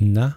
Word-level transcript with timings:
Na? 0.00 0.36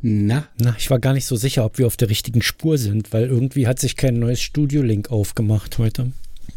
Na? 0.00 0.46
Na, 0.58 0.76
ich 0.78 0.90
war 0.90 1.00
gar 1.00 1.12
nicht 1.12 1.26
so 1.26 1.36
sicher, 1.36 1.64
ob 1.64 1.78
wir 1.78 1.86
auf 1.86 1.96
der 1.96 2.08
richtigen 2.08 2.40
Spur 2.40 2.78
sind, 2.78 3.12
weil 3.12 3.26
irgendwie 3.26 3.66
hat 3.66 3.80
sich 3.80 3.96
kein 3.96 4.18
neues 4.18 4.40
Studio-Link 4.40 5.10
aufgemacht 5.10 5.78
heute. 5.78 6.12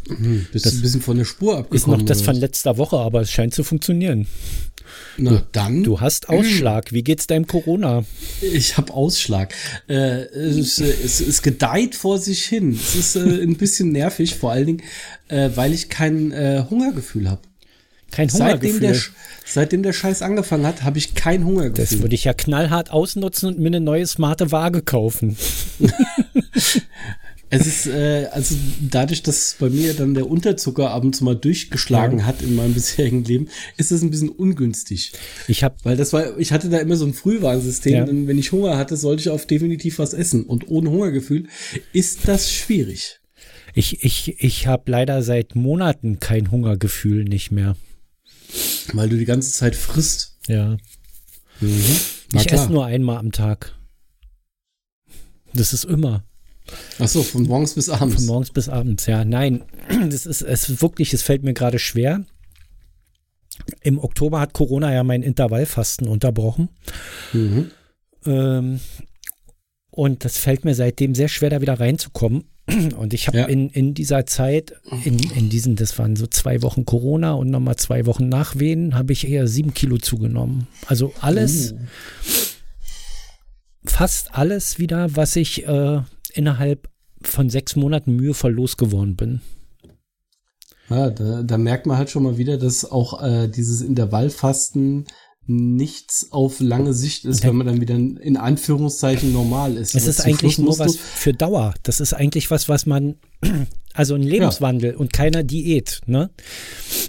Hm, 0.07 0.45
bist 0.51 0.65
du 0.65 0.69
ein 0.69 0.81
bisschen 0.81 1.01
von 1.01 1.17
der 1.17 1.25
Spur 1.25 1.53
Ist 1.53 1.59
abgekommen? 1.59 1.99
noch 1.99 2.05
das 2.05 2.21
von 2.21 2.35
letzter 2.35 2.77
Woche, 2.77 2.97
aber 2.97 3.21
es 3.21 3.31
scheint 3.31 3.53
zu 3.53 3.63
funktionieren. 3.63 4.27
Na 5.17 5.43
dann. 5.51 5.83
Du 5.83 6.01
hast 6.01 6.29
Ausschlag. 6.29 6.91
Wie 6.91 7.03
geht's 7.03 7.25
deinem 7.27 7.47
Corona? 7.47 8.03
Ich 8.41 8.77
habe 8.77 8.93
Ausschlag. 8.93 9.53
Äh, 9.87 10.23
es, 10.23 10.79
es, 10.79 11.21
es 11.21 11.41
gedeiht 11.41 11.95
vor 11.95 12.19
sich 12.19 12.43
hin. 12.45 12.73
Es 12.73 12.95
ist 12.95 13.15
äh, 13.15 13.41
ein 13.41 13.55
bisschen 13.55 13.91
nervig, 13.91 14.35
vor 14.35 14.51
allen 14.51 14.65
Dingen, 14.67 14.83
äh, 15.29 15.49
weil 15.55 15.73
ich 15.73 15.89
kein 15.89 16.31
äh, 16.31 16.65
Hungergefühl 16.69 17.29
habe. 17.29 17.41
Kein 18.11 18.29
Seitdem 18.29 18.79
der, 18.79 18.89
Hungergefühl. 18.91 19.13
Seitdem 19.45 19.83
der 19.83 19.93
Scheiß 19.93 20.21
angefangen 20.21 20.65
hat, 20.65 20.83
habe 20.83 20.97
ich 20.97 21.15
kein 21.15 21.41
Das 21.41 21.47
Hungergefühl. 21.49 22.01
würde 22.01 22.15
ich 22.15 22.23
ja 22.25 22.33
knallhart 22.33 22.91
ausnutzen 22.91 23.47
und 23.49 23.59
mir 23.59 23.67
eine 23.67 23.79
neue 23.81 24.05
smarte 24.05 24.51
Waage 24.51 24.81
kaufen. 24.81 25.37
Es 27.53 27.67
ist 27.67 27.85
äh, 27.87 28.27
also 28.31 28.55
dadurch, 28.79 29.23
dass 29.23 29.57
bei 29.59 29.69
mir 29.69 29.93
dann 29.93 30.13
der 30.13 30.29
Unterzucker 30.29 30.89
abends 30.91 31.19
mal 31.19 31.35
durchgeschlagen 31.35 32.25
hat 32.25 32.41
in 32.41 32.55
meinem 32.55 32.73
bisherigen 32.75 33.25
Leben, 33.25 33.49
ist 33.75 33.91
es 33.91 34.01
ein 34.01 34.09
bisschen 34.09 34.29
ungünstig. 34.29 35.11
Ich 35.49 35.61
habe 35.61 35.75
Weil 35.83 35.97
das 35.97 36.13
war, 36.13 36.37
ich 36.39 36.53
hatte 36.53 36.69
da 36.69 36.77
immer 36.77 36.95
so 36.95 37.05
ein 37.05 37.13
Frühwarnsystem, 37.13 37.93
Ja. 37.93 38.03
und 38.05 38.27
wenn 38.27 38.39
ich 38.39 38.53
Hunger 38.53 38.77
hatte, 38.77 38.95
sollte 38.95 39.19
ich 39.23 39.29
auf 39.29 39.45
definitiv 39.47 39.99
was 39.99 40.13
essen. 40.13 40.45
Und 40.45 40.69
ohne 40.69 40.91
Hungergefühl 40.91 41.47
ist 41.91 42.19
das 42.25 42.53
schwierig. 42.53 43.19
ich, 43.73 44.01
ich, 44.05 44.41
ich 44.41 44.67
hab 44.67 44.87
leider 44.87 45.21
seit 45.21 45.53
Monaten 45.53 46.21
kein 46.21 46.51
Hungergefühl 46.51 47.25
nicht 47.25 47.51
mehr. 47.51 47.75
Weil 48.93 49.09
du 49.09 49.17
die 49.17 49.25
ganze 49.25 49.51
Zeit 49.51 49.75
frisst. 49.75 50.37
Ja. 50.47 50.77
Na 51.61 52.41
ich 52.41 52.47
klar. 52.47 52.63
esse 52.63 52.71
nur 52.71 52.85
einmal 52.85 53.17
am 53.17 53.31
Tag. 53.31 53.75
Das 55.53 55.73
ist 55.73 55.85
immer. 55.85 56.23
Ach 56.99 57.07
so, 57.07 57.23
von 57.23 57.43
morgens 57.43 57.73
bis 57.73 57.89
abends. 57.89 58.15
Von 58.15 58.25
morgens 58.25 58.51
bis 58.51 58.69
abends, 58.69 59.05
ja. 59.05 59.25
Nein, 59.25 59.63
das 60.09 60.25
ist 60.25 60.41
es 60.41 60.69
ist 60.69 60.81
wirklich, 60.81 61.13
es 61.13 61.21
fällt 61.21 61.43
mir 61.43 61.53
gerade 61.53 61.79
schwer. 61.79 62.25
Im 63.81 63.99
Oktober 63.99 64.39
hat 64.39 64.53
Corona 64.53 64.93
ja 64.93 65.03
mein 65.03 65.23
Intervallfasten 65.23 66.07
unterbrochen. 66.07 66.69
Mhm. 67.33 67.71
Ähm, 68.25 68.79
und 69.91 70.25
das 70.25 70.37
fällt 70.37 70.65
mir 70.65 70.73
seitdem 70.73 71.15
sehr 71.15 71.27
schwer, 71.27 71.49
da 71.49 71.61
wieder 71.61 71.79
reinzukommen. 71.79 72.45
Und 72.97 73.13
ich 73.13 73.27
habe 73.27 73.37
Ja. 73.39 73.45
in, 73.45 73.69
in 73.69 73.93
dieser 73.93 74.25
Zeit, 74.25 74.73
in, 75.03 75.19
in 75.19 75.49
diesen, 75.49 75.75
das 75.75 75.97
waren 75.99 76.15
so 76.15 76.27
zwei 76.27 76.61
Wochen 76.61 76.85
Corona 76.85 77.33
und 77.33 77.49
nochmal 77.49 77.75
zwei 77.75 78.05
Wochen 78.05 78.29
Nachwehen, 78.29 78.95
habe 78.95 79.13
ich 79.13 79.27
eher 79.27 79.47
sieben 79.47 79.73
Kilo 79.73 79.97
zugenommen. 79.97 80.67
Also 80.87 81.13
alles, 81.21 81.73
Uh. 81.73 81.77
fast 83.85 84.35
alles 84.35 84.79
wieder, 84.79 85.15
was 85.15 85.35
ich 85.35 85.67
äh, 85.67 86.01
innerhalb 86.33 86.89
von 87.23 87.49
sechs 87.49 87.75
Monaten 87.75 88.15
mühevoll 88.15 88.51
losgeworden 88.53 89.15
bin. 89.15 89.41
Ja, 90.89 91.09
da, 91.09 91.41
da 91.43 91.57
merkt 91.57 91.85
man 91.85 91.97
halt 91.97 92.09
schon 92.09 92.23
mal 92.23 92.37
wieder, 92.37 92.57
dass 92.57 92.83
auch 92.89 93.23
äh, 93.23 93.47
dieses 93.47 93.81
Intervallfasten 93.81 95.05
nichts 95.47 96.27
auf 96.31 96.59
lange 96.59 96.93
Sicht 96.93 97.25
ist, 97.25 97.43
wenn 97.43 97.55
man 97.55 97.67
dann 97.67 97.81
wieder 97.81 97.95
in 97.95 98.37
Anführungszeichen 98.37 99.33
normal 99.33 99.75
ist. 99.75 99.95
Es 99.95 100.05
ist 100.05 100.21
eigentlich 100.21 100.53
Schluss 100.55 100.77
nur 100.77 100.79
was 100.79 100.95
für 100.95 101.33
Dauer. 101.33 101.73
Das 101.83 101.99
ist 101.99 102.13
eigentlich 102.13 102.51
was, 102.51 102.69
was 102.69 102.85
man, 102.85 103.15
also 103.93 104.13
ein 104.15 104.21
Lebenswandel 104.21 104.95
und 104.95 105.11
keiner 105.13 105.43
Diät. 105.43 106.01
Ne? 106.05 106.29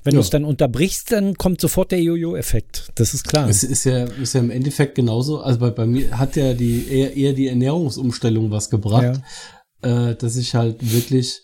Wenn 0.02 0.14
Ja. 0.14 0.18
du 0.18 0.24
es 0.24 0.30
dann 0.30 0.44
unterbrichst, 0.44 1.12
dann 1.12 1.34
kommt 1.34 1.60
sofort 1.60 1.92
der 1.92 2.00
Jojo-Effekt. 2.02 2.90
Das 2.94 3.12
ist 3.12 3.28
klar. 3.28 3.48
Es 3.48 3.62
ist 3.64 3.84
ja, 3.84 4.04
ist 4.04 4.32
ja 4.32 4.40
im 4.40 4.50
Endeffekt 4.50 4.94
genauso. 4.94 5.40
Also 5.40 5.58
bei, 5.60 5.70
bei 5.70 5.86
mir 5.86 6.18
hat 6.18 6.34
ja 6.36 6.54
die 6.54 6.86
eher, 6.88 7.14
eher 7.14 7.32
die 7.34 7.48
Ernährungsumstellung 7.48 8.50
was 8.50 8.70
gebracht, 8.70 9.20
äh, 9.82 10.14
dass 10.14 10.36
ich 10.36 10.54
halt 10.54 10.92
wirklich 10.92 11.42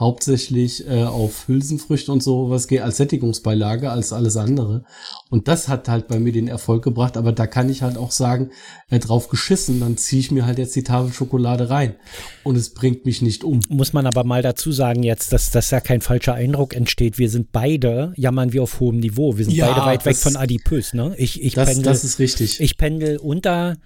hauptsächlich 0.00 0.88
äh, 0.88 1.04
auf 1.04 1.46
Hülsenfrüchte 1.46 2.10
und 2.10 2.22
sowas 2.22 2.66
gehe 2.66 2.82
als 2.82 2.96
Sättigungsbeilage 2.96 3.90
als 3.90 4.12
alles 4.12 4.36
andere. 4.38 4.82
Und 5.28 5.46
das 5.46 5.68
hat 5.68 5.88
halt 5.88 6.08
bei 6.08 6.18
mir 6.18 6.32
den 6.32 6.48
Erfolg 6.48 6.82
gebracht. 6.82 7.16
Aber 7.18 7.32
da 7.32 7.46
kann 7.46 7.68
ich 7.68 7.82
halt 7.82 7.98
auch 7.98 8.10
sagen, 8.10 8.50
äh, 8.88 8.98
drauf 8.98 9.28
geschissen, 9.28 9.78
dann 9.80 9.96
ziehe 9.98 10.20
ich 10.20 10.30
mir 10.30 10.46
halt 10.46 10.58
jetzt 10.58 10.74
die 10.74 10.82
Tafel 10.82 11.12
Schokolade 11.12 11.68
rein. 11.70 11.94
Und 12.42 12.56
es 12.56 12.70
bringt 12.70 13.04
mich 13.04 13.20
nicht 13.22 13.44
um. 13.44 13.60
Muss 13.68 13.92
man 13.92 14.06
aber 14.06 14.24
mal 14.24 14.42
dazu 14.42 14.72
sagen 14.72 15.02
jetzt, 15.02 15.32
dass 15.34 15.50
das 15.50 15.70
ja 15.70 15.80
kein 15.80 16.00
falscher 16.00 16.34
Eindruck 16.34 16.74
entsteht. 16.74 17.18
Wir 17.18 17.28
sind 17.28 17.52
beide, 17.52 18.12
jammern 18.16 18.52
wir 18.54 18.62
auf 18.62 18.80
hohem 18.80 18.98
Niveau. 18.98 19.36
Wir 19.36 19.44
sind 19.44 19.54
Ja, 19.54 19.70
beide 19.70 19.86
weit 19.86 20.04
weg 20.06 20.14
das- 20.14 20.22
von 20.22 20.36
adipös. 20.36 20.94
Ne? 20.94 21.14
Ich, 21.18 21.42
ich, 21.42 21.52
Das, 21.54 21.68
pendel, 21.68 21.84
das 21.84 22.04
ist 22.04 22.18
richtig. 22.18 22.58
ich 22.60 22.78
pendel 22.78 23.18
unter, 23.18 23.76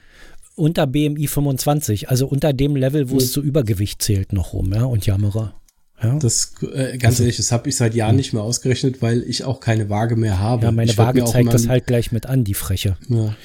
unter 0.54 0.86
BMI 0.86 1.26
25, 1.26 2.08
also 2.08 2.28
unter 2.28 2.52
dem 2.52 2.76
Level, 2.76 3.10
wo 3.10 3.16
es 3.16 3.32
zu 3.32 3.42
Übergewicht 3.42 4.00
zählt 4.00 4.32
noch 4.32 4.52
rum 4.52 4.72
ja, 4.72 4.84
und 4.84 5.04
jammere. 5.06 5.54
Ja? 6.04 6.18
Das, 6.18 6.52
äh, 6.74 6.96
ganz 6.98 7.20
ehrlich, 7.20 7.36
das 7.36 7.52
habe 7.52 7.68
ich 7.68 7.76
seit 7.76 7.94
Jahren 7.94 8.16
nicht 8.16 8.32
mehr 8.32 8.42
ausgerechnet, 8.42 9.02
weil 9.02 9.22
ich 9.22 9.44
auch 9.44 9.60
keine 9.60 9.88
Waage 9.90 10.16
mehr 10.16 10.38
habe. 10.38 10.66
ja, 10.66 10.72
meine 10.72 10.90
Ich 10.90 10.98
Waage 10.98 11.24
zeigt 11.24 11.46
in 11.46 11.50
das 11.50 11.62
meinem- 11.62 11.70
halt 11.70 11.86
gleich 11.86 12.12
mit 12.12 12.26
an, 12.26 12.44
die 12.44 12.54
Freche. 12.54 12.96
Ja. 13.08 13.34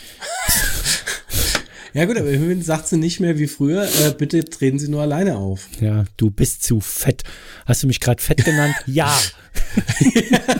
ja 1.93 2.05
gut, 2.05 2.17
aber 2.17 2.29
immerhin 2.29 2.61
sagt 2.61 2.87
sie 2.87 2.97
nicht 2.97 3.19
mehr 3.19 3.37
wie 3.39 3.47
früher, 3.47 3.83
äh, 3.83 4.11
bitte 4.17 4.43
treten 4.45 4.79
Sie 4.79 4.89
nur 4.89 5.01
alleine 5.01 5.37
auf. 5.37 5.67
Ja, 5.81 6.05
du 6.17 6.29
bist 6.29 6.63
zu 6.63 6.79
fett. 6.81 7.23
Hast 7.65 7.83
du 7.83 7.87
mich 7.87 7.99
gerade 7.99 8.21
fett 8.21 8.43
genannt? 8.45 8.75
ja. 8.85 9.11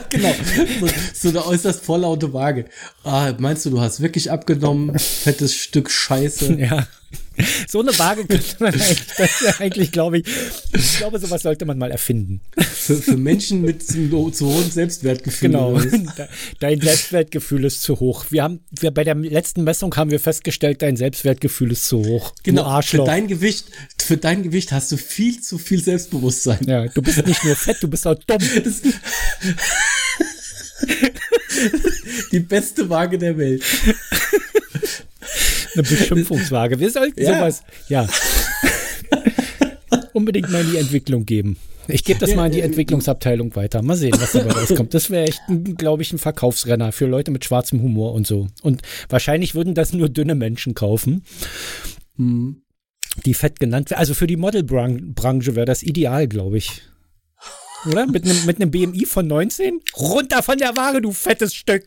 genau. 0.10 0.34
So, 0.80 0.88
so 1.14 1.30
eine 1.30 1.46
äußerst 1.46 1.84
vorlaute 1.84 2.34
Waage. 2.34 2.66
Ah, 3.04 3.34
meinst 3.38 3.66
du, 3.66 3.70
du 3.70 3.80
hast 3.82 4.02
wirklich 4.02 4.32
abgenommen? 4.32 4.98
Fettes 4.98 5.54
Stück 5.56 5.90
Scheiße. 5.90 6.54
Ja. 6.60 6.88
So 7.68 7.82
eine 7.82 7.98
Waage 7.98 8.26
könnte 8.26 8.56
man 8.60 8.74
eigentlich, 8.74 9.06
das 9.18 9.42
ist 9.42 9.62
eigentlich 9.62 9.92
glaube 9.92 10.20
ich, 10.20 10.26
ich 10.74 10.98
glaube, 10.98 11.20
sowas 11.20 11.42
sollte 11.42 11.66
man 11.66 11.78
mal 11.78 11.92
erfinden. 11.92 12.42
Für, 12.58 12.96
für 12.96 13.18
Menschen 13.18 13.62
mit 13.62 13.86
zu, 13.86 14.30
zu 14.32 14.48
hohem 14.48 14.70
Selbstwertgefühl. 14.70 15.50
Genau. 15.50 15.80
Dein 16.60 16.82
Selbstwertgefühl 16.82 17.66
ist 17.66 17.82
zu 17.82 18.00
hoch. 18.00 18.26
Wir 18.30 18.44
haben, 18.44 18.60
wir 18.72 18.92
bei 18.92 19.04
der 19.04 19.16
letzten 19.16 19.64
Messung 19.64 19.96
haben 19.96 20.12
wir 20.12 20.20
festgestellt, 20.20 20.82
dein 20.82 20.96
Selbstwertgefühl 20.96 21.72
ist 21.72 21.88
zu 21.88 22.04
hoch. 22.06 22.34
Genau. 22.44 22.82
Für 22.82 23.04
dein 23.04 23.28
Gewicht, 23.28 23.66
für 23.98 24.18
dein 24.18 24.44
Gewicht 24.44 24.72
hast 24.72 24.92
du 24.92 24.98
viel 24.98 25.42
zu 25.42 25.58
viel 25.58 25.82
Selbstbewusstsein. 25.82 26.60
ja, 26.66 26.88
du 26.88 27.02
bist 27.02 27.26
nicht 27.26 27.44
nur 27.44 27.56
fett, 27.56 27.78
du 27.82 27.88
bist 27.88 28.06
auch 28.08 28.16
dumm. 28.16 28.40
Das, 28.64 28.82
die 32.32 32.40
beste 32.40 32.90
Waage 32.90 33.18
der 33.18 33.38
Welt. 33.38 33.64
Eine 35.74 35.84
Beschimpfungswaage. 35.84 36.80
Wir 36.80 36.92
sollten 36.92 37.22
Ja. 37.22 37.40
sowas, 37.40 37.64
ja. 37.88 38.08
Unbedingt 40.14 40.52
mal 40.52 40.62
in 40.62 40.72
die 40.72 40.78
Entwicklung 40.78 41.26
geben. 41.26 41.58
Ich 41.88 42.04
gebe 42.04 42.20
das 42.20 42.36
mal 42.36 42.46
in 42.48 42.52
die 42.52 42.62
Entwicklungsabteilung 42.62 43.56
weiter. 43.56 43.82
Mal 43.82 43.96
sehen, 43.96 44.14
was 44.20 44.34
dabei 44.34 44.52
rauskommt. 44.52 44.94
Das 44.94 45.10
wäre 45.10 45.28
echt, 45.28 45.42
glaube 45.78 46.04
ich, 46.04 46.12
ein 46.14 46.20
Verkaufsrenner 46.20 46.92
für 46.92 47.08
Leute 47.08 47.32
mit 47.32 47.46
schwarzem 47.46 47.82
Humor 47.82 48.14
und 48.14 48.28
so. 48.28 48.48
Und 48.62 48.82
wahrscheinlich 49.10 49.56
würden 49.56 49.74
das 49.74 49.94
nur 49.94 50.10
dünne 50.10 50.36
Menschen 50.36 50.76
kaufen, 50.76 51.24
Hm. 52.18 52.62
die 53.26 53.34
fett 53.34 53.60
genannt 53.60 53.90
werden. 53.90 54.00
Also 54.00 54.14
für 54.14 54.28
die 54.28 54.38
Modelbranche 54.38 55.56
wäre 55.56 55.66
das 55.66 55.82
ideal, 55.82 56.28
glaube 56.28 56.58
ich. 56.58 56.82
Oder? 57.90 58.06
Mit 58.08 58.26
einem 58.26 58.46
mit 58.46 58.72
BMI 58.72 59.06
von 59.06 59.26
19? 59.26 59.80
Runter 59.98 60.44
von 60.44 60.58
der 60.58 60.76
Waage, 60.76 61.02
du 61.02 61.12
fettes 61.12 61.56
Stück. 61.56 61.86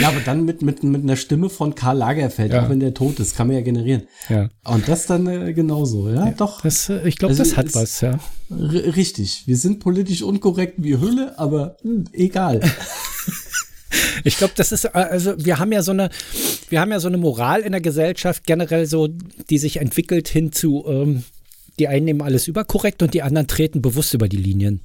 Ja, 0.00 0.08
aber 0.08 0.20
dann 0.20 0.44
mit, 0.44 0.62
mit, 0.62 0.82
mit 0.82 1.02
einer 1.02 1.16
Stimme 1.16 1.50
von 1.50 1.74
Karl 1.74 1.98
Lagerfeld, 1.98 2.52
Ja. 2.52 2.64
auch 2.64 2.70
wenn 2.70 2.80
der 2.80 2.94
tot 2.94 3.20
ist, 3.20 3.36
kann 3.36 3.48
man 3.48 3.56
ja 3.56 3.62
generieren. 3.62 4.04
Ja. 4.30 4.48
Und 4.64 4.88
das 4.88 5.06
dann 5.06 5.26
äh, 5.26 5.52
genauso, 5.52 6.08
ja, 6.08 6.30
doch. 6.30 6.62
Das, 6.62 6.88
äh, 6.88 7.06
ich 7.06 7.16
glaube, 7.16 7.32
Also 7.32 7.42
das 7.44 7.56
hat 7.56 7.74
was, 7.74 8.00
ja. 8.00 8.18
Richtig. 8.50 9.42
Wir 9.46 9.56
sind 9.58 9.80
politisch 9.80 10.22
unkorrekt 10.22 10.76
wie 10.78 10.98
Hülle, 10.98 11.38
aber 11.38 11.76
hm, 11.82 12.04
egal. 12.12 12.60
Ich 14.24 14.38
glaube, 14.38 14.54
das 14.56 14.72
ist, 14.72 14.86
äh, 14.86 14.90
also 14.92 15.34
wir 15.38 15.58
haben 15.58 15.70
ja 15.70 15.82
so 15.82 15.92
eine, 15.92 16.10
wir 16.68 16.80
haben 16.80 16.90
ja 16.90 16.98
so 16.98 17.08
eine 17.08 17.16
Moral 17.16 17.60
in 17.60 17.72
der 17.72 17.80
Gesellschaft 17.80 18.44
generell 18.44 18.86
so, 18.86 19.08
die 19.50 19.58
sich 19.58 19.76
entwickelt 19.76 20.28
hin 20.28 20.50
zu, 20.50 20.84
ähm, 20.88 21.22
die 21.78 21.86
einen 21.88 22.04
nehmen 22.04 22.22
alles 22.22 22.48
überkorrekt 22.48 23.02
und 23.02 23.14
die 23.14 23.22
anderen 23.22 23.46
treten 23.46 23.82
bewusst 23.82 24.14
über 24.14 24.28
die 24.28 24.36
Linien. 24.36 24.80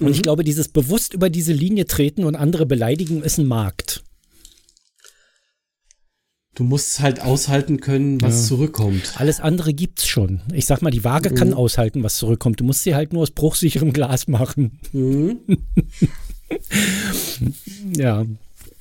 Und 0.00 0.10
ich 0.12 0.22
glaube, 0.22 0.44
dieses 0.44 0.68
bewusst 0.68 1.14
über 1.14 1.30
diese 1.30 1.52
Linie 1.52 1.86
treten 1.86 2.24
und 2.24 2.36
andere 2.36 2.66
beleidigen 2.66 3.22
ist 3.22 3.38
ein 3.38 3.46
Markt. 3.46 4.02
Du 6.54 6.64
musst 6.64 7.00
halt 7.00 7.20
aushalten 7.20 7.80
können, 7.80 8.20
was 8.22 8.46
zurückkommt. 8.46 9.12
Alles 9.16 9.40
andere 9.40 9.74
gibt's 9.74 10.06
schon. 10.06 10.40
Ich 10.54 10.64
sag 10.64 10.80
mal, 10.80 10.90
die 10.90 11.04
Waage 11.04 11.30
kann 11.34 11.52
aushalten, 11.52 12.02
was 12.02 12.16
zurückkommt. 12.16 12.60
Du 12.60 12.64
musst 12.64 12.82
sie 12.82 12.94
halt 12.94 13.12
nur 13.12 13.22
aus 13.22 13.30
bruchsicherem 13.30 13.92
Glas 13.92 14.26
machen. 14.26 14.78
Mhm. 14.92 15.38
Ja, 17.96 18.24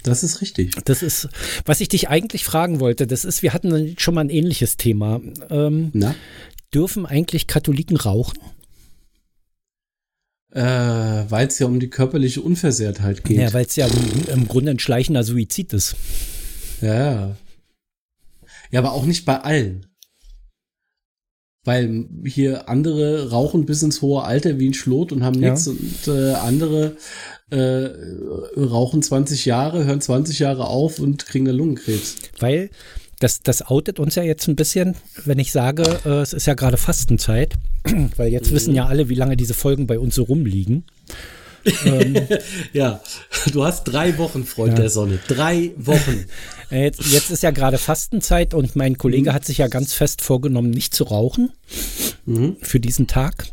Das 0.03 0.23
ist 0.23 0.41
richtig. 0.41 0.75
das 0.85 1.01
ist, 1.01 1.29
was 1.65 1.81
ich 1.81 1.89
dich 1.89 2.09
eigentlich 2.09 2.45
fragen 2.45 2.79
wollte, 2.79 3.07
das 3.07 3.25
ist, 3.25 3.41
wir 3.41 3.53
hatten 3.53 3.95
schon 3.97 4.13
mal 4.13 4.21
ein 4.21 4.29
ähnliches 4.29 4.77
Thema. 4.77 5.19
Ähm, 5.49 5.91
dürfen 6.73 7.05
eigentlich 7.07 7.47
Katholiken 7.47 7.97
rauchen? 7.97 8.37
Äh, 10.55 11.29
Weil 11.29 11.47
es 11.47 11.59
ja 11.59 11.67
um 11.67 11.81
die 11.81 11.89
körperliche 11.89 12.41
Unversehrtheit 12.41 13.25
geht. 13.25 13.37
Ja, 13.39 13.51
weil 13.51 13.65
es 13.65 13.75
ja 13.75 13.87
im, 13.87 14.33
im 14.33 14.47
Grunde 14.47 14.71
ein 14.71 14.79
schleichender 14.79 15.23
Suizid 15.23 15.73
ist. 15.73 15.97
Ja. 16.81 17.35
Ja, 18.71 18.79
aber 18.79 18.93
auch 18.93 19.05
nicht 19.05 19.25
bei 19.25 19.41
allen. 19.41 19.85
Weil 21.65 22.05
hier 22.25 22.69
andere 22.69 23.31
rauchen 23.31 23.65
bis 23.65 23.83
ins 23.83 24.01
hohe 24.01 24.23
Alter 24.23 24.57
wie 24.57 24.69
ein 24.69 24.73
Schlot 24.73 25.11
und 25.11 25.23
haben 25.23 25.39
nichts 25.39 25.65
ja. 25.65 25.73
und 25.73 26.07
äh, 26.07 26.33
andere 26.35 26.95
äh, 27.51 27.89
rauchen 28.57 29.01
20 29.01 29.45
Jahre, 29.45 29.83
hören 29.83 29.99
20 29.99 30.39
Jahre 30.39 30.67
auf 30.67 30.99
und 30.99 31.25
kriegen 31.25 31.49
eine 31.49 31.57
Lungenkrebs. 31.57 32.15
Weil 32.39 32.69
das, 33.19 33.41
das 33.41 33.69
outet 33.69 33.99
uns 33.99 34.15
ja 34.15 34.23
jetzt 34.23 34.47
ein 34.47 34.55
bisschen, 34.55 34.95
wenn 35.23 35.39
ich 35.39 35.51
sage, 35.51 35.83
äh, 36.05 36.21
es 36.21 36.33
ist 36.33 36.47
ja 36.47 36.53
gerade 36.53 36.77
Fastenzeit, 36.77 37.53
weil 38.17 38.31
jetzt 38.31 38.51
mhm. 38.51 38.55
wissen 38.55 38.75
ja 38.75 38.85
alle, 38.85 39.09
wie 39.09 39.15
lange 39.15 39.37
diese 39.37 39.53
Folgen 39.53 39.87
bei 39.87 39.99
uns 39.99 40.15
so 40.15 40.23
rumliegen. 40.23 40.85
ähm, 41.85 42.15
ja, 42.73 43.01
du 43.51 43.63
hast 43.63 43.85
drei 43.85 44.17
Wochen, 44.17 44.43
Freund 44.45 44.73
ja. 44.73 44.81
der 44.81 44.89
Sonne. 44.89 45.19
Drei 45.27 45.71
Wochen. 45.77 46.25
Äh, 46.71 46.85
jetzt, 46.85 47.05
jetzt 47.11 47.29
ist 47.29 47.43
ja 47.43 47.51
gerade 47.51 47.77
Fastenzeit 47.77 48.55
und 48.55 48.75
mein 48.75 48.97
Kollege 48.97 49.29
mhm. 49.29 49.35
hat 49.35 49.45
sich 49.45 49.59
ja 49.59 49.67
ganz 49.67 49.93
fest 49.93 50.23
vorgenommen, 50.23 50.71
nicht 50.71 50.95
zu 50.95 51.03
rauchen 51.03 51.51
mhm. 52.25 52.57
für 52.59 52.79
diesen 52.79 53.05
Tag. 53.05 53.45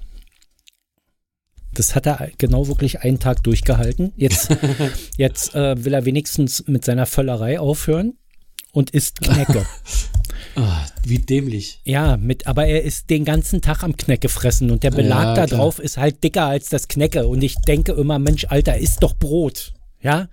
Das 1.75 1.95
hat 1.95 2.07
er 2.07 2.31
genau 2.39 2.69
wirklich 2.69 3.01
einen 3.01 3.19
Tag 3.19 3.43
durchgehalten. 3.43 4.15
Jetzt, 4.17 4.57
jetzt 5.19 5.55
äh, 5.55 5.85
will 5.85 5.93
er 5.93 6.07
wenigstens 6.07 6.67
mit 6.69 6.87
seiner 6.87 7.05
Völlerei 7.05 7.61
aufhören 7.61 8.15
und 8.73 8.91
isst 8.91 9.21
Knecke. 9.21 9.67
oh, 10.57 10.61
wie 11.05 11.19
dämlich. 11.19 11.81
Ja, 11.85 12.17
mit, 12.17 12.47
aber 12.47 12.67
er 12.67 12.83
ist 12.83 13.11
den 13.11 13.25
ganzen 13.25 13.61
Tag 13.61 13.83
am 13.83 13.97
Knecke 13.97 14.29
fressen 14.29 14.71
und 14.71 14.83
der 14.83 14.91
Belag 14.91 15.25
ja, 15.25 15.35
da 15.35 15.47
drauf 15.47 15.79
ist 15.79 15.99
halt 15.99 16.25
dicker 16.25 16.47
als 16.47 16.69
das 16.69 16.89
Knecke. 16.89 17.27
Und 17.27 17.43
ich 17.43 17.55
denke 17.67 17.93
immer, 17.93 18.19
Mensch, 18.19 18.47
Alter, 18.49 18.79
isst 18.79 19.03
doch 19.03 19.15
Brot. 19.15 19.73
Ja? 20.01 20.29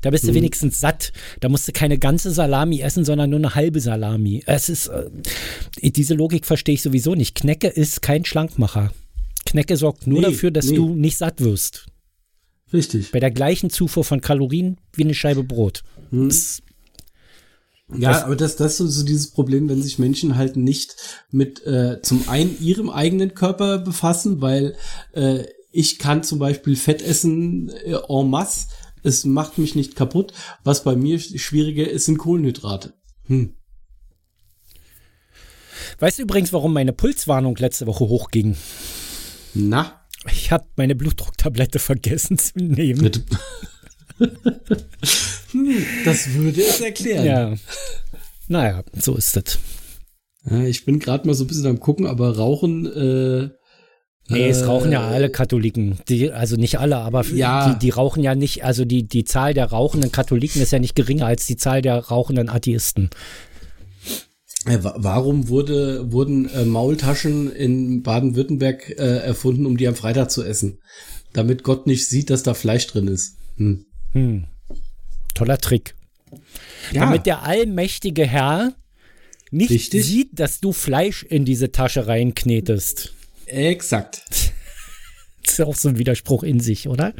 Da 0.00 0.10
bist 0.10 0.24
du 0.24 0.28
hm. 0.28 0.34
wenigstens 0.34 0.80
satt. 0.80 1.12
Da 1.40 1.48
musst 1.48 1.68
du 1.68 1.72
keine 1.72 1.98
ganze 1.98 2.30
Salami 2.30 2.80
essen, 2.80 3.04
sondern 3.04 3.30
nur 3.30 3.38
eine 3.38 3.54
halbe 3.54 3.80
Salami. 3.80 4.42
Es 4.44 4.68
ist, 4.68 4.88
äh, 4.88 5.08
diese 5.80 6.14
Logik 6.14 6.44
verstehe 6.44 6.74
ich 6.74 6.82
sowieso 6.82 7.14
nicht. 7.14 7.34
Knecke 7.34 7.68
ist 7.68 8.02
kein 8.02 8.24
Schlankmacher. 8.24 8.92
Knecke 9.46 9.76
sorgt 9.76 10.06
nur 10.06 10.20
nee, 10.20 10.26
dafür, 10.26 10.50
dass 10.50 10.66
nee. 10.66 10.76
du 10.76 10.94
nicht 10.94 11.16
satt 11.16 11.40
wirst. 11.40 11.86
Richtig. 12.72 13.12
Bei 13.12 13.20
der 13.20 13.30
gleichen 13.30 13.70
Zufuhr 13.70 14.04
von 14.04 14.20
Kalorien 14.20 14.78
wie 14.92 15.04
eine 15.04 15.14
Scheibe 15.14 15.44
Brot. 15.44 15.82
Hm. 16.10 16.28
Das 16.28 16.62
ja, 17.92 18.12
das, 18.12 18.22
aber 18.22 18.36
das, 18.36 18.56
das 18.56 18.80
ist 18.80 18.94
so 18.94 19.04
dieses 19.04 19.30
Problem, 19.30 19.68
wenn 19.68 19.82
sich 19.82 19.98
Menschen 19.98 20.36
halt 20.36 20.56
nicht 20.56 20.96
mit 21.30 21.64
äh, 21.66 22.00
zum 22.02 22.28
einen 22.28 22.58
ihrem 22.60 22.88
eigenen 22.88 23.34
Körper 23.34 23.78
befassen, 23.78 24.40
weil 24.40 24.76
äh, 25.12 25.44
ich 25.70 25.98
kann 25.98 26.22
zum 26.22 26.38
Beispiel 26.38 26.76
Fett 26.76 27.02
essen 27.02 27.68
äh, 27.68 27.96
en 28.08 28.30
masse, 28.30 28.68
es 29.02 29.24
macht 29.24 29.58
mich 29.58 29.74
nicht 29.74 29.96
kaputt. 29.96 30.32
Was 30.64 30.82
bei 30.82 30.96
mir 30.96 31.18
schwieriger 31.20 31.88
ist, 31.88 32.06
sind 32.06 32.16
Kohlenhydrate. 32.16 32.94
Hm. 33.26 33.54
Weißt 35.98 36.18
du 36.18 36.22
übrigens, 36.22 36.52
warum 36.52 36.72
meine 36.72 36.92
Pulswarnung 36.92 37.56
letzte 37.56 37.86
Woche 37.86 38.08
hochging? 38.08 38.56
Na? 39.52 40.00
Ich 40.30 40.50
habe 40.50 40.64
meine 40.76 40.94
Blutdrucktablette 40.94 41.78
vergessen 41.78 42.38
zu 42.38 42.58
nehmen. 42.58 43.12
Hm, 44.18 45.86
das 46.04 46.32
würde 46.34 46.60
es 46.60 46.80
erklären. 46.80 47.24
Ja. 47.24 47.54
Naja, 48.48 48.84
so 48.92 49.16
ist 49.16 49.36
das. 49.36 49.58
Ich 50.66 50.84
bin 50.84 50.98
gerade 50.98 51.26
mal 51.26 51.34
so 51.34 51.44
ein 51.44 51.46
bisschen 51.46 51.66
am 51.66 51.80
gucken, 51.80 52.06
aber 52.06 52.36
Rauchen. 52.36 52.86
Äh, 52.86 53.50
Nee, 54.28 54.48
es 54.48 54.66
rauchen 54.66 54.90
ja 54.90 55.06
alle 55.06 55.28
Katholiken. 55.28 55.98
Die, 56.08 56.32
also 56.32 56.56
nicht 56.56 56.78
alle, 56.78 56.96
aber 56.96 57.26
ja. 57.26 57.74
die, 57.74 57.78
die 57.78 57.90
rauchen 57.90 58.22
ja 58.22 58.34
nicht, 58.34 58.64
also 58.64 58.86
die, 58.86 59.06
die 59.06 59.24
Zahl 59.24 59.52
der 59.52 59.66
rauchenden 59.66 60.12
Katholiken 60.12 60.62
ist 60.62 60.72
ja 60.72 60.78
nicht 60.78 60.94
geringer 60.94 61.26
als 61.26 61.46
die 61.46 61.56
Zahl 61.56 61.82
der 61.82 61.98
rauchenden 61.98 62.48
Atheisten. 62.48 63.10
Warum 64.66 65.48
wurde, 65.48 66.10
wurden 66.10 66.48
äh, 66.48 66.64
Maultaschen 66.64 67.52
in 67.52 68.02
Baden-Württemberg 68.02 68.88
äh, 68.98 69.18
erfunden, 69.18 69.66
um 69.66 69.76
die 69.76 69.86
am 69.86 69.94
Freitag 69.94 70.30
zu 70.30 70.42
essen? 70.42 70.78
Damit 71.34 71.64
Gott 71.64 71.86
nicht 71.86 72.08
sieht, 72.08 72.30
dass 72.30 72.42
da 72.42 72.54
Fleisch 72.54 72.86
drin 72.86 73.08
ist. 73.08 73.36
Hm. 73.56 73.84
Hm. 74.14 74.44
Toller 75.34 75.58
Trick. 75.58 75.94
Ja. 76.92 77.02
Damit 77.02 77.26
der 77.26 77.42
allmächtige 77.42 78.26
Herr 78.26 78.74
nicht 79.50 79.70
Richtig. 79.70 80.04
sieht, 80.04 80.28
dass 80.32 80.60
du 80.60 80.72
Fleisch 80.72 81.22
in 81.22 81.44
diese 81.44 81.70
Tasche 81.70 82.06
reinknetest. 82.06 83.12
Exakt. 83.46 84.22
Das 85.44 85.58
ist 85.58 85.66
auch 85.66 85.76
so 85.76 85.90
ein 85.90 85.98
Widerspruch 85.98 86.42
in 86.42 86.58
sich, 86.58 86.88
oder? 86.88 87.12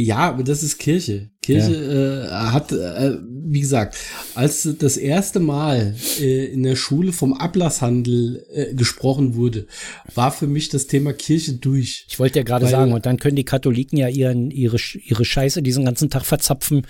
Ja, 0.00 0.18
aber 0.18 0.44
das 0.44 0.62
ist 0.62 0.78
Kirche. 0.78 1.28
Kirche 1.42 1.74
ja. 1.74 2.24
äh, 2.26 2.52
hat, 2.52 2.70
äh, 2.70 3.18
wie 3.26 3.60
gesagt, 3.60 3.96
als 4.36 4.68
das 4.78 4.96
erste 4.96 5.40
Mal 5.40 5.96
äh, 6.20 6.44
in 6.44 6.62
der 6.62 6.76
Schule 6.76 7.12
vom 7.12 7.32
Ablasshandel 7.32 8.46
äh, 8.52 8.74
gesprochen 8.74 9.34
wurde, 9.34 9.66
war 10.14 10.30
für 10.30 10.46
mich 10.46 10.68
das 10.68 10.86
Thema 10.86 11.12
Kirche 11.14 11.54
durch. 11.54 12.06
Ich 12.08 12.20
wollte 12.20 12.38
ja 12.38 12.44
gerade 12.44 12.68
sagen, 12.68 12.92
und 12.92 13.06
dann 13.06 13.18
können 13.18 13.34
die 13.34 13.44
Katholiken 13.44 13.98
ja 13.98 14.06
ihren, 14.06 14.52
ihre, 14.52 14.76
ihre 15.04 15.24
Scheiße 15.24 15.62
diesen 15.62 15.84
ganzen 15.84 16.10
Tag 16.10 16.24
verzapfen, 16.24 16.86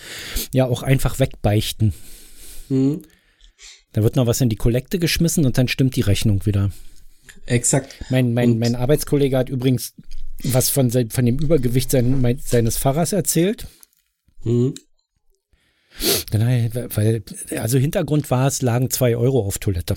ja 0.52 0.66
auch 0.66 0.82
einfach 0.82 1.18
wegbeichten. 1.18 1.94
Mhm. 2.68 3.04
Da 3.92 4.02
wird 4.02 4.16
noch 4.16 4.26
was 4.26 4.42
in 4.42 4.50
die 4.50 4.56
Kollekte 4.56 4.98
geschmissen 4.98 5.46
und 5.46 5.56
dann 5.56 5.68
stimmt 5.68 5.96
die 5.96 6.02
Rechnung 6.02 6.44
wieder. 6.44 6.72
Exakt. 7.46 7.94
Mein, 8.10 8.34
mein, 8.34 8.58
mein 8.58 8.74
Arbeitskollege 8.74 9.38
hat 9.38 9.48
übrigens 9.48 9.94
was 10.44 10.70
von, 10.70 10.90
von 10.90 11.26
dem 11.26 11.38
Übergewicht 11.38 11.90
sein, 11.90 12.38
seines 12.44 12.76
Fahrers 12.76 13.12
erzählt. 13.12 13.66
Mhm. 14.44 14.74
Weil, 16.30 17.22
also 17.58 17.78
Hintergrund 17.78 18.30
war 18.30 18.46
es, 18.46 18.62
lagen 18.62 18.90
zwei 18.90 19.16
Euro 19.16 19.40
auf 19.40 19.58
Toilette. 19.58 19.96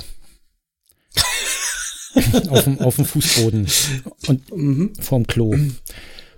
auf, 2.50 2.64
dem, 2.64 2.80
auf 2.80 2.96
dem 2.96 3.06
Fußboden 3.06 3.68
und 4.28 4.56
mhm. 4.56 4.94
vorm 5.00 5.28
Klo. 5.28 5.52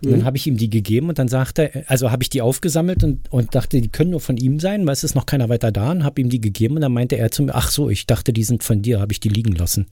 Und 0.03 0.11
dann 0.11 0.19
mhm. 0.19 0.25
habe 0.25 0.35
ich 0.37 0.47
ihm 0.47 0.57
die 0.57 0.69
gegeben 0.69 1.09
und 1.09 1.17
dann 1.17 1.29
sagte 1.29 1.73
er, 1.73 1.89
also 1.89 2.11
habe 2.11 2.23
ich 2.23 2.29
die 2.29 2.41
aufgesammelt 2.41 3.03
und, 3.03 3.31
und 3.31 3.55
dachte, 3.55 3.79
die 3.79 3.87
können 3.87 4.11
nur 4.11 4.19
von 4.19 4.35
ihm 4.35 4.59
sein, 4.59 4.85
weil 4.85 4.93
es 4.93 5.03
ist 5.03 5.15
noch 5.15 5.25
keiner 5.25 5.47
weiter 5.47 5.71
da 5.71 5.91
und 5.91 6.03
habe 6.03 6.19
ihm 6.19 6.29
die 6.29 6.41
gegeben 6.41 6.75
und 6.75 6.81
dann 6.81 6.91
meinte 6.91 7.15
er 7.15 7.31
zu 7.31 7.43
mir, 7.43 7.55
ach 7.55 7.71
so, 7.71 7.89
ich 7.89 8.05
dachte, 8.05 8.33
die 8.33 8.43
sind 8.43 8.63
von 8.63 8.81
dir, 8.81 8.99
habe 8.99 9.13
ich 9.13 9.21
die 9.21 9.29
liegen 9.29 9.53
lassen. 9.53 9.87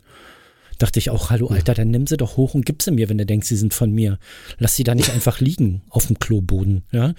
Dachte 0.81 0.98
ich 0.98 1.12
auch, 1.12 1.30
hallo 1.30 1.45
Alter, 1.45 1.75
dann 1.75 1.92
nimm 1.92 2.07
sie 2.07 2.18
doch 2.18 2.38
hoch 2.38 2.56
und 2.56 2.66
gib 2.66 2.81
sie 2.81 2.89
mir, 2.89 3.07
wenn 3.07 3.19
du 3.19 3.25
denkst, 3.28 3.48
sie 3.48 3.56
sind 3.56 3.75
von 3.75 3.92
mir. 3.92 4.18
Lass 4.57 4.75
sie 4.75 4.83
da 4.83 4.95
nicht 4.95 5.12
einfach 5.12 5.39
liegen 5.39 5.83
auf 5.89 6.07
dem 6.07 6.18
Kloboden. 6.18 6.82
Ja? 6.91 7.13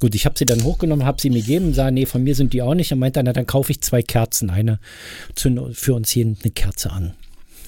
Gut, 0.00 0.16
ich 0.16 0.26
habe 0.26 0.36
sie 0.36 0.46
dann 0.46 0.64
hochgenommen, 0.64 1.06
habe 1.06 1.20
sie 1.20 1.30
mir 1.30 1.40
gegeben, 1.40 1.74
sah, 1.74 1.92
nee, 1.92 2.06
von 2.06 2.24
mir 2.24 2.34
sind 2.34 2.52
die 2.52 2.60
auch 2.60 2.74
nicht. 2.74 2.92
Und 2.92 2.98
meinte, 2.98 3.22
na, 3.22 3.32
dann 3.32 3.46
kaufe 3.46 3.70
ich 3.70 3.80
zwei 3.82 4.02
Kerzen, 4.02 4.50
eine 4.50 4.80
für 5.36 5.94
uns 5.94 6.10
hier 6.10 6.26
eine 6.26 6.50
Kerze 6.50 6.90
an. 6.90 7.14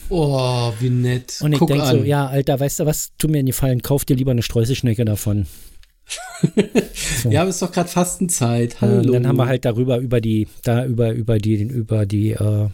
Oh, 0.08 0.72
wie 0.80 0.90
nett. 0.90 1.38
Und 1.40 1.52
ich 1.52 1.60
denke 1.60 1.86
so, 1.86 2.02
ja, 2.02 2.26
Alter, 2.26 2.58
weißt 2.58 2.80
du 2.80 2.86
was, 2.86 3.12
tu 3.16 3.28
mir 3.28 3.38
in 3.38 3.46
die 3.46 3.52
Fallen, 3.52 3.82
kauf 3.82 4.04
dir 4.04 4.16
lieber 4.16 4.32
eine 4.32 4.42
Streuselschnecke 4.42 5.04
davon. 5.04 5.46
so. 7.22 7.30
Ja, 7.30 7.42
aber 7.42 7.50
ist 7.50 7.62
doch 7.62 7.70
gerade 7.70 7.88
Fastenzeit. 7.88 8.80
Hallo. 8.80 8.98
Und 8.98 9.12
dann 9.12 9.28
haben 9.28 9.36
wir 9.36 9.46
halt 9.46 9.64
darüber, 9.64 9.98
über 9.98 10.20
die, 10.20 10.48
da 10.64 10.84
über, 10.84 11.12
über 11.12 11.38
die, 11.38 11.62
über 11.62 12.04
die, 12.04 12.32
äh, 12.32 12.68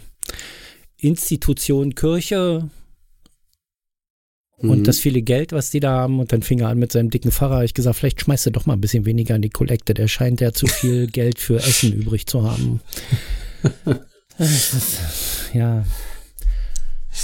Institution 1.03 1.95
Kirche 1.95 2.71
und 4.63 4.81
mhm. 4.81 4.85
das 4.85 5.01
viele 5.01 5.23
Geld, 5.23 5.53
was 5.53 5.71
die 5.71 5.81
da 5.81 5.91
haben. 5.91 6.21
Und 6.21 6.33
dann 6.33 6.43
fing 6.43 6.61
er 6.61 6.69
an 6.69 6.79
mit 6.79 6.93
seinem 6.93 7.11
dicken 7.11 7.33
Pfarrer. 7.33 7.65
Ich 7.65 7.75
gesagt, 7.75 7.97
vielleicht 7.97 8.21
schmeißt 8.21 8.47
er 8.47 8.53
doch 8.53 8.67
mal 8.67 8.75
ein 8.75 8.81
bisschen 8.81 9.05
weniger 9.05 9.35
in 9.35 9.43
die 9.43 9.51
Kollekte. 9.51 9.93
Der 9.93 10.07
scheint 10.07 10.41
ja 10.41 10.53
zu 10.53 10.67
viel 10.67 11.07
Geld 11.13 11.41
für 11.41 11.57
Essen 11.57 11.93
übrig 11.93 12.27
zu 12.27 12.45
haben. 12.45 12.81
ja. 15.53 15.85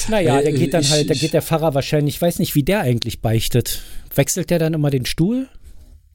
Naja, 0.09 0.43
der 0.43 0.53
geht 0.53 0.75
dann 0.75 0.89
halt, 0.89 1.09
da 1.09 1.15
geht 1.15 1.33
der 1.33 1.43
Pfarrer 1.43 1.75
wahrscheinlich, 1.75 2.17
ich 2.17 2.23
weiß 2.23 2.41
nicht, 2.41 2.55
wie 2.55 2.63
der 2.63 2.81
eigentlich 2.81 3.21
beichtet. 3.21 3.83
Wechselt 4.15 4.51
der 4.51 4.59
dann 4.59 4.75
immer 4.75 4.91
den 4.91 5.07
Stuhl? 5.07 5.49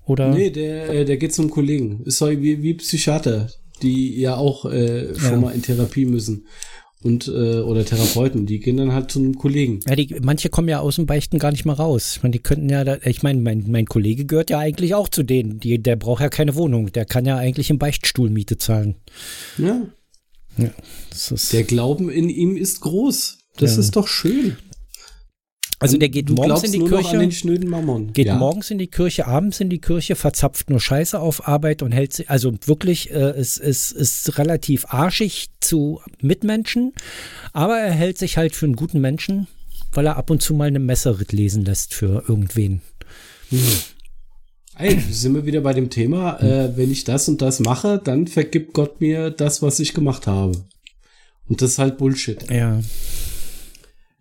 Oder? 0.05 0.33
Nee, 0.33 0.49
der, 0.49 0.89
äh, 0.89 1.05
der 1.05 1.17
geht 1.17 1.33
zum 1.33 1.49
Kollegen. 1.49 2.03
Ist 2.03 2.17
so 2.17 2.29
wie, 2.29 2.61
wie 2.61 2.73
Psychiater, 2.75 3.49
die 3.81 4.19
ja 4.19 4.35
auch 4.35 4.65
äh, 4.65 5.15
schon 5.15 5.31
ja. 5.31 5.37
mal 5.37 5.55
in 5.55 5.61
Therapie 5.61 6.05
müssen 6.05 6.45
und 7.03 7.27
äh, 7.27 7.59
oder 7.59 7.85
Therapeuten, 7.85 8.45
die 8.45 8.59
gehen 8.59 8.77
dann 8.77 8.93
halt 8.93 9.11
zu 9.11 9.19
einem 9.19 9.35
Kollegen. 9.35 9.79
Ja, 9.87 9.95
die, 9.95 10.15
manche 10.21 10.49
kommen 10.49 10.69
ja 10.69 10.79
aus 10.79 10.95
dem 10.95 11.05
Beichten 11.05 11.39
gar 11.39 11.51
nicht 11.51 11.65
mal 11.65 11.73
raus. 11.73 12.13
Ich 12.15 12.23
meine, 12.23 12.31
die 12.31 12.39
könnten 12.39 12.69
ja, 12.69 12.83
da, 12.83 12.97
ich 13.03 13.23
meine, 13.23 13.41
mein, 13.41 13.65
mein 13.67 13.85
Kollege 13.85 14.25
gehört 14.25 14.49
ja 14.49 14.59
eigentlich 14.59 14.95
auch 14.95 15.09
zu 15.09 15.23
denen. 15.23 15.59
Die, 15.59 15.81
der 15.81 15.95
braucht 15.95 16.21
ja 16.21 16.29
keine 16.29 16.55
Wohnung. 16.55 16.91
Der 16.91 17.05
kann 17.05 17.25
ja 17.25 17.37
eigentlich 17.37 17.69
im 17.69 17.77
Beichtstuhl 17.77 18.29
Miete 18.29 18.57
zahlen. 18.57 18.95
Ja. 19.57 19.81
ja 20.57 20.69
der 21.51 21.63
Glauben 21.63 22.09
in 22.09 22.29
ihm 22.29 22.55
ist 22.55 22.81
groß. 22.81 23.39
Das 23.57 23.75
ja. 23.75 23.79
ist 23.81 23.95
doch 23.95 24.07
schön. 24.07 24.57
Also 25.83 25.97
der 25.97 26.09
geht 26.09 26.29
du 26.29 26.35
morgens 26.35 26.63
in 26.63 26.71
die 26.71 26.79
Kirche, 26.79 27.29
geht 28.13 28.27
ja. 28.27 28.37
morgens 28.37 28.71
in 28.71 28.77
die 28.77 28.87
Kirche, 28.87 29.27
abends 29.27 29.59
in 29.59 29.69
die 29.69 29.79
Kirche, 29.79 30.15
verzapft 30.15 30.69
nur 30.69 30.79
Scheiße 30.79 31.19
auf 31.19 31.47
Arbeit 31.47 31.81
und 31.81 31.91
hält 31.91 32.13
sich, 32.13 32.29
also 32.29 32.53
wirklich, 32.65 33.11
äh, 33.11 33.39
ist, 33.39 33.57
ist, 33.57 33.91
ist 33.91 34.37
relativ 34.37 34.85
arschig 34.87 35.49
zu 35.59 35.99
Mitmenschen, 36.21 36.93
aber 37.51 37.77
er 37.77 37.91
hält 37.91 38.17
sich 38.17 38.37
halt 38.37 38.55
für 38.55 38.65
einen 38.65 38.75
guten 38.75 39.01
Menschen, 39.01 39.47
weil 39.91 40.05
er 40.05 40.15
ab 40.15 40.29
und 40.29 40.41
zu 40.41 40.53
mal 40.53 40.67
eine 40.69 40.79
Messerritt 40.79 41.33
lesen 41.33 41.65
lässt 41.65 41.93
für 41.93 42.23
irgendwen. 42.27 42.81
Hm. 43.49 43.59
Ey, 44.75 44.99
sind 45.11 45.35
wir 45.35 45.45
wieder 45.45 45.61
bei 45.61 45.73
dem 45.73 45.89
Thema, 45.89 46.39
äh, 46.39 46.75
wenn 46.75 46.91
ich 46.91 47.03
das 47.03 47.27
und 47.27 47.41
das 47.41 47.59
mache, 47.59 48.01
dann 48.03 48.25
vergibt 48.25 48.73
Gott 48.73 49.01
mir 49.01 49.29
das, 49.29 49.61
was 49.61 49.79
ich 49.79 49.93
gemacht 49.93 50.27
habe. 50.27 50.63
Und 51.47 51.61
das 51.61 51.71
ist 51.71 51.79
halt 51.79 51.97
Bullshit. 51.97 52.49
Ja. 52.49 52.79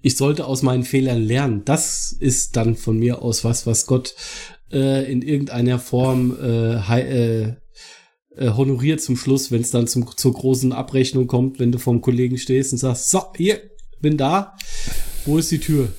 Ich 0.02 0.16
sollte 0.16 0.46
aus 0.46 0.62
meinen 0.62 0.82
Fehlern 0.82 1.22
lernen. 1.22 1.62
Das 1.64 2.12
ist 2.12 2.56
dann 2.56 2.76
von 2.76 2.98
mir 2.98 3.22
aus 3.22 3.44
was, 3.44 3.66
was 3.66 3.86
Gott 3.86 4.14
äh, 4.72 5.10
in 5.10 5.22
irgendeiner 5.22 5.78
Form 5.78 6.36
äh, 6.40 7.00
äh, 7.00 7.54
äh, 8.36 8.48
honoriert 8.50 9.00
zum 9.00 9.16
Schluss, 9.16 9.50
wenn 9.50 9.60
es 9.60 9.70
dann 9.70 9.86
zum, 9.86 10.06
zur 10.16 10.32
großen 10.32 10.72
Abrechnung 10.72 11.26
kommt, 11.26 11.58
wenn 11.58 11.72
du 11.72 11.78
vom 11.78 12.00
Kollegen 12.00 12.38
stehst 12.38 12.72
und 12.72 12.78
sagst, 12.78 13.10
so, 13.10 13.22
hier, 13.36 13.60
bin 14.00 14.16
da, 14.16 14.56
wo 15.26 15.38
ist 15.38 15.50
die 15.50 15.60
Tür? 15.60 15.92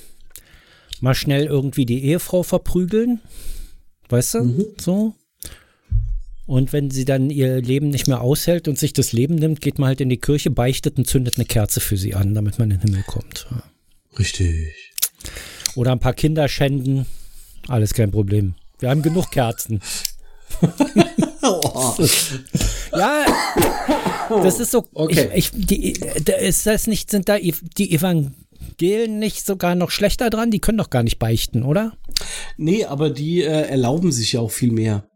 Mal 1.00 1.14
schnell 1.14 1.46
irgendwie 1.46 1.86
die 1.86 2.04
Ehefrau 2.04 2.42
verprügeln, 2.42 3.20
weißt 4.08 4.34
du, 4.34 4.44
mhm. 4.44 4.66
so. 4.80 5.14
Und 6.46 6.72
wenn 6.72 6.90
sie 6.90 7.06
dann 7.06 7.30
ihr 7.30 7.62
Leben 7.62 7.88
nicht 7.88 8.06
mehr 8.06 8.20
aushält 8.20 8.68
und 8.68 8.78
sich 8.78 8.92
das 8.92 9.12
Leben 9.12 9.36
nimmt, 9.36 9.62
geht 9.62 9.78
man 9.78 9.88
halt 9.88 10.02
in 10.02 10.10
die 10.10 10.18
Kirche, 10.18 10.50
beichtet 10.50 10.98
und 10.98 11.06
zündet 11.06 11.36
eine 11.36 11.46
Kerze 11.46 11.80
für 11.80 11.96
sie 11.96 12.14
an, 12.14 12.34
damit 12.34 12.58
man 12.58 12.70
in 12.70 12.80
den 12.80 12.90
Himmel 12.90 13.04
kommt. 13.06 13.46
Richtig. 14.18 14.92
Oder 15.74 15.92
ein 15.92 16.00
paar 16.00 16.14
Kinder 16.14 16.48
schänden, 16.48 17.06
alles 17.68 17.94
kein 17.94 18.10
Problem. 18.10 18.54
Wir 18.78 18.90
haben 18.90 19.02
genug 19.02 19.30
Kerzen. 19.30 19.80
ja, 22.92 23.24
das 24.28 24.60
ist 24.60 24.70
so. 24.70 24.86
Okay. 24.94 25.30
Ich, 25.34 25.52
ich, 25.54 25.66
die, 25.66 25.92
ist 26.40 26.66
das 26.66 26.86
nicht, 26.86 27.10
sind 27.10 27.28
da 27.28 27.38
die 27.38 27.92
Evangelen 27.92 29.18
nicht 29.18 29.44
sogar 29.44 29.74
noch 29.74 29.90
schlechter 29.90 30.30
dran? 30.30 30.50
Die 30.50 30.60
können 30.60 30.78
doch 30.78 30.90
gar 30.90 31.02
nicht 31.02 31.18
beichten, 31.18 31.62
oder? 31.62 31.96
Nee, 32.56 32.84
aber 32.84 33.10
die 33.10 33.42
äh, 33.42 33.68
erlauben 33.68 34.12
sich 34.12 34.34
ja 34.34 34.40
auch 34.40 34.50
viel 34.50 34.70
mehr. 34.70 35.08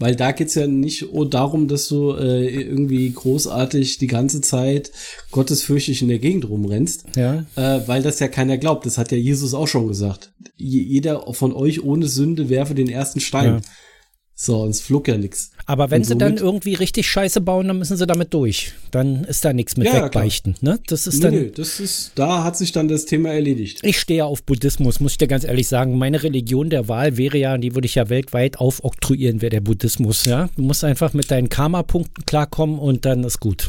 Weil 0.00 0.16
da 0.16 0.32
geht's 0.32 0.54
ja 0.54 0.66
nicht 0.66 1.06
darum, 1.28 1.68
dass 1.68 1.86
du 1.88 2.14
äh, 2.14 2.48
irgendwie 2.48 3.12
großartig 3.12 3.98
die 3.98 4.06
ganze 4.06 4.40
Zeit 4.40 4.90
gottesfürchtig 5.30 6.00
in 6.00 6.08
der 6.08 6.18
Gegend 6.18 6.48
rumrennst. 6.48 7.04
Ja. 7.16 7.44
Äh, 7.54 7.82
weil 7.86 8.02
das 8.02 8.18
ja 8.18 8.28
keiner 8.28 8.56
glaubt. 8.56 8.86
Das 8.86 8.96
hat 8.96 9.12
ja 9.12 9.18
Jesus 9.18 9.52
auch 9.52 9.68
schon 9.68 9.88
gesagt. 9.88 10.32
jeder 10.56 11.32
von 11.34 11.52
euch 11.52 11.84
ohne 11.84 12.06
Sünde 12.08 12.48
werfe 12.48 12.74
den 12.74 12.88
ersten 12.88 13.20
Stein. 13.20 13.56
Ja. 13.56 13.60
So, 14.42 14.62
und 14.62 14.70
es 14.70 14.80
flog 14.80 15.06
ja 15.06 15.18
nichts. 15.18 15.50
Aber 15.66 15.90
wenn 15.90 16.00
und 16.00 16.06
sie 16.06 16.16
dann 16.16 16.38
irgendwie 16.38 16.72
richtig 16.72 17.06
Scheiße 17.10 17.42
bauen, 17.42 17.68
dann 17.68 17.78
müssen 17.78 17.98
sie 17.98 18.06
damit 18.06 18.32
durch. 18.32 18.72
Dann 18.90 19.24
ist 19.24 19.44
da 19.44 19.52
nichts 19.52 19.76
mit 19.76 19.86
ja, 19.86 20.02
wegbeichten. 20.02 20.56
Ne? 20.62 20.80
Das 20.86 21.06
ist 21.06 21.16
nee, 21.16 21.20
dann. 21.20 21.34
Nee, 21.34 21.52
das 21.54 21.78
ist, 21.78 22.12
da 22.14 22.42
hat 22.42 22.56
sich 22.56 22.72
dann 22.72 22.88
das 22.88 23.04
Thema 23.04 23.28
erledigt. 23.34 23.80
Ich 23.82 24.00
stehe 24.00 24.24
auf 24.24 24.42
Buddhismus, 24.42 24.98
muss 24.98 25.12
ich 25.12 25.18
dir 25.18 25.26
ganz 25.26 25.44
ehrlich 25.44 25.68
sagen. 25.68 25.98
Meine 25.98 26.22
Religion 26.22 26.70
der 26.70 26.88
Wahl 26.88 27.18
wäre 27.18 27.36
ja, 27.36 27.58
die 27.58 27.74
würde 27.74 27.84
ich 27.84 27.96
ja 27.96 28.08
weltweit 28.08 28.56
aufoktroyieren, 28.56 29.42
wäre 29.42 29.50
der 29.50 29.60
Buddhismus. 29.60 30.24
Ja? 30.24 30.48
Du 30.56 30.62
musst 30.62 30.84
einfach 30.84 31.12
mit 31.12 31.30
deinen 31.30 31.50
Karma-Punkten 31.50 32.24
klarkommen 32.24 32.78
und 32.78 33.04
dann 33.04 33.24
ist 33.24 33.40
gut. 33.40 33.68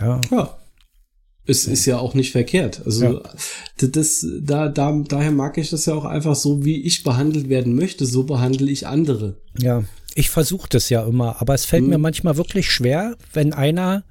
Ja. 0.00 0.20
ja. 0.30 0.56
Es 1.44 1.66
ist 1.66 1.84
ja 1.86 1.98
auch 1.98 2.14
nicht 2.14 2.30
verkehrt. 2.30 2.82
Also 2.86 3.04
ja. 3.14 3.22
das, 3.88 4.24
da, 4.40 4.68
da, 4.68 5.02
daher 5.08 5.32
mag 5.32 5.58
ich 5.58 5.70
das 5.70 5.86
ja 5.86 5.94
auch 5.94 6.04
einfach 6.04 6.36
so, 6.36 6.64
wie 6.64 6.80
ich 6.80 7.02
behandelt 7.02 7.48
werden 7.48 7.74
möchte, 7.74 8.06
so 8.06 8.22
behandle 8.22 8.70
ich 8.70 8.86
andere. 8.86 9.40
Ja. 9.58 9.82
Ich 10.14 10.30
versuche 10.30 10.68
das 10.68 10.88
ja 10.88 11.04
immer, 11.04 11.40
aber 11.40 11.54
es 11.54 11.64
fällt 11.64 11.82
hm. 11.82 11.90
mir 11.90 11.98
manchmal 11.98 12.36
wirklich 12.36 12.70
schwer, 12.70 13.16
wenn 13.32 13.52
einer. 13.52 14.04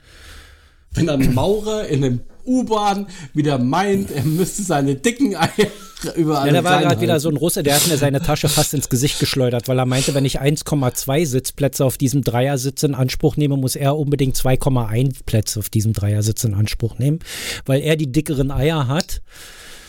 Wenn 0.93 1.09
ein 1.09 1.33
Maurer 1.33 1.87
in 1.87 2.03
einem 2.03 2.19
U-Bahn 2.45 3.07
wieder 3.33 3.57
meint, 3.57 4.11
er 4.11 4.23
müsste 4.23 4.63
seine 4.63 4.95
dicken 4.95 5.35
Eier 5.35 5.67
überall. 6.15 6.47
Ja, 6.47 6.53
da 6.53 6.63
war 6.63 6.81
gerade 6.81 7.01
wieder 7.01 7.19
so 7.19 7.29
ein 7.29 7.37
Russe, 7.37 7.63
der 7.63 7.75
hat 7.75 7.87
mir 7.87 7.97
seine 7.97 8.21
Tasche 8.21 8.49
fast 8.49 8.73
ins 8.73 8.89
Gesicht 8.89 9.19
geschleudert, 9.19 9.67
weil 9.67 9.77
er 9.77 9.85
meinte, 9.85 10.13
wenn 10.13 10.25
ich 10.25 10.41
1,2 10.41 11.25
Sitzplätze 11.25 11.85
auf 11.85 11.97
diesem 11.97 12.23
Dreiersitz 12.23 12.83
in 12.83 12.95
Anspruch 12.95 13.37
nehme, 13.37 13.57
muss 13.57 13.75
er 13.75 13.97
unbedingt 13.97 14.35
2,1 14.35 15.23
Plätze 15.25 15.59
auf 15.59 15.69
diesem 15.69 15.93
Dreiersitz 15.93 16.43
in 16.43 16.53
Anspruch 16.53 16.97
nehmen, 16.97 17.19
weil 17.65 17.81
er 17.81 17.95
die 17.95 18.11
dickeren 18.11 18.51
Eier 18.51 18.87
hat. 18.87 19.21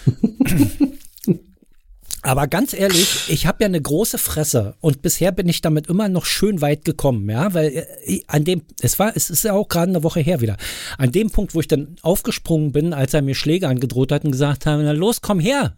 Aber 2.23 2.47
ganz 2.47 2.73
ehrlich, 2.73 3.29
ich 3.29 3.47
habe 3.47 3.65
ja 3.65 3.67
eine 3.67 3.83
große 3.83 4.17
Fresse 4.17 4.77
und 4.81 5.03
bisher 5.03 5.33
bin 5.33 5.49
ich 5.49 5.61
damit 5.61 5.89
immer 5.89 6.09
noch 6.09 6.25
schön 6.25 6.61
weit 6.61 6.85
gekommen, 6.85 7.29
ja, 7.29 7.53
weil 7.53 7.85
äh, 8.05 8.21
an 8.29 8.45
dem, 8.45 8.63
es 8.81 9.01
war, 9.01 9.17
es 9.17 9.29
ist 9.29 9.43
ja 9.43 9.55
auch 9.55 9.67
gerade 9.67 9.91
eine 9.91 10.05
Woche 10.05 10.21
her 10.21 10.41
wieder, 10.41 10.57
an 10.99 11.11
dem 11.11 11.31
Punkt, 11.31 11.55
wo 11.57 11.61
ich 11.61 11.67
dann 11.67 11.97
aufgesprungen 12.03 12.71
bin, 12.71 12.95
als 12.95 13.13
er 13.13 13.23
mir 13.23 13.35
Schläge 13.35 13.67
angedroht 13.67 14.13
hat 14.13 14.25
und 14.25 14.31
gesagt 14.31 14.67
hat, 14.67 14.81
na 14.81 14.93
los, 14.93 15.21
komm 15.21 15.41
her, 15.41 15.77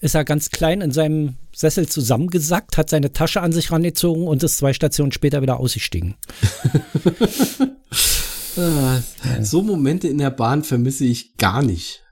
ist 0.00 0.14
er 0.14 0.24
ganz 0.24 0.50
klein 0.50 0.82
in 0.82 0.90
seinem 0.90 1.36
Sessel 1.54 1.88
zusammengesackt, 1.88 2.76
hat 2.76 2.90
seine 2.90 3.14
Tasche 3.14 3.40
an 3.40 3.52
sich 3.52 3.72
rangezogen 3.72 4.26
und 4.26 4.42
ist 4.42 4.58
zwei 4.58 4.74
Stationen 4.74 5.12
später 5.12 5.40
wieder 5.40 5.58
ausgestiegen. 5.58 6.16
Ah, 8.56 9.00
so 9.42 9.62
Momente 9.62 10.06
in 10.06 10.18
der 10.18 10.30
Bahn 10.30 10.62
vermisse 10.62 11.04
ich 11.04 11.36
gar 11.38 11.60
nicht. 11.60 12.03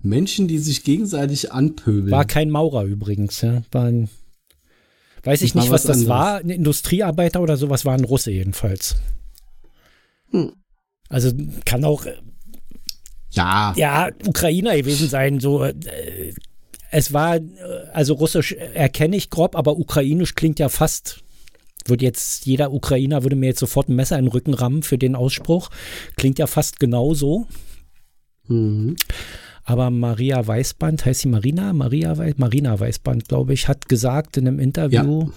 Menschen, 0.00 0.48
die 0.48 0.58
sich 0.58 0.84
gegenseitig 0.84 1.52
anpöbeln. 1.52 2.10
War 2.10 2.24
kein 2.24 2.50
Maurer 2.50 2.84
übrigens, 2.84 3.40
ja. 3.40 3.62
War 3.72 3.86
ein, 3.86 4.08
weiß 5.24 5.42
ich 5.42 5.54
nicht, 5.54 5.70
was, 5.70 5.86
was 5.88 5.98
das 5.98 6.08
war. 6.08 6.38
Ein 6.38 6.50
Industriearbeiter 6.50 7.40
oder 7.40 7.56
sowas 7.56 7.84
war 7.84 7.94
ein 7.94 8.04
Russe 8.04 8.30
jedenfalls. 8.30 8.96
Hm. 10.30 10.52
Also 11.08 11.32
kann 11.64 11.84
auch 11.84 12.06
ja. 13.30 13.74
ja 13.76 14.10
Ukrainer 14.26 14.76
gewesen 14.76 15.08
sein. 15.08 15.40
So, 15.40 15.64
äh, 15.64 15.74
es 16.90 17.12
war, 17.12 17.36
äh, 17.36 17.42
also 17.92 18.14
Russisch 18.14 18.52
erkenne 18.52 19.16
ich 19.16 19.30
grob, 19.30 19.56
aber 19.56 19.78
Ukrainisch 19.78 20.34
klingt 20.34 20.58
ja 20.58 20.68
fast 20.68 21.22
würde 21.86 22.04
jetzt 22.04 22.44
jeder 22.44 22.72
Ukrainer 22.72 23.22
würde 23.22 23.36
mir 23.36 23.46
jetzt 23.46 23.60
sofort 23.60 23.88
ein 23.88 23.96
Messer 23.96 24.18
in 24.18 24.26
den 24.26 24.32
Rücken 24.32 24.52
rammen 24.52 24.82
für 24.82 24.98
den 24.98 25.14
Ausspruch. 25.14 25.70
Klingt 26.16 26.38
ja 26.38 26.46
fast 26.46 26.80
genauso. 26.80 27.46
Mhm. 28.46 28.96
Aber 29.68 29.90
Maria 29.90 30.46
Weißband, 30.46 31.04
heißt 31.04 31.20
sie 31.20 31.28
Marina? 31.28 31.74
Maria 31.74 32.16
Weiß, 32.16 32.38
Marina 32.38 32.80
Weißband, 32.80 33.28
glaube 33.28 33.52
ich, 33.52 33.68
hat 33.68 33.86
gesagt 33.86 34.38
in 34.38 34.48
einem 34.48 34.60
Interview, 34.60 35.30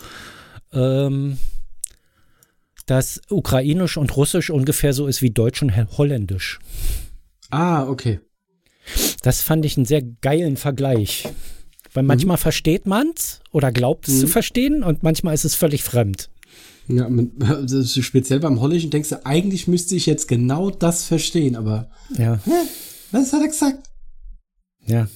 ja. 0.72 1.08
ähm, 1.08 1.38
dass 2.86 3.20
Ukrainisch 3.30 3.98
und 3.98 4.16
Russisch 4.16 4.50
ungefähr 4.50 4.94
so 4.94 5.08
ist 5.08 5.22
wie 5.22 5.32
Deutsch 5.32 5.62
und 5.62 5.76
Holländisch. 5.98 6.60
Ah, 7.50 7.86
okay. 7.86 8.22
Das 9.22 9.42
fand 9.42 9.66
ich 9.66 9.76
einen 9.76 9.86
sehr 9.86 10.02
geilen 10.02 10.56
Vergleich. 10.56 11.28
Weil 11.94 12.04
manchmal 12.04 12.38
mhm. 12.38 12.42
versteht 12.42 12.86
man 12.86 13.12
es 13.14 13.42
oder 13.52 13.74
glaubt 13.74 14.08
es 14.08 14.14
mhm. 14.14 14.20
zu 14.22 14.28
verstehen 14.28 14.84
und 14.86 15.04
manchmal 15.04 15.34
ist 15.34 15.44
es 15.44 15.56
völlig 15.56 15.84
fremd. 15.84 16.30
Ja, 16.88 17.10
speziell 17.86 18.40
beim 18.40 18.62
Holländischen 18.62 18.92
denkst 18.92 19.10
du, 19.10 19.26
eigentlich 19.26 19.68
müsste 19.68 19.94
ich 19.96 20.06
jetzt 20.06 20.30
genau 20.30 20.70
das 20.70 21.04
verstehen, 21.04 21.58
aber 21.58 21.92
ja. 22.18 22.40
Hä? 22.46 22.52
Was 23.12 23.34
hat 23.34 23.42
er 23.42 23.48
gesagt? 23.50 23.91
Ja. 24.86 25.08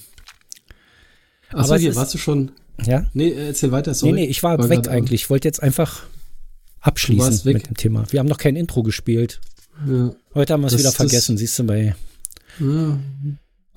Achso, 1.52 1.76
hier, 1.76 1.90
ist, 1.90 1.96
warst 1.96 2.14
du 2.14 2.18
schon? 2.18 2.52
Ja? 2.84 3.06
Nee, 3.14 3.32
erzähl 3.32 3.72
weiter, 3.72 3.94
sorry. 3.94 4.12
Nee, 4.12 4.20
nee, 4.22 4.26
ich 4.26 4.42
war, 4.42 4.58
war 4.58 4.68
weg 4.68 4.88
eigentlich. 4.88 5.22
Ich 5.22 5.30
wollte 5.30 5.48
jetzt 5.48 5.62
einfach 5.62 6.04
abschließen 6.80 7.40
mit 7.44 7.68
dem 7.68 7.76
Thema. 7.76 8.04
Wir 8.10 8.20
haben 8.20 8.26
noch 8.26 8.38
kein 8.38 8.56
Intro 8.56 8.82
gespielt. 8.82 9.40
Ja. 9.86 10.14
Heute 10.34 10.52
haben 10.52 10.62
wir 10.62 10.68
es 10.68 10.78
wieder 10.78 10.92
vergessen, 10.92 11.36
siehst 11.36 11.58
du 11.58 11.64
bei. 11.64 11.94
Ja. 12.58 12.98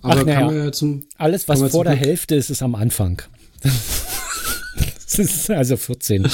Aber 0.02 0.22
Ach, 0.22 0.26
naja, 0.26 0.52
ja 0.52 0.72
zum, 0.72 1.06
alles, 1.18 1.48
was 1.48 1.72
vor 1.72 1.84
der 1.84 1.96
Hälfte 1.96 2.36
ist, 2.36 2.50
ist 2.50 2.62
am 2.62 2.76
Anfang. 2.76 3.22
das 3.62 5.20
ist 5.20 5.50
also 5.50 5.76
14. 5.76 6.28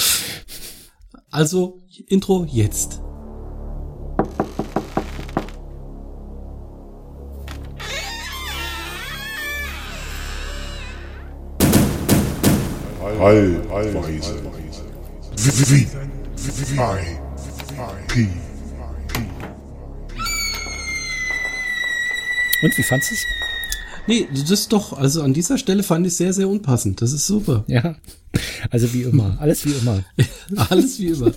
Also, 1.32 1.82
Intro 2.08 2.46
jetzt. 2.46 3.02
Heilweise. 13.06 14.36
Und 22.64 22.78
wie 22.78 22.84
fandest 22.84 23.12
du 23.12 23.16
es? 23.16 23.26
Nee, 24.08 24.28
das 24.32 24.50
ist 24.50 24.74
doch, 24.74 24.94
also 24.94 25.22
an 25.22 25.34
dieser 25.34 25.58
Stelle 25.58 25.84
fand 25.84 26.06
ich 26.08 26.16
sehr, 26.16 26.34
sehr 26.34 26.48
unpassend. 26.48 27.02
Das 27.02 27.12
ist 27.12 27.28
super. 27.28 27.64
Ja, 27.68 27.96
also 28.72 28.92
wie 28.94 29.04
immer. 29.04 29.38
Alles 29.40 29.66
wie 29.66 29.74
immer. 29.74 30.04
Alles 30.70 31.00
wie 31.00 31.08
immer. 31.08 31.32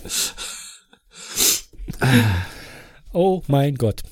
oh 3.12 3.42
mein 3.46 3.74
Gott. 3.74 4.02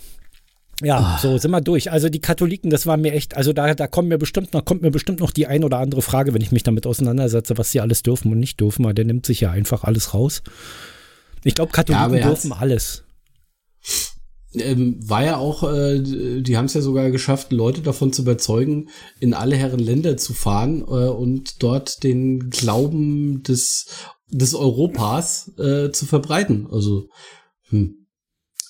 Ja, 0.82 1.16
oh. 1.16 1.22
so 1.22 1.38
sind 1.38 1.50
wir 1.50 1.60
durch. 1.60 1.90
Also 1.90 2.08
die 2.08 2.20
Katholiken, 2.20 2.70
das 2.70 2.86
war 2.86 2.96
mir 2.96 3.12
echt, 3.12 3.36
also 3.36 3.52
da, 3.52 3.74
da 3.74 3.86
kommen 3.86 4.08
mir 4.08 4.18
bestimmt 4.18 4.52
noch, 4.52 4.64
kommt 4.64 4.82
mir 4.82 4.90
bestimmt 4.90 5.20
noch 5.20 5.30
die 5.30 5.46
ein 5.46 5.64
oder 5.64 5.78
andere 5.78 6.02
Frage, 6.02 6.34
wenn 6.34 6.42
ich 6.42 6.52
mich 6.52 6.64
damit 6.64 6.86
auseinandersetze, 6.86 7.56
was 7.56 7.70
sie 7.70 7.80
alles 7.80 8.02
dürfen 8.02 8.32
und 8.32 8.38
nicht 8.38 8.60
dürfen, 8.60 8.84
weil 8.84 8.94
der 8.94 9.06
nimmt 9.06 9.24
sich 9.24 9.40
ja 9.40 9.50
einfach 9.50 9.84
alles 9.84 10.12
raus. 10.12 10.42
Ich 11.44 11.54
glaube, 11.54 11.72
Katholiken 11.72 12.18
ja, 12.18 12.26
dürfen 12.26 12.52
alles. 12.52 13.04
ähm, 14.54 14.96
war 15.08 15.24
ja 15.24 15.36
auch, 15.36 15.62
äh, 15.62 16.00
die 16.00 16.56
haben 16.56 16.66
es 16.66 16.74
ja 16.74 16.80
sogar 16.80 17.10
geschafft, 17.10 17.52
Leute 17.52 17.82
davon 17.82 18.12
zu 18.12 18.22
überzeugen, 18.22 18.88
in 19.20 19.34
alle 19.34 19.56
Herren 19.56 19.78
Länder 19.78 20.16
zu 20.16 20.34
fahren 20.34 20.80
äh, 20.82 21.08
und 21.08 21.62
dort 21.62 22.02
den 22.02 22.50
Glauben 22.50 23.42
des, 23.42 23.86
des 24.28 24.54
Europas 24.54 25.52
äh, 25.58 25.90
zu 25.90 26.06
verbreiten. 26.06 26.66
Also, 26.70 27.08
hm. 27.68 28.05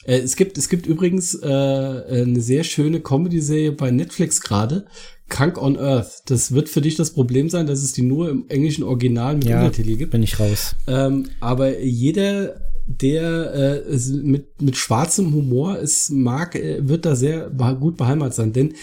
Äh, 0.06 0.18
es 0.18 0.36
gibt, 0.36 0.56
es 0.56 0.68
gibt 0.68 0.86
übrigens 0.86 1.34
äh, 1.34 1.46
eine 1.46 2.40
sehr 2.40 2.64
schöne 2.64 3.00
Comedy-Serie 3.00 3.72
bei 3.72 3.90
Netflix 3.90 4.40
gerade, 4.40 4.86
Kunk 5.28 5.60
on 5.60 5.76
Earth. 5.76 6.22
Das 6.26 6.52
wird 6.52 6.68
für 6.68 6.80
dich 6.80 6.94
das 6.94 7.12
Problem 7.12 7.50
sein, 7.50 7.66
dass 7.66 7.82
es 7.82 7.92
die 7.92 8.02
nur 8.02 8.30
im 8.30 8.48
englischen 8.48 8.84
Original 8.84 9.34
mit 9.34 9.46
ja, 9.46 9.58
Untertitel 9.58 9.96
gibt. 9.96 10.12
bin 10.12 10.22
ich 10.22 10.38
raus. 10.38 10.76
Ähm, 10.86 11.28
aber 11.40 11.80
jeder, 11.80 12.60
der 12.86 13.84
äh, 13.88 13.98
mit, 14.22 14.62
mit 14.62 14.76
schwarzem 14.76 15.34
Humor 15.34 15.78
es 15.78 16.08
mag, 16.10 16.54
äh, 16.54 16.88
wird 16.88 17.04
da 17.04 17.16
sehr 17.16 17.50
gut 17.50 17.96
beheimatet 17.96 18.34
sein. 18.34 18.52
Denn 18.52 18.74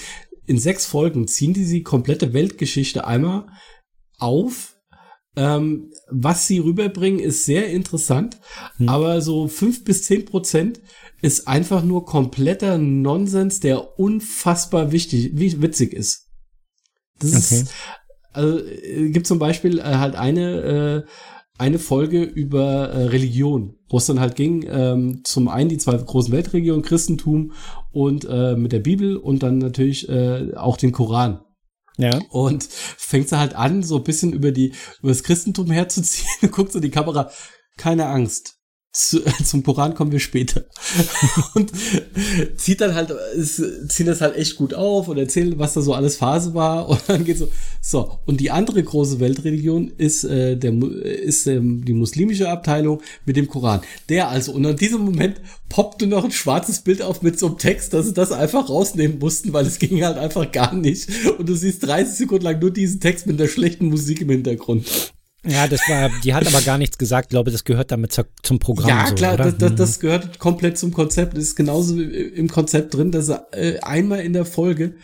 in 0.46 0.58
sechs 0.58 0.86
Folgen 0.86 1.28
ziehen 1.28 1.54
die 1.54 1.66
die 1.66 1.84
komplette 1.84 2.34
Weltgeschichte 2.34 3.08
einmal 3.08 3.46
auf. 4.20 4.76
Ähm, 5.36 5.92
was 6.12 6.46
sie 6.46 6.60
rüberbringen, 6.60 7.20
ist 7.20 7.46
sehr 7.46 7.68
interessant, 7.70 8.38
hm. 8.78 8.88
aber 8.88 9.20
so 9.20 9.48
fünf 9.48 9.84
bis 9.84 10.04
zehn 10.04 10.26
Prozent 10.26 10.80
ist 11.24 11.48
einfach 11.48 11.84
nur 11.84 12.06
kompletter 12.06 12.78
Nonsens, 12.78 13.62
der 13.62 13.98
unfassbar 13.98 14.92
wichtig, 14.92 15.32
wie, 15.34 15.62
witzig 15.62 15.94
ist. 15.94 16.28
Das 17.18 17.32
okay. 17.32 17.62
ist, 17.62 17.74
also, 18.34 18.60
äh, 18.60 19.10
gibt 19.10 19.26
zum 19.26 19.40
Beispiel 19.40 19.80
äh, 19.80 19.84
halt 19.84 20.16
eine, 20.16 21.06
äh, 21.06 21.10
eine 21.58 21.80
Folge 21.80 22.24
über 22.24 22.90
äh, 22.90 23.06
Religion, 23.06 23.78
wo 23.88 24.00
es 24.00 24.06
dann 24.06 24.20
halt 24.20 24.36
ging, 24.36 24.66
ähm, 24.70 25.22
zum 25.24 25.48
einen 25.48 25.70
die 25.70 25.78
zwei 25.78 25.96
großen 25.96 26.34
Weltregionen, 26.34 26.84
Christentum 26.84 27.54
und 27.94 28.26
äh, 28.30 28.58
mit 28.58 28.74
der 28.74 28.80
Bibel 28.80 29.16
und 29.16 29.44
dann 29.44 29.60
natürlich 29.60 30.10
äh, 30.10 30.54
auch 30.56 30.76
den 30.76 30.92
Koran. 30.92 31.40
Ja. 31.98 32.20
Und 32.32 32.66
fängt 32.66 33.30
sie 33.30 33.40
halt 33.40 33.56
an, 33.56 33.82
so 33.82 33.96
ein 33.96 34.04
bisschen 34.04 34.34
über 34.34 34.52
die, 34.52 34.74
über 35.00 35.10
das 35.10 35.24
Christentum 35.24 35.72
herzuziehen 35.72 36.28
und 36.42 36.52
guckt 36.52 36.74
so 36.74 36.82
die 36.82 36.92
Kamera, 36.92 37.32
keine 37.78 38.08
Angst 38.08 38.58
zu, 38.94 39.22
zum 39.44 39.64
Koran 39.64 39.96
kommen 39.96 40.12
wir 40.12 40.20
später. 40.20 40.66
und 41.56 41.72
zieht 42.56 42.80
dann 42.80 42.94
halt, 42.94 43.12
ziehen 43.90 44.06
das 44.06 44.22
halt 44.22 44.38
echt 44.38 44.56
gut 44.56 44.74
auf 44.74 45.08
und 45.08 45.18
erzählen, 45.18 45.58
was 45.58 45.74
da 45.74 45.82
so 45.82 45.94
alles 45.94 46.16
Phase 46.16 46.54
war. 46.54 46.88
Und 46.94 47.02
dann 47.08 47.26
geht 47.26 47.40
so, 47.40 47.50
so. 47.82 48.20
Und 48.26 48.40
die 48.40 48.52
andere 48.52 48.84
große 48.84 49.20
Weltreligion 49.20 49.92
ist, 49.98 50.24
äh, 50.24 50.56
der, 50.56 50.74
ist 50.74 51.48
ähm, 51.48 51.84
die 51.84 51.94
muslimische 51.94 52.50
Abteilung 52.50 53.02
mit 53.26 53.36
dem 53.36 53.48
Koran. 53.48 53.82
Der 54.10 54.30
also, 54.30 54.54
und 54.54 54.64
in 54.64 54.76
diesem 54.76 55.02
Moment 55.02 55.42
poppte 55.70 56.06
noch 56.06 56.24
ein 56.24 56.32
schwarzes 56.32 56.82
Bild 56.82 57.02
auf 57.02 57.24
mit 57.24 57.40
so 57.40 57.48
einem 57.48 57.58
Text, 57.58 57.94
dass 57.94 58.06
sie 58.06 58.14
das 58.14 58.32
einfach 58.32 58.70
rausnehmen 58.70 59.18
mussten, 59.18 59.54
weil 59.54 59.66
es 59.66 59.80
ging 59.80 60.04
halt 60.04 60.18
einfach 60.18 60.52
gar 60.52 60.76
nicht. 60.76 61.10
Und 61.40 61.50
du 61.50 61.56
siehst 61.56 61.86
30 61.88 62.16
Sekunden 62.16 62.44
lang 62.44 62.60
nur 62.60 62.72
diesen 62.72 63.00
Text 63.00 63.26
mit 63.26 63.40
der 63.40 63.48
schlechten 63.48 63.88
Musik 63.88 64.22
im 64.22 64.30
Hintergrund. 64.30 64.86
Ja, 65.46 65.68
das 65.68 65.82
war, 65.90 66.10
die 66.24 66.34
hat 66.34 66.48
aber 66.48 66.62
gar 66.62 66.78
nichts 66.78 66.98
gesagt. 66.98 67.26
Ich 67.26 67.30
glaube, 67.30 67.52
das 67.52 67.66
gehört 67.66 67.92
damit 67.92 68.14
zum 68.14 68.60
Programm. 68.60 68.90
Ja, 68.90 69.08
so, 69.08 69.16
klar, 69.16 69.36
das, 69.36 69.58
das, 69.58 69.76
das, 69.76 70.00
gehört 70.00 70.40
komplett 70.40 70.78
zum 70.78 70.94
Konzept. 70.94 71.36
Das 71.36 71.44
ist 71.44 71.56
genauso 71.56 72.00
im 72.00 72.48
Konzept 72.48 72.94
drin, 72.94 73.12
dass 73.12 73.30
er 73.30 73.48
äh, 73.52 73.80
einmal 73.80 74.22
in 74.22 74.34
der 74.34 74.46
Folge 74.46 74.96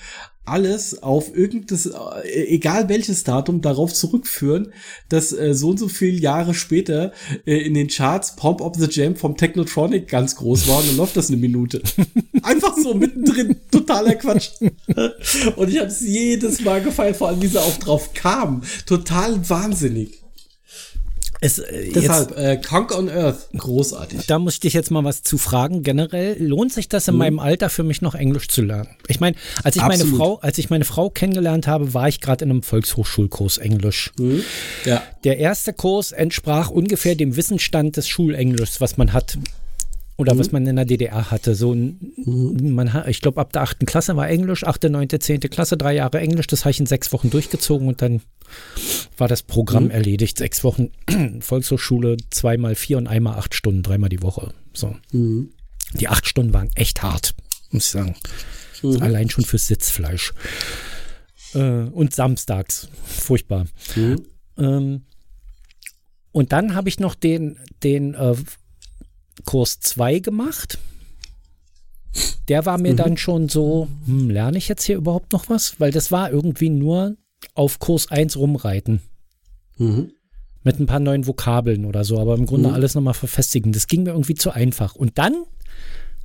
alles 0.50 1.04
auf 1.04 1.36
irgendein, 1.36 1.78
äh, 2.24 2.44
egal 2.48 2.90
welches 2.90 3.24
Datum, 3.24 3.62
darauf 3.62 3.94
zurückführen, 3.94 4.74
dass 5.08 5.32
äh, 5.32 5.54
so 5.54 5.70
und 5.70 5.80
so 5.80 5.88
viele 5.88 6.18
Jahre 6.18 6.54
später 6.54 7.14
äh, 7.46 7.58
in 7.58 7.74
den 7.74 7.88
Charts 7.88 8.36
Pomp 8.36 8.62
of 8.62 8.76
the 8.76 8.88
Jam 8.90 9.16
vom 9.16 9.38
Technotronic 9.38 10.08
ganz 10.08 10.36
groß 10.36 10.68
war 10.68 10.80
und 10.80 10.88
dann 10.88 10.98
läuft 10.98 11.18
das 11.18 11.30
eine 11.30 11.38
Minute. 11.38 11.82
Einfach 12.44 12.76
so 12.78 12.94
mittendrin, 12.94 13.58
totaler 13.72 14.16
Quatsch. 14.16 14.52
und 15.56 15.70
ich 15.70 15.80
habe 15.80 15.90
es 15.90 16.02
jedes 16.02 16.62
Mal 16.62 16.82
gefeiert, 16.82 17.18
vor 17.18 17.28
allem 17.28 17.42
wie 17.42 17.48
sie 17.48 17.62
auch 17.62 17.78
drauf 17.78 18.14
kam. 18.14 18.62
Total 18.86 19.50
wahnsinnig. 19.50 20.19
Es, 21.42 21.60
äh, 21.60 21.92
Deshalb, 21.94 22.32
jetzt, 22.32 22.40
äh, 22.40 22.58
Conk 22.58 22.96
on 22.98 23.10
Earth, 23.10 23.48
großartig. 23.56 24.28
Da 24.28 24.40
muss 24.40 24.56
ich 24.56 24.60
dich 24.60 24.74
jetzt 24.74 24.92
mal 24.92 25.06
was 25.06 25.24
zu 25.24 25.38
fragen. 25.38 25.84
Generell 25.84 26.42
lohnt 26.42 26.74
sich 26.74 26.90
das 26.90 27.08
in 27.08 27.14
mhm. 27.14 27.20
meinem 27.20 27.40
Alter 27.40 27.70
für 27.70 27.84
mich 27.84 28.02
noch 28.02 28.14
Englisch 28.14 28.50
zu 28.50 28.62
lernen? 28.62 28.90
Ich 29.08 29.22
meine, 29.22 29.38
als 29.64 29.78
ich 29.78 29.82
Absolut. 29.82 30.06
meine 30.06 30.18
Frau, 30.18 30.40
als 30.40 30.58
ich 30.58 30.70
meine 30.70 30.84
Frau 30.84 31.10
kennengelernt 31.10 31.66
habe, 31.66 31.94
war 31.94 32.10
ich 32.10 32.20
gerade 32.20 32.44
in 32.44 32.52
einem 32.52 32.64
Volkshochschulkurs 32.64 33.58
Englisch. 33.58 34.12
Mhm. 34.20 34.44
Ja. 34.84 35.02
Der 35.24 35.38
erste 35.38 35.72
Kurs 35.72 36.12
entsprach 36.12 36.70
ungefähr 36.70 37.16
dem 37.16 37.38
Wissensstand 37.38 37.96
des 37.96 38.10
Schulenglischs, 38.10 38.82
was 38.82 38.98
man 38.98 39.14
hat 39.14 39.38
oder 40.20 40.34
mhm. 40.34 40.40
was 40.40 40.52
man 40.52 40.68
in 40.68 40.76
der 40.76 40.84
DDR 40.84 41.32
hatte. 41.32 41.56
So, 41.56 41.74
mhm. 41.74 42.74
man 42.74 42.92
hat, 42.92 43.08
ich 43.08 43.22
glaube, 43.22 43.40
ab 43.40 43.54
der 43.54 43.62
achten 43.62 43.86
Klasse 43.86 44.18
war 44.18 44.28
Englisch, 44.28 44.66
achte, 44.66 44.90
neunte, 44.90 45.20
zehnte 45.20 45.48
Klasse, 45.48 45.78
drei 45.78 45.96
Jahre 45.96 46.20
Englisch. 46.20 46.48
Das 46.48 46.66
habe 46.66 46.72
ich 46.72 46.80
in 46.82 46.86
sechs 46.86 47.14
Wochen 47.14 47.30
durchgezogen 47.30 47.88
und 47.88 48.02
dann 48.02 48.22
war 49.18 49.30
das 49.30 49.44
Programm 49.44 49.86
mhm. 49.86 49.92
erledigt. 49.92 50.38
Sechs 50.38 50.62
Wochen 50.66 50.90
Volkshochschule, 51.40 52.18
zweimal 52.32 52.76
vier 52.76 52.98
und 52.98 53.08
einmal 53.08 53.38
acht 53.38 53.56
Stunden, 53.56 53.82
dreimal 53.82 54.10
die 54.10 54.22
Woche. 54.22 54.54
So. 54.74 54.94
Mhm. 55.14 55.54
Die 55.94 56.10
acht 56.10 56.28
Stunden 56.28 56.54
waren 56.54 56.70
echt 56.76 57.02
hart, 57.02 57.34
muss 57.72 57.86
ich 57.86 57.92
sagen. 57.92 58.16
Mhm. 58.84 59.02
Allein 59.02 59.30
schon 59.30 59.46
fürs 59.46 59.68
Sitzfleisch. 59.68 60.34
Äh, 61.54 61.60
und 61.60 62.14
samstags. 62.14 62.90
Furchtbar. 63.06 63.68
Mhm. 63.96 64.26
Ähm, 64.58 65.02
und 66.34 66.52
dann 66.52 66.76
habe 66.76 66.90
ich 66.90 67.00
noch 67.00 67.16
den, 67.16 67.58
den 67.84 68.16
äh, 68.16 68.36
Kurs 69.46 69.80
2 69.80 70.20
gemacht. 70.20 70.78
Der 72.48 72.66
war 72.66 72.78
mir 72.78 72.94
mhm. 72.94 72.98
dann 72.98 73.18
schon 73.18 73.50
so, 73.50 73.88
hm, 74.06 74.30
lerne 74.30 74.58
ich 74.58 74.68
jetzt 74.68 74.84
hier 74.84 74.98
überhaupt 74.98 75.34
noch 75.34 75.50
was? 75.50 75.80
Weil 75.80 75.92
das 75.92 76.12
war 76.12 76.32
irgendwie 76.32 76.70
nur 76.70 77.16
auf 77.54 77.80
Kurs 77.80 78.12
1 78.12 78.38
rumreiten. 78.38 79.02
Mhm. 79.78 80.12
Mit 80.64 80.80
ein 80.80 80.88
paar 80.88 81.00
neuen 81.00 81.26
Vokabeln 81.26 81.86
oder 81.86 82.04
so, 82.04 82.20
aber 82.20 82.36
im 82.36 82.46
Grunde 82.46 82.70
mhm. 82.70 82.76
alles 82.76 82.96
nochmal 82.96 83.14
verfestigen. 83.14 83.72
Das 83.72 83.88
ging 83.88 84.04
mir 84.04 84.12
irgendwie 84.12 84.36
zu 84.36 84.52
einfach. 84.52 84.96
Und 84.96 85.18
dann 85.18 85.46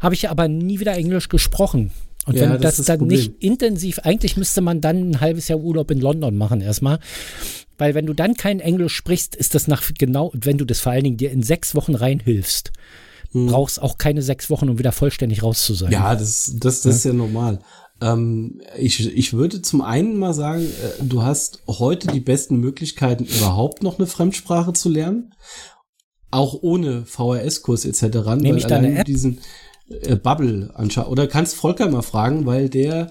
habe 0.00 0.14
ich 0.14 0.29
aber 0.29 0.48
nie 0.48 0.81
wieder 0.81 0.94
Englisch 0.94 1.29
gesprochen. 1.29 1.92
Und 2.27 2.37
ja, 2.37 2.53
wenn 2.53 2.61
das, 2.61 2.77
das 2.77 2.87
dann 2.87 2.98
Problem. 2.98 3.18
nicht 3.18 3.42
intensiv, 3.42 3.98
eigentlich 4.00 4.37
müsste 4.37 4.61
man 4.61 4.81
dann 4.81 5.11
ein 5.11 5.20
halbes 5.20 5.48
Jahr 5.48 5.61
Urlaub 5.61 5.90
in 5.90 6.00
London 6.00 6.37
machen 6.37 6.61
erstmal. 6.61 6.98
Weil 7.77 7.94
wenn 7.94 8.07
du 8.07 8.14
dann 8.14 8.35
kein 8.35 8.61
Englisch 8.61 8.94
sprichst, 8.94 9.37
ist 9.37 9.55
das 9.55 9.66
nach 9.66 9.83
genau, 9.98 10.31
wenn 10.35 10.59
du 10.59 10.64
das 10.64 10.81
vor 10.81 10.92
allen 10.92 11.05
Dingen 11.05 11.16
dir 11.16 11.31
in 11.31 11.42
sechs 11.42 11.74
Wochen 11.74 11.94
reinhilfst, 11.94 12.72
hm. 13.35 13.47
brauchst 13.47 13.83
auch 13.83 13.99
keine 13.99 14.23
sechs 14.23 14.49
Wochen, 14.49 14.68
um 14.68 14.79
wieder 14.79 14.92
vollständig 14.92 15.42
raus 15.42 15.64
zu 15.64 15.75
sein. 15.75 15.92
Ja, 15.92 16.14
das, 16.14 16.53
das, 16.55 16.81
das 16.81 16.85
ja. 16.85 16.90
ist 16.90 17.05
ja 17.05 17.12
normal. 17.12 17.59
Ähm, 18.01 18.61
ich, 18.79 19.14
ich 19.14 19.33
würde 19.35 19.61
zum 19.61 19.83
einen 19.83 20.18
mal 20.18 20.33
sagen, 20.33 20.62
äh, 20.62 21.05
du 21.05 21.23
hast 21.23 21.62
heute 21.68 22.09
die 22.09 22.20
besten 22.20 22.57
Möglichkeiten, 22.57 23.25
überhaupt 23.25 23.83
noch 23.83 23.99
eine 23.99 24.07
Fremdsprache 24.07 24.73
zu 24.73 24.88
lernen. 24.88 25.35
Auch 26.31 26.59
ohne 26.62 27.05
VHS-Kurs 27.07 27.85
etc. 27.85 28.37
Nehme 28.37 28.59
ich 28.59 28.66
deine 28.66 28.99
App? 28.99 29.05
diesen 29.05 29.40
äh, 29.88 30.16
Bubble 30.16 30.70
anschauen. 30.75 31.07
Oder 31.07 31.27
kannst 31.27 31.55
Volker 31.55 31.88
mal 31.88 32.03
fragen, 32.03 32.47
weil 32.47 32.68
der 32.68 33.09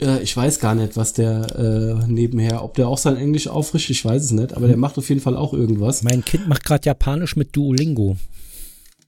äh, 0.00 0.22
ich 0.22 0.36
weiß 0.36 0.60
gar 0.60 0.74
nicht, 0.74 0.96
was 0.96 1.12
der 1.12 1.46
äh, 1.56 2.06
nebenher, 2.06 2.62
ob 2.62 2.74
der 2.74 2.88
auch 2.88 2.98
sein 2.98 3.16
Englisch 3.16 3.48
auffrischt, 3.48 3.90
ich 3.90 4.04
weiß 4.04 4.24
es 4.24 4.30
nicht, 4.32 4.54
aber 4.54 4.66
der 4.66 4.74
hm. 4.74 4.80
macht 4.80 4.98
auf 4.98 5.08
jeden 5.08 5.20
Fall 5.20 5.36
auch 5.36 5.52
irgendwas. 5.52 6.02
Mein 6.02 6.24
Kind 6.24 6.48
macht 6.48 6.64
gerade 6.64 6.86
Japanisch 6.86 7.36
mit 7.36 7.54
Duolingo. 7.56 8.16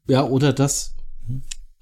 Ja, 0.07 0.27
oder 0.27 0.53
das. 0.53 0.95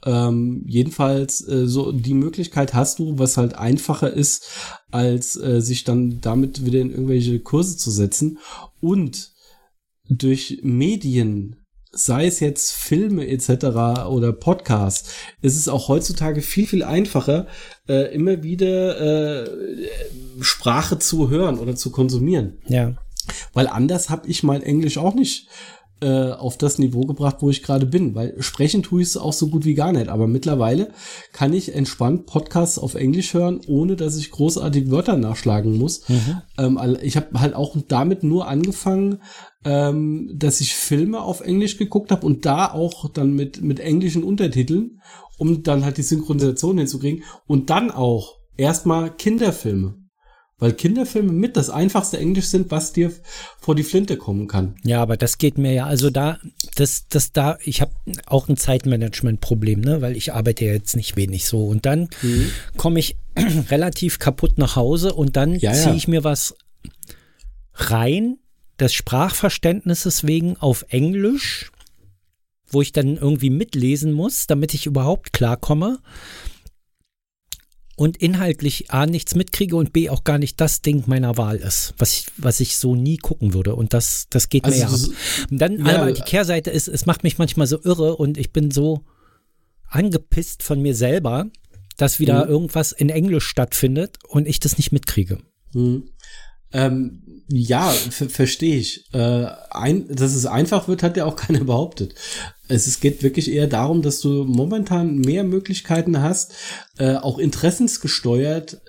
Ähm, 0.04 0.62
jedenfalls, 0.66 1.46
äh, 1.48 1.66
so 1.66 1.90
die 1.90 2.14
Möglichkeit 2.14 2.72
hast 2.72 3.00
du, 3.00 3.18
was 3.18 3.36
halt 3.36 3.54
einfacher 3.54 4.12
ist, 4.12 4.48
als 4.92 5.36
äh, 5.36 5.60
sich 5.60 5.82
dann 5.82 6.20
damit 6.20 6.64
wieder 6.64 6.80
in 6.80 6.90
irgendwelche 6.90 7.40
Kurse 7.40 7.76
zu 7.76 7.90
setzen. 7.90 8.38
Und 8.80 9.32
durch 10.08 10.60
Medien, 10.62 11.56
sei 11.90 12.26
es 12.26 12.38
jetzt 12.40 12.72
Filme 12.72 13.26
etc. 13.26 14.06
oder 14.08 14.32
Podcasts, 14.32 15.10
ist 15.42 15.56
es 15.56 15.68
auch 15.68 15.88
heutzutage 15.88 16.42
viel, 16.42 16.66
viel 16.66 16.84
einfacher, 16.84 17.46
äh, 17.88 18.14
immer 18.14 18.42
wieder 18.42 19.42
äh, 19.42 19.88
Sprache 20.40 20.98
zu 20.98 21.28
hören 21.28 21.58
oder 21.58 21.74
zu 21.74 21.90
konsumieren. 21.90 22.58
Ja. 22.68 22.94
Weil 23.52 23.66
anders 23.66 24.10
habe 24.10 24.28
ich 24.28 24.42
mein 24.42 24.62
Englisch 24.62 24.96
auch 24.96 25.14
nicht 25.14 25.48
äh, 26.00 26.30
auf 26.30 26.56
das 26.56 26.78
Niveau 26.78 27.02
gebracht, 27.02 27.36
wo 27.40 27.50
ich 27.50 27.62
gerade 27.62 27.86
bin. 27.86 28.14
Weil 28.14 28.40
sprechen 28.40 28.82
tue 28.82 29.02
ich 29.02 29.08
es 29.08 29.16
auch 29.16 29.32
so 29.32 29.48
gut 29.48 29.64
wie 29.64 29.74
gar 29.74 29.92
nicht. 29.92 30.08
Aber 30.08 30.26
mittlerweile 30.26 30.92
kann 31.32 31.52
ich 31.52 31.74
entspannt 31.74 32.26
Podcasts 32.26 32.78
auf 32.78 32.94
Englisch 32.94 33.34
hören, 33.34 33.60
ohne 33.66 33.96
dass 33.96 34.16
ich 34.16 34.30
großartig 34.30 34.90
Wörter 34.90 35.16
nachschlagen 35.16 35.76
muss. 35.76 36.08
Mhm. 36.08 36.42
Ähm, 36.58 36.96
ich 37.02 37.16
habe 37.16 37.40
halt 37.40 37.54
auch 37.54 37.76
damit 37.88 38.22
nur 38.22 38.48
angefangen, 38.48 39.18
ähm, 39.64 40.30
dass 40.34 40.60
ich 40.60 40.74
Filme 40.74 41.20
auf 41.20 41.40
Englisch 41.40 41.76
geguckt 41.78 42.10
habe 42.10 42.26
und 42.26 42.46
da 42.46 42.72
auch 42.72 43.10
dann 43.10 43.32
mit, 43.32 43.60
mit 43.60 43.80
englischen 43.80 44.24
Untertiteln, 44.24 45.00
um 45.38 45.62
dann 45.62 45.84
halt 45.84 45.98
die 45.98 46.02
Synchronisation 46.02 46.78
hinzukriegen. 46.78 47.24
Und 47.46 47.70
dann 47.70 47.90
auch 47.90 48.34
erstmal 48.56 49.10
Kinderfilme. 49.14 50.07
Weil 50.60 50.72
Kinderfilme 50.72 51.32
mit 51.32 51.56
das 51.56 51.70
einfachste 51.70 52.18
Englisch 52.18 52.46
sind, 52.46 52.72
was 52.72 52.92
dir 52.92 53.12
vor 53.60 53.76
die 53.76 53.84
Flinte 53.84 54.16
kommen 54.16 54.48
kann. 54.48 54.74
Ja, 54.82 55.00
aber 55.00 55.16
das 55.16 55.38
geht 55.38 55.56
mir 55.56 55.72
ja, 55.72 55.86
also 55.86 56.10
da, 56.10 56.38
das, 56.74 57.06
das 57.08 57.30
da, 57.32 57.58
ich 57.62 57.80
habe 57.80 57.92
auch 58.26 58.48
ein 58.48 58.56
Zeitmanagement-Problem, 58.56 59.80
ne, 59.80 60.02
weil 60.02 60.16
ich 60.16 60.32
arbeite 60.32 60.64
ja 60.64 60.72
jetzt 60.72 60.96
nicht 60.96 61.16
wenig 61.16 61.46
so. 61.46 61.66
Und 61.66 61.86
dann 61.86 62.08
mhm. 62.22 62.50
komme 62.76 62.98
ich 62.98 63.16
relativ 63.70 64.18
kaputt 64.18 64.58
nach 64.58 64.74
Hause 64.74 65.14
und 65.14 65.36
dann 65.36 65.54
ja, 65.54 65.72
ziehe 65.72 65.94
ich 65.94 66.08
mir 66.08 66.24
was 66.24 66.56
rein, 67.74 68.38
des 68.80 68.94
Sprachverständnisses 68.94 70.26
wegen 70.26 70.56
auf 70.56 70.84
Englisch, 70.88 71.72
wo 72.70 72.82
ich 72.82 72.92
dann 72.92 73.16
irgendwie 73.16 73.50
mitlesen 73.50 74.12
muss, 74.12 74.46
damit 74.46 74.74
ich 74.74 74.86
überhaupt 74.86 75.32
klarkomme 75.32 75.98
und 77.98 78.16
inhaltlich 78.16 78.92
A 78.92 79.06
nichts 79.06 79.34
mitkriege 79.34 79.74
und 79.74 79.92
B 79.92 80.08
auch 80.08 80.22
gar 80.22 80.38
nicht 80.38 80.60
das 80.60 80.82
Ding 80.82 81.02
meiner 81.06 81.36
Wahl 81.36 81.56
ist, 81.56 81.94
was 81.98 82.12
ich, 82.12 82.26
was 82.36 82.60
ich 82.60 82.76
so 82.76 82.94
nie 82.94 83.16
gucken 83.16 83.54
würde. 83.54 83.74
Und 83.74 83.92
das, 83.92 84.28
das 84.30 84.48
geht 84.48 84.64
also 84.64 84.76
mir 84.78 84.82
ja 84.84 84.88
ab. 84.88 85.00
Und 85.50 85.58
dann 85.58 85.84
ja, 85.84 86.02
aber 86.02 86.12
die 86.12 86.22
Kehrseite 86.22 86.70
ist, 86.70 86.86
es 86.86 87.06
macht 87.06 87.24
mich 87.24 87.38
manchmal 87.38 87.66
so 87.66 87.80
irre 87.82 88.14
und 88.14 88.38
ich 88.38 88.52
bin 88.52 88.70
so 88.70 89.04
angepisst 89.88 90.62
von 90.62 90.80
mir 90.80 90.94
selber, 90.94 91.46
dass 91.96 92.20
wieder 92.20 92.44
mhm. 92.44 92.50
irgendwas 92.52 92.92
in 92.92 93.08
Englisch 93.08 93.48
stattfindet 93.48 94.18
und 94.28 94.46
ich 94.46 94.60
das 94.60 94.76
nicht 94.78 94.92
mitkriege. 94.92 95.38
Mhm. 95.72 96.04
Ähm, 96.72 97.22
ja, 97.50 97.88
verstehe 97.88 98.76
ich. 98.76 99.04
Äh, 99.14 99.46
ein, 99.70 100.06
dass 100.08 100.34
es 100.34 100.44
einfach 100.44 100.86
wird, 100.86 101.02
hat 101.02 101.16
ja 101.16 101.24
auch 101.24 101.36
keiner 101.36 101.64
behauptet. 101.64 102.14
Es, 102.68 102.86
es 102.86 103.00
geht 103.00 103.22
wirklich 103.22 103.50
eher 103.50 103.66
darum, 103.66 104.02
dass 104.02 104.20
du 104.20 104.44
momentan 104.44 105.16
mehr 105.16 105.44
Möglichkeiten 105.44 106.20
hast, 106.20 106.52
äh, 106.98 107.14
auch 107.14 107.38
interessensgesteuert 107.38 108.80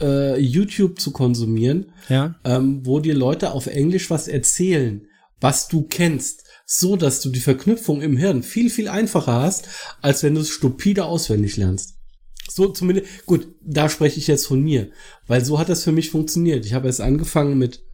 äh, 0.00 0.38
YouTube 0.38 1.00
zu 1.00 1.10
konsumieren, 1.10 1.92
ja. 2.08 2.36
ähm, 2.44 2.84
wo 2.84 3.00
dir 3.00 3.14
Leute 3.14 3.52
auf 3.52 3.66
Englisch 3.66 4.10
was 4.10 4.28
erzählen, 4.28 5.06
was 5.40 5.68
du 5.68 5.82
kennst, 5.82 6.44
so 6.64 6.96
dass 6.96 7.20
du 7.20 7.30
die 7.30 7.40
Verknüpfung 7.40 8.02
im 8.02 8.16
Hirn 8.16 8.42
viel, 8.42 8.70
viel 8.70 8.88
einfacher 8.88 9.40
hast, 9.40 9.68
als 10.02 10.22
wenn 10.22 10.34
du 10.34 10.40
es 10.40 10.50
stupide 10.50 11.04
auswendig 11.04 11.56
lernst. 11.56 11.95
So 12.48 12.68
zumindest, 12.68 13.26
gut, 13.26 13.48
da 13.62 13.88
spreche 13.88 14.18
ich 14.18 14.26
jetzt 14.26 14.46
von 14.46 14.62
mir, 14.62 14.90
weil 15.26 15.44
so 15.44 15.58
hat 15.58 15.68
das 15.68 15.84
für 15.84 15.92
mich 15.92 16.10
funktioniert. 16.10 16.64
Ich 16.64 16.74
habe 16.74 16.86
erst 16.86 17.00
angefangen 17.00 17.58
mit 17.58 17.86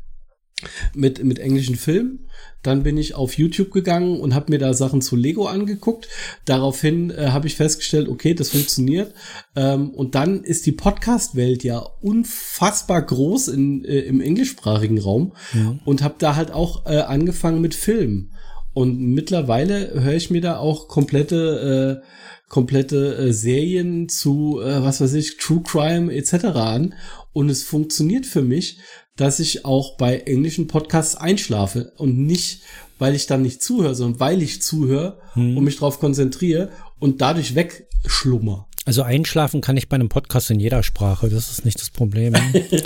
mit, 0.95 1.23
mit 1.25 1.39
englischen 1.39 1.77
Filmen. 1.77 2.29
Dann 2.63 2.83
bin 2.83 2.97
ich 2.97 3.15
auf 3.15 3.37
YouTube 3.37 3.71
gegangen 3.71 4.21
und 4.21 4.35
habe 4.35 4.53
mir 4.53 4.59
da 4.59 4.75
Sachen 4.75 5.03
zu 5.03 5.17
Lego 5.17 5.47
angeguckt. 5.47 6.09
Daraufhin 6.45 7.11
äh, 7.11 7.29
habe 7.31 7.47
ich 7.47 7.57
festgestellt, 7.57 8.09
okay, 8.09 8.35
das 8.35 8.51
funktioniert. 8.51 9.15
Ähm, 9.57 9.91
und 9.91 10.15
dann 10.15 10.45
ist 10.45 10.67
die 10.67 10.73
Podcast-Welt 10.73 11.65
ja 11.65 11.79
unfassbar 11.79 13.03
groß 13.03 13.49
in, 13.49 13.85
äh, 13.85 14.01
im 14.01 14.21
englischsprachigen 14.21 14.99
Raum 14.99 15.35
ja. 15.55 15.79
und 15.85 16.03
habe 16.03 16.15
da 16.19 16.37
halt 16.37 16.53
auch 16.53 16.87
äh, 16.87 16.99
angefangen 16.99 17.61
mit 17.61 17.75
Filmen. 17.75 18.33
Und 18.75 18.99
mittlerweile 18.99 20.01
höre 20.01 20.15
ich 20.15 20.31
mir 20.31 20.41
da 20.41 20.57
auch 20.57 20.89
komplette 20.89 22.01
äh, 22.03 22.07
komplette 22.53 23.17
äh, 23.17 23.33
Serien 23.33 24.11
zu, 24.11 24.61
äh, 24.61 24.83
was 24.83 25.01
weiß 25.01 25.15
ich, 25.15 25.39
True 25.39 25.63
Crime 25.65 26.13
etc. 26.13 26.45
an. 26.55 26.95
Und 27.33 27.49
es 27.49 27.63
funktioniert 27.63 28.27
für 28.27 28.43
mich, 28.43 28.77
dass 29.17 29.41
ich 29.41 29.65
auch 29.65 29.97
bei 29.97 30.19
englischen 30.19 30.67
Podcasts 30.67 31.15
einschlafe 31.15 31.95
und 31.97 32.19
nicht, 32.19 32.61
weil 32.99 33.15
ich 33.15 33.27
dann 33.27 33.41
nicht 33.41 33.63
zuhöre, 33.63 33.95
sondern 33.95 34.21
weil 34.21 34.43
ich 34.43 34.61
zuhöre 34.61 35.19
hm. 35.33 35.57
und 35.57 35.65
mich 35.65 35.77
darauf 35.77 35.99
konzentriere 35.99 36.69
und 36.99 37.23
dadurch 37.23 37.55
wegschlummer. 37.55 38.69
Also 38.85 39.03
einschlafen 39.03 39.63
kann 39.63 39.79
ich 39.79 39.89
bei 39.89 39.95
einem 39.95 40.11
Podcast 40.11 40.51
in 40.51 40.61
jeder 40.61 40.83
Sprache, 40.83 41.31
das 41.31 41.51
ist 41.51 41.65
nicht 41.65 41.81
das 41.81 41.89
Problem. 41.89 42.35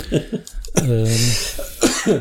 ähm. 0.75 1.07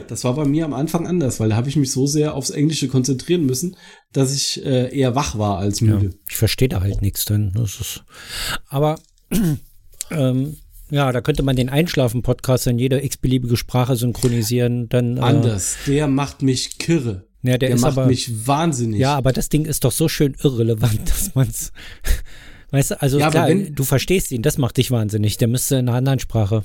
Das 0.08 0.24
war 0.24 0.34
bei 0.34 0.44
mir 0.44 0.64
am 0.64 0.72
Anfang 0.72 1.06
anders, 1.06 1.38
weil 1.38 1.50
da 1.50 1.56
habe 1.56 1.68
ich 1.68 1.76
mich 1.76 1.92
so 1.92 2.06
sehr 2.06 2.34
aufs 2.34 2.50
Englische 2.50 2.88
konzentrieren 2.88 3.46
müssen, 3.46 3.76
dass 4.12 4.34
ich 4.34 4.64
äh, 4.64 4.96
eher 4.96 5.14
wach 5.14 5.38
war 5.38 5.58
als 5.58 5.80
müde. 5.80 6.06
Ja, 6.06 6.12
ich 6.28 6.36
verstehe 6.36 6.68
da 6.68 6.80
halt 6.80 7.02
nichts, 7.02 7.24
das 7.24 7.80
ist. 7.80 8.04
Aber 8.68 8.98
ähm, 10.10 10.56
ja, 10.90 11.10
da 11.10 11.20
könnte 11.20 11.42
man 11.42 11.56
den 11.56 11.68
Einschlafen-Podcast 11.68 12.66
in 12.68 12.78
jeder 12.78 13.02
x-beliebige 13.02 13.56
Sprache 13.56 13.96
synchronisieren. 13.96 14.88
Dann, 14.88 15.16
äh, 15.16 15.20
Anders, 15.20 15.76
der 15.86 16.06
macht 16.06 16.42
mich 16.42 16.78
kirre. 16.78 17.24
Ja, 17.42 17.58
der, 17.58 17.70
der 17.70 17.78
macht 17.78 17.98
aber, 17.98 18.06
mich 18.06 18.46
wahnsinnig. 18.46 19.00
Ja, 19.00 19.16
aber 19.16 19.32
das 19.32 19.48
Ding 19.48 19.64
ist 19.64 19.84
doch 19.84 19.92
so 19.92 20.08
schön 20.08 20.36
irrelevant, 20.42 21.00
dass 21.08 21.34
man 21.34 21.48
es. 21.48 21.72
Weißt 22.70 22.92
du, 22.92 23.02
also 23.02 23.18
ja, 23.18 23.30
klar, 23.30 23.48
wenn, 23.48 23.74
du 23.74 23.84
verstehst 23.84 24.32
ihn, 24.32 24.42
das 24.42 24.58
macht 24.58 24.76
dich 24.76 24.90
wahnsinnig. 24.90 25.36
Der 25.38 25.48
müsste 25.48 25.76
in 25.76 25.88
einer 25.88 25.96
anderen 25.96 26.18
Sprache 26.18 26.64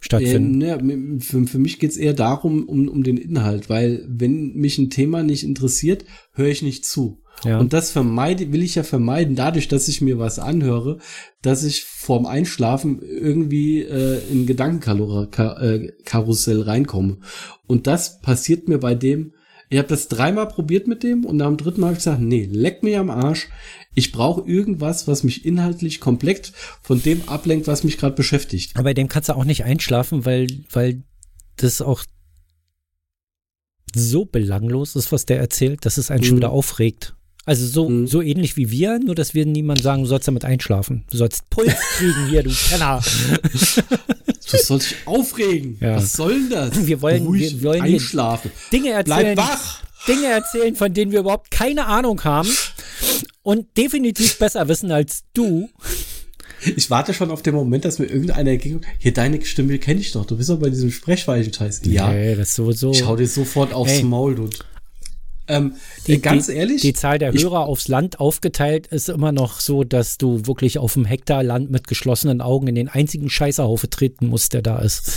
stattfinden. 0.00 0.60
Äh, 0.62 0.82
ne, 0.82 1.20
für, 1.20 1.46
für 1.46 1.58
mich 1.58 1.78
geht's 1.78 1.96
eher 1.96 2.14
darum, 2.14 2.64
um, 2.64 2.88
um 2.88 3.02
den 3.02 3.16
Inhalt, 3.16 3.68
weil 3.68 4.04
wenn 4.08 4.54
mich 4.54 4.78
ein 4.78 4.90
Thema 4.90 5.22
nicht 5.22 5.44
interessiert, 5.44 6.04
höre 6.32 6.48
ich 6.48 6.62
nicht 6.62 6.84
zu. 6.84 7.22
Ja. 7.44 7.58
Und 7.58 7.72
das 7.72 7.90
vermeide, 7.90 8.52
will 8.52 8.62
ich 8.62 8.74
ja 8.74 8.82
vermeiden, 8.82 9.34
dadurch, 9.34 9.68
dass 9.68 9.88
ich 9.88 10.02
mir 10.02 10.18
was 10.18 10.38
anhöre, 10.38 10.98
dass 11.42 11.64
ich 11.64 11.84
vorm 11.84 12.26
Einschlafen 12.26 13.00
irgendwie 13.00 13.80
äh, 13.80 14.20
in 14.30 14.46
Gedankenkarussell 14.46 16.60
reinkomme. 16.60 17.18
Und 17.66 17.86
das 17.86 18.20
passiert 18.20 18.68
mir 18.68 18.78
bei 18.78 18.94
dem, 18.94 19.32
ich 19.72 19.78
habe 19.78 19.88
das 19.88 20.08
dreimal 20.08 20.48
probiert 20.48 20.88
mit 20.88 21.04
dem 21.04 21.24
und 21.24 21.38
dem 21.38 21.56
dritten 21.56 21.80
Mal 21.80 21.86
habe 21.88 21.94
ich 21.94 22.00
gesagt, 22.00 22.20
nee, 22.20 22.48
leck 22.50 22.82
mir 22.82 22.98
am 22.98 23.08
Arsch. 23.08 23.48
Ich 23.94 24.12
brauche 24.12 24.48
irgendwas, 24.48 25.08
was 25.08 25.24
mich 25.24 25.44
inhaltlich 25.44 26.00
komplett 26.00 26.52
von 26.82 27.02
dem 27.02 27.28
ablenkt, 27.28 27.66
was 27.66 27.82
mich 27.82 27.98
gerade 27.98 28.14
beschäftigt. 28.14 28.72
Aber 28.74 28.84
bei 28.84 28.94
dem 28.94 29.08
kannst 29.08 29.28
du 29.28 29.34
auch 29.34 29.44
nicht 29.44 29.64
einschlafen, 29.64 30.24
weil, 30.24 30.46
weil 30.70 31.02
das 31.56 31.82
auch 31.82 32.04
so 33.94 34.24
belanglos 34.24 34.94
ist, 34.94 35.10
was 35.10 35.26
der 35.26 35.38
erzählt, 35.38 35.84
dass 35.84 35.98
es 35.98 36.10
einen 36.10 36.20
mhm. 36.20 36.26
schon 36.26 36.36
wieder 36.36 36.50
aufregt. 36.50 37.14
Also 37.46 37.66
so, 37.66 37.88
mhm. 37.88 38.06
so 38.06 38.22
ähnlich 38.22 38.56
wie 38.56 38.70
wir, 38.70 39.00
nur 39.00 39.14
dass 39.14 39.34
wir 39.34 39.44
niemand 39.46 39.82
sagen, 39.82 40.02
du 40.02 40.08
sollst 40.08 40.28
damit 40.28 40.44
einschlafen. 40.44 41.04
Du 41.10 41.16
sollst 41.16 41.50
Puls 41.50 41.74
kriegen 41.96 42.28
hier, 42.28 42.42
du 42.42 42.50
Penner. 42.50 43.02
Du 43.02 44.56
sollst 44.58 44.90
dich 44.90 44.98
aufregen. 45.06 45.78
Ja. 45.80 45.96
Was 45.96 46.12
soll 46.12 46.34
denn 46.34 46.50
das? 46.50 46.86
Wir 46.86 47.00
wollen, 47.02 47.26
Ruhig 47.26 47.60
wir 47.60 47.62
wollen 47.62 47.82
einschlafen. 47.82 48.50
Dinge 48.72 48.90
erzählen. 48.90 49.34
Bleib 49.34 49.36
wach. 49.36 49.82
Dinge 50.08 50.26
erzählen, 50.26 50.76
von 50.76 50.92
denen 50.92 51.12
wir 51.12 51.20
überhaupt 51.20 51.50
keine 51.50 51.86
Ahnung 51.86 52.22
haben 52.24 52.48
und 53.42 53.76
definitiv 53.76 54.38
besser 54.38 54.68
wissen 54.68 54.90
als 54.92 55.24
du. 55.34 55.68
Ich 56.76 56.90
warte 56.90 57.14
schon 57.14 57.30
auf 57.30 57.42
den 57.42 57.54
Moment, 57.54 57.84
dass 57.84 57.98
mir 57.98 58.06
irgendeiner 58.06 58.50
entgegnet, 58.50 58.84
hier 58.98 59.14
deine 59.14 59.42
Stimme 59.44 59.78
kenne 59.78 60.00
ich 60.00 60.12
doch, 60.12 60.26
du 60.26 60.36
bist 60.36 60.50
doch 60.50 60.58
bei 60.58 60.68
diesem 60.68 60.90
Sprechweichen-Scheiß. 60.90 61.82
Ja, 61.84 62.12
nee, 62.12 62.34
das 62.34 62.50
ist 62.50 62.54
sowieso. 62.56 62.90
Ich 62.92 62.98
schau 62.98 63.16
dir 63.16 63.26
sofort 63.26 63.72
aufs 63.72 63.92
hey. 63.92 64.02
Maul, 64.02 64.34
du. 64.34 64.50
Ähm, 65.48 65.74
die, 66.06 66.20
ganz 66.20 66.46
die, 66.46 66.52
ehrlich. 66.52 66.82
Die 66.82 66.92
Zahl 66.92 67.18
der 67.18 67.32
Hörer 67.32 67.60
aufs 67.60 67.88
Land 67.88 68.20
aufgeteilt 68.20 68.86
ist 68.86 69.08
immer 69.08 69.32
noch 69.32 69.60
so, 69.60 69.82
dass 69.82 70.16
du 70.16 70.46
wirklich 70.46 70.78
auf 70.78 70.96
einem 70.96 71.06
Hektar 71.06 71.42
Land 71.42 71.70
mit 71.70 71.88
geschlossenen 71.88 72.40
Augen 72.40 72.68
in 72.68 72.76
den 72.76 72.88
einzigen 72.88 73.28
Scheißerhaufe 73.28 73.90
treten 73.90 74.26
musst, 74.26 74.52
der 74.52 74.62
da 74.62 74.78
ist. 74.78 75.12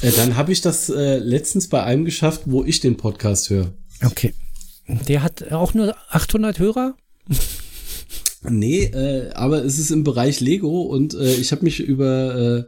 Äh, 0.00 0.12
dann 0.12 0.36
habe 0.36 0.52
ich 0.52 0.62
das 0.62 0.88
äh, 0.88 1.18
letztens 1.18 1.68
bei 1.68 1.82
einem 1.82 2.06
geschafft, 2.06 2.42
wo 2.46 2.64
ich 2.64 2.80
den 2.80 2.96
Podcast 2.96 3.50
höre. 3.50 3.72
Okay. 4.02 4.34
Der 5.08 5.22
hat 5.22 5.52
auch 5.52 5.74
nur 5.74 5.94
800 6.10 6.58
Hörer? 6.58 6.96
nee, 8.42 8.84
äh, 8.84 9.32
aber 9.32 9.64
es 9.64 9.78
ist 9.78 9.90
im 9.90 10.04
Bereich 10.04 10.40
Lego 10.40 10.82
und 10.82 11.14
äh, 11.14 11.34
ich 11.34 11.52
habe 11.52 11.64
mich 11.64 11.80
über 11.80 12.36
äh, 12.36 12.64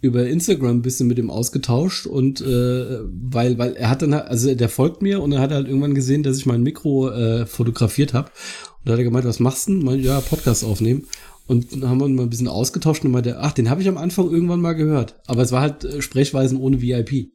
über 0.00 0.28
Instagram 0.28 0.76
ein 0.76 0.82
bisschen 0.82 1.08
mit 1.08 1.18
ihm 1.18 1.30
ausgetauscht 1.30 2.06
und 2.06 2.40
äh, 2.40 3.00
weil 3.10 3.58
weil 3.58 3.74
er 3.74 3.90
hat 3.90 4.02
dann 4.02 4.14
also 4.14 4.54
der 4.54 4.68
folgt 4.68 5.02
mir 5.02 5.20
und 5.20 5.32
er 5.32 5.40
hat 5.40 5.50
halt 5.50 5.66
irgendwann 5.66 5.94
gesehen, 5.94 6.22
dass 6.22 6.38
ich 6.38 6.46
mein 6.46 6.62
Mikro 6.62 7.10
äh, 7.10 7.46
fotografiert 7.46 8.14
habe 8.14 8.30
und 8.78 8.88
da 8.88 8.92
hat 8.92 9.00
er 9.00 9.04
gemeint, 9.04 9.24
was 9.24 9.40
machst 9.40 9.66
du? 9.66 9.72
Mein, 9.72 10.00
ja, 10.00 10.20
Podcast 10.20 10.62
aufnehmen 10.62 11.06
und 11.48 11.72
dann 11.72 11.88
haben 11.88 12.00
wir 12.00 12.08
mal 12.08 12.22
ein 12.22 12.30
bisschen 12.30 12.46
ausgetauscht 12.46 13.04
und 13.04 13.10
meinte, 13.10 13.40
ach, 13.40 13.52
den 13.52 13.70
habe 13.70 13.82
ich 13.82 13.88
am 13.88 13.98
Anfang 13.98 14.30
irgendwann 14.30 14.60
mal 14.60 14.74
gehört, 14.74 15.20
aber 15.26 15.42
es 15.42 15.50
war 15.50 15.62
halt 15.62 15.82
äh, 15.82 16.00
Sprechweisen 16.00 16.58
ohne 16.58 16.80
VIP. 16.80 17.32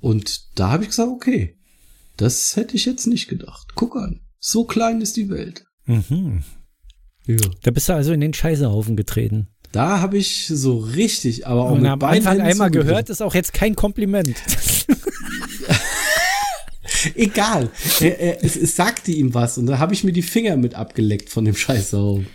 Und 0.00 0.58
da 0.58 0.70
habe 0.70 0.84
ich 0.84 0.90
gesagt, 0.90 1.10
okay, 1.10 1.58
das 2.16 2.56
hätte 2.56 2.76
ich 2.76 2.84
jetzt 2.84 3.06
nicht 3.06 3.28
gedacht. 3.28 3.68
Guck 3.74 3.96
an, 3.96 4.20
so 4.38 4.64
klein 4.64 5.00
ist 5.00 5.16
die 5.16 5.30
Welt. 5.30 5.64
Mhm. 5.86 6.44
Ja. 7.26 7.36
Da 7.62 7.70
bist 7.70 7.88
du 7.88 7.94
also 7.94 8.12
in 8.12 8.20
den 8.20 8.34
Scheißehaufen 8.34 8.96
getreten. 8.96 9.48
Da 9.72 10.00
habe 10.00 10.18
ich 10.18 10.46
so 10.46 10.78
richtig, 10.78 11.46
aber 11.46 11.62
auch 11.62 11.72
Und 11.72 11.82
mit 11.82 11.90
am 11.90 12.02
Anfang 12.02 12.40
einmal 12.40 12.70
gehört, 12.70 13.10
ist 13.10 13.22
auch 13.22 13.34
jetzt 13.34 13.52
kein 13.52 13.74
Kompliment. 13.74 14.36
Egal. 17.16 17.70
Er, 18.00 18.20
er, 18.20 18.44
es, 18.44 18.56
es, 18.56 18.76
sagte 18.76 19.10
ihm 19.10 19.34
was 19.34 19.58
und 19.58 19.66
da 19.66 19.78
habe 19.78 19.92
ich 19.92 20.04
mir 20.04 20.12
die 20.12 20.22
Finger 20.22 20.56
mit 20.56 20.74
abgeleckt 20.74 21.28
von 21.28 21.44
dem 21.44 21.56
Scheißhaufen. 21.56 22.26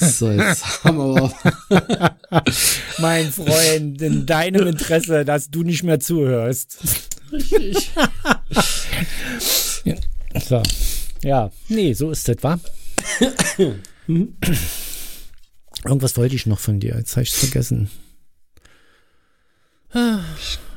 So, 0.00 0.32
jetzt 0.32 0.64
haben 0.84 0.98
wir 0.98 1.32
aber. 1.70 2.16
mein 2.98 3.30
Freund, 3.30 4.02
in 4.02 4.26
deinem 4.26 4.66
Interesse, 4.66 5.24
dass 5.24 5.50
du 5.50 5.62
nicht 5.62 5.82
mehr 5.82 6.00
zuhörst. 6.00 6.78
Richtig. 7.32 7.90
so. 10.48 10.62
Ja, 11.22 11.50
nee, 11.68 11.92
so 11.92 12.10
ist 12.10 12.28
das, 12.28 12.36
wa? 12.42 12.58
Irgendwas 15.84 16.16
wollte 16.16 16.34
ich 16.34 16.46
noch 16.46 16.58
von 16.58 16.80
dir, 16.80 16.96
jetzt 16.96 17.12
habe 17.12 17.22
ich 17.22 17.30
es 17.30 17.38
vergessen. 17.38 17.90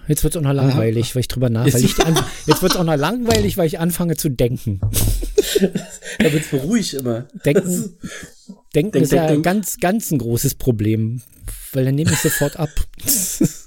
Jetzt 0.07 0.23
wird 0.23 0.33
es 0.33 0.37
auch 0.39 0.43
noch 0.43 0.53
langweilig, 0.53 1.13
weil 1.13 1.19
ich 1.21 1.27
drüber 1.27 1.49
nach. 1.49 1.71
Weil 1.71 1.83
ich 1.83 1.95
jetzt 2.47 2.61
wird 2.63 2.71
es 2.71 2.77
auch 2.77 2.83
noch 2.83 2.95
langweilig, 2.95 3.57
weil 3.57 3.67
ich 3.67 3.79
anfange 3.79 4.15
zu 4.15 4.29
denken. 4.29 4.79
da 4.81 6.33
wird 6.33 6.45
es 6.45 6.49
beruhig 6.49 6.95
immer. 6.95 7.27
Denken, 7.45 7.97
denken 8.73 8.91
denk, 8.91 9.03
ist 9.03 9.11
denk, 9.11 9.21
ja 9.21 9.27
denk. 9.27 9.43
ganz, 9.43 9.77
ganz 9.77 10.09
ein 10.09 10.17
großes 10.17 10.55
Problem, 10.55 11.21
weil 11.73 11.85
dann 11.85 11.95
nehme 11.95 12.11
ich 12.11 12.19
sofort 12.19 12.57
ab. 12.57 12.69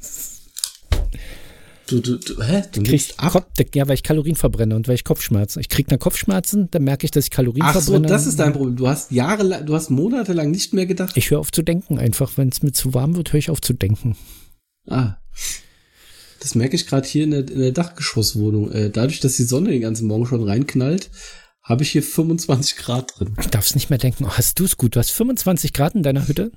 Du, 1.92 2.00
du, 2.00 2.16
du, 2.16 2.42
hä? 2.42 2.62
Du 2.72 2.82
kriegst 2.82 3.20
ab? 3.20 3.52
Ja, 3.74 3.86
weil 3.86 3.96
ich 3.96 4.02
Kalorien 4.02 4.34
verbrenne 4.34 4.74
und 4.74 4.88
weil 4.88 4.94
ich 4.94 5.04
Kopfschmerzen. 5.04 5.60
Ich 5.60 5.68
kriege 5.68 5.90
dann 5.90 5.98
Kopfschmerzen, 5.98 6.70
dann 6.70 6.84
merke 6.84 7.04
ich, 7.04 7.10
dass 7.10 7.24
ich 7.24 7.30
Kalorien 7.30 7.66
Ach 7.66 7.72
verbrenne. 7.72 8.06
Ach 8.06 8.08
so, 8.08 8.14
das 8.14 8.26
ist 8.26 8.40
dein 8.40 8.54
Problem. 8.54 8.76
Du 8.76 8.88
hast 8.88 9.12
jahrelang, 9.12 9.66
du 9.66 9.74
hast 9.74 9.90
monatelang 9.90 10.50
nicht 10.50 10.72
mehr 10.72 10.86
gedacht. 10.86 11.14
Ich 11.18 11.30
höre 11.30 11.40
auf 11.40 11.52
zu 11.52 11.60
denken 11.60 11.98
einfach. 11.98 12.32
Wenn 12.36 12.48
es 12.48 12.62
mir 12.62 12.72
zu 12.72 12.94
warm 12.94 13.14
wird, 13.14 13.34
höre 13.34 13.40
ich 13.40 13.50
auf 13.50 13.60
zu 13.60 13.74
denken. 13.74 14.16
Ah. 14.88 15.16
Das 16.40 16.54
merke 16.54 16.76
ich 16.76 16.86
gerade 16.86 17.06
hier 17.06 17.24
in 17.24 17.32
der, 17.32 17.40
in 17.40 17.60
der 17.60 17.72
Dachgeschosswohnung. 17.72 18.72
Äh, 18.72 18.88
dadurch, 18.88 19.20
dass 19.20 19.36
die 19.36 19.44
Sonne 19.44 19.68
den 19.68 19.82
ganzen 19.82 20.08
Morgen 20.08 20.24
schon 20.24 20.42
reinknallt, 20.42 21.10
habe 21.62 21.82
ich 21.82 21.90
hier 21.90 22.02
25 22.02 22.76
Grad 22.76 23.12
drin. 23.18 23.34
Ich 23.38 23.48
darf 23.48 23.66
es 23.66 23.74
nicht 23.74 23.90
mehr 23.90 23.98
denken. 23.98 24.24
Oh, 24.24 24.30
hast 24.30 24.58
du 24.58 24.64
es 24.64 24.78
gut? 24.78 24.96
Du 24.96 24.98
hast 24.98 25.10
25 25.10 25.74
Grad 25.74 25.94
in 25.94 26.02
deiner 26.02 26.26
Hütte? 26.26 26.52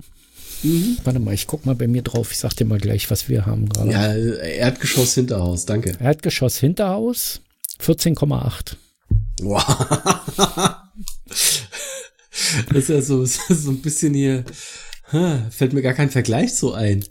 Mhm. 0.62 0.98
Warte 1.04 1.18
mal, 1.18 1.34
ich 1.34 1.46
guck 1.46 1.66
mal 1.66 1.74
bei 1.74 1.86
mir 1.86 2.02
drauf. 2.02 2.32
Ich 2.32 2.38
sag 2.38 2.54
dir 2.54 2.64
mal 2.64 2.78
gleich, 2.78 3.10
was 3.10 3.28
wir 3.28 3.46
haben 3.46 3.68
gerade. 3.68 3.90
Ja, 3.90 4.14
Erdgeschoss 4.14 5.14
Hinterhaus, 5.14 5.66
danke. 5.66 5.96
Erdgeschoss 6.00 6.58
Hinterhaus 6.58 7.40
14,8. 7.80 8.76
Wow. 9.42 9.64
das 12.68 12.76
ist 12.76 12.88
ja 12.88 13.02
so, 13.02 13.24
so 13.24 13.70
ein 13.70 13.82
bisschen 13.82 14.14
hier, 14.14 14.44
fällt 15.50 15.72
mir 15.72 15.82
gar 15.82 15.94
kein 15.94 16.10
Vergleich 16.10 16.54
so 16.54 16.72
ein. 16.72 17.04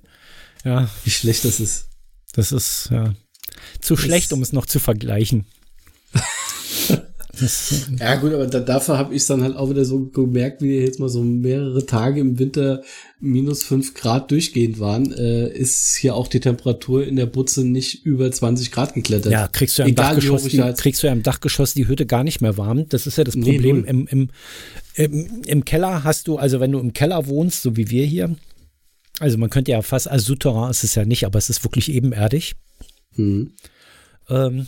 Ja. 0.64 0.90
Wie 1.04 1.12
schlecht 1.12 1.46
das 1.46 1.60
ist. 1.60 1.90
Das 2.34 2.52
ist 2.52 2.90
ja 2.92 3.14
zu 3.80 3.96
das 3.96 4.04
schlecht, 4.04 4.34
um 4.34 4.42
es 4.42 4.54
noch 4.54 4.66
zu 4.66 4.80
vergleichen. 4.80 5.46
Ja 8.00 8.16
gut, 8.16 8.34
aber 8.34 8.48
da, 8.48 8.60
dafür 8.60 8.98
habe 8.98 9.14
ich 9.14 9.22
es 9.22 9.28
dann 9.28 9.44
halt 9.44 9.56
auch 9.56 9.70
wieder 9.70 9.86
so 9.86 10.06
gemerkt, 10.06 10.62
wie 10.62 10.78
jetzt 10.78 11.00
mal 11.00 11.10
so 11.10 11.24
mehrere 11.24 11.86
Tage 11.86 12.20
im 12.22 12.40
Winter 12.40 12.84
minus 13.20 13.64
fünf 13.64 13.94
Grad 13.94 14.32
durchgehend 14.32 14.80
waren, 14.80 15.12
äh, 15.12 15.48
ist 15.50 15.96
hier 15.96 16.16
auch 16.16 16.28
die 16.28 16.40
Temperatur 16.40 17.06
in 17.06 17.16
der 17.16 17.26
Butze 17.26 17.66
nicht 17.66 18.06
über 18.06 18.32
20 18.32 18.72
Grad 18.72 18.94
geklettert. 18.94 19.32
Ja, 19.32 19.48
kriegst 19.48 19.78
du 19.78 19.82
ja 19.82 19.88
im, 19.88 19.94
Egal, 19.94 20.16
Dachgeschoss, 20.16 20.44
die, 20.44 20.74
kriegst 20.78 21.04
du 21.04 21.08
ja 21.08 21.14
im 21.14 21.24
Dachgeschoss 21.24 21.74
die 21.74 21.88
Hütte 21.88 22.06
gar 22.06 22.24
nicht 22.24 22.42
mehr 22.42 22.58
warm. 22.58 22.88
Das 22.90 23.08
ist 23.08 23.18
ja 23.18 23.24
das 23.24 23.36
Problem. 23.36 23.82
Nee, 23.82 23.90
Im, 23.90 24.08
im, 24.08 24.30
im, 24.96 25.44
Im 25.46 25.66
Keller 25.66 26.04
hast 26.04 26.28
du, 26.28 26.38
also 26.38 26.60
wenn 26.60 26.72
du 26.72 26.80
im 26.80 26.94
Keller 26.94 27.28
wohnst, 27.28 27.62
so 27.62 27.76
wie 27.78 27.90
wir 27.90 28.06
hier, 28.06 28.36
also 29.20 29.38
man 29.38 29.50
könnte 29.50 29.72
ja 29.72 29.82
fast, 29.82 30.10
also 30.10 30.34
Souterrain 30.34 30.70
ist 30.70 30.84
es 30.84 30.96
ja 30.96 31.06
nicht, 31.06 31.26
aber 31.26 31.38
es 31.38 31.50
ist 31.50 31.64
wirklich 31.64 31.92
ebenerdig. 31.92 32.56
Mhm. 33.16 33.54
Ähm, 34.30 34.68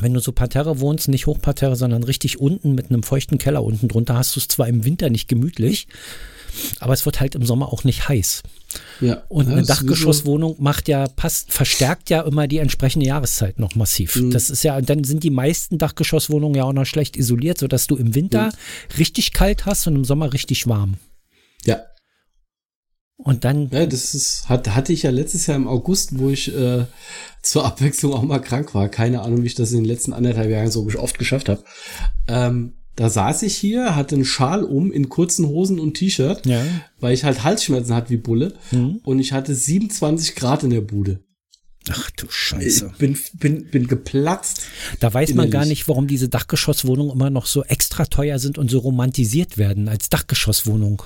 wenn 0.00 0.14
du 0.14 0.20
so 0.20 0.32
Parterre 0.32 0.80
wohnst, 0.80 1.08
nicht 1.08 1.26
Hochparterre, 1.26 1.76
sondern 1.76 2.02
richtig 2.02 2.40
unten 2.40 2.74
mit 2.74 2.90
einem 2.90 3.02
feuchten 3.02 3.38
Keller 3.38 3.62
unten 3.62 3.88
drunter, 3.88 4.16
hast 4.16 4.36
du 4.36 4.40
es 4.40 4.48
zwar 4.48 4.68
im 4.68 4.84
Winter 4.84 5.10
nicht 5.10 5.28
gemütlich, 5.28 5.86
aber 6.80 6.92
es 6.92 7.04
wird 7.04 7.20
halt 7.20 7.34
im 7.34 7.44
Sommer 7.44 7.72
auch 7.72 7.84
nicht 7.84 8.08
heiß. 8.08 8.42
Ja, 9.00 9.22
und 9.28 9.48
eine 9.48 9.62
Dachgeschosswohnung 9.62 10.56
macht 10.58 10.88
ja, 10.88 11.06
passt, 11.08 11.52
verstärkt 11.52 12.10
ja 12.10 12.22
immer 12.22 12.48
die 12.48 12.58
entsprechende 12.58 13.06
Jahreszeit 13.06 13.58
noch 13.58 13.74
massiv. 13.74 14.16
Mhm. 14.16 14.30
Das 14.30 14.50
ist 14.50 14.64
ja, 14.64 14.76
und 14.76 14.88
dann 14.90 15.04
sind 15.04 15.22
die 15.22 15.30
meisten 15.30 15.78
Dachgeschosswohnungen 15.78 16.56
ja 16.56 16.64
auch 16.64 16.72
noch 16.72 16.86
schlecht 16.86 17.16
isoliert, 17.16 17.58
sodass 17.58 17.86
du 17.86 17.96
im 17.96 18.14
Winter 18.14 18.46
mhm. 18.46 18.96
richtig 18.98 19.32
kalt 19.32 19.66
hast 19.66 19.86
und 19.86 19.96
im 19.96 20.04
Sommer 20.04 20.32
richtig 20.32 20.66
warm. 20.66 20.94
Ja, 21.64 21.82
und 23.16 23.44
dann. 23.44 23.70
Ja, 23.70 23.86
das 23.86 24.14
ist, 24.14 24.48
hat, 24.48 24.68
hatte 24.74 24.92
ich 24.92 25.04
ja 25.04 25.10
letztes 25.10 25.46
Jahr 25.46 25.56
im 25.56 25.68
August, 25.68 26.18
wo 26.18 26.30
ich 26.30 26.54
äh, 26.54 26.84
zur 27.44 27.64
Abwechslung 27.64 28.12
auch 28.12 28.22
mal 28.22 28.40
krank 28.40 28.74
war. 28.74 28.88
Keine 28.88 29.22
Ahnung, 29.22 29.42
wie 29.42 29.46
ich 29.46 29.54
das 29.54 29.72
in 29.72 29.78
den 29.78 29.84
letzten 29.84 30.12
anderthalb 30.12 30.50
Jahren 30.50 30.70
so 30.70 30.88
oft 30.98 31.18
geschafft 31.18 31.48
habe. 31.48 31.62
Ähm, 32.26 32.72
da 32.96 33.10
saß 33.10 33.42
ich 33.42 33.56
hier, 33.56 33.96
hatte 33.96 34.14
einen 34.14 34.24
Schal 34.24 34.62
um 34.62 34.92
in 34.92 35.08
kurzen 35.08 35.48
Hosen 35.48 35.80
und 35.80 35.94
T-Shirt, 35.94 36.46
ja. 36.46 36.64
weil 37.00 37.12
ich 37.12 37.24
halt 37.24 37.42
Halsschmerzen 37.42 37.94
hatte 37.94 38.10
wie 38.10 38.16
Bulle. 38.16 38.54
Mhm. 38.70 39.00
Und 39.04 39.18
ich 39.18 39.32
hatte 39.32 39.54
27 39.54 40.36
Grad 40.36 40.62
in 40.62 40.70
der 40.70 40.80
Bude. 40.80 41.20
Ach 41.90 42.10
du 42.12 42.26
Scheiße. 42.30 42.92
Ich 42.92 42.98
bin, 42.98 43.18
bin, 43.34 43.66
bin 43.66 43.86
geplatzt. 43.88 44.62
Da 45.00 45.12
weiß 45.12 45.34
man 45.34 45.50
gar 45.50 45.66
nicht, 45.66 45.86
warum 45.86 46.06
diese 46.06 46.30
Dachgeschosswohnungen 46.30 47.12
immer 47.12 47.28
noch 47.28 47.46
so 47.46 47.62
extra 47.62 48.06
teuer 48.06 48.38
sind 48.38 48.56
und 48.56 48.70
so 48.70 48.78
romantisiert 48.78 49.58
werden 49.58 49.88
als 49.88 50.08
Dachgeschosswohnung. 50.08 51.02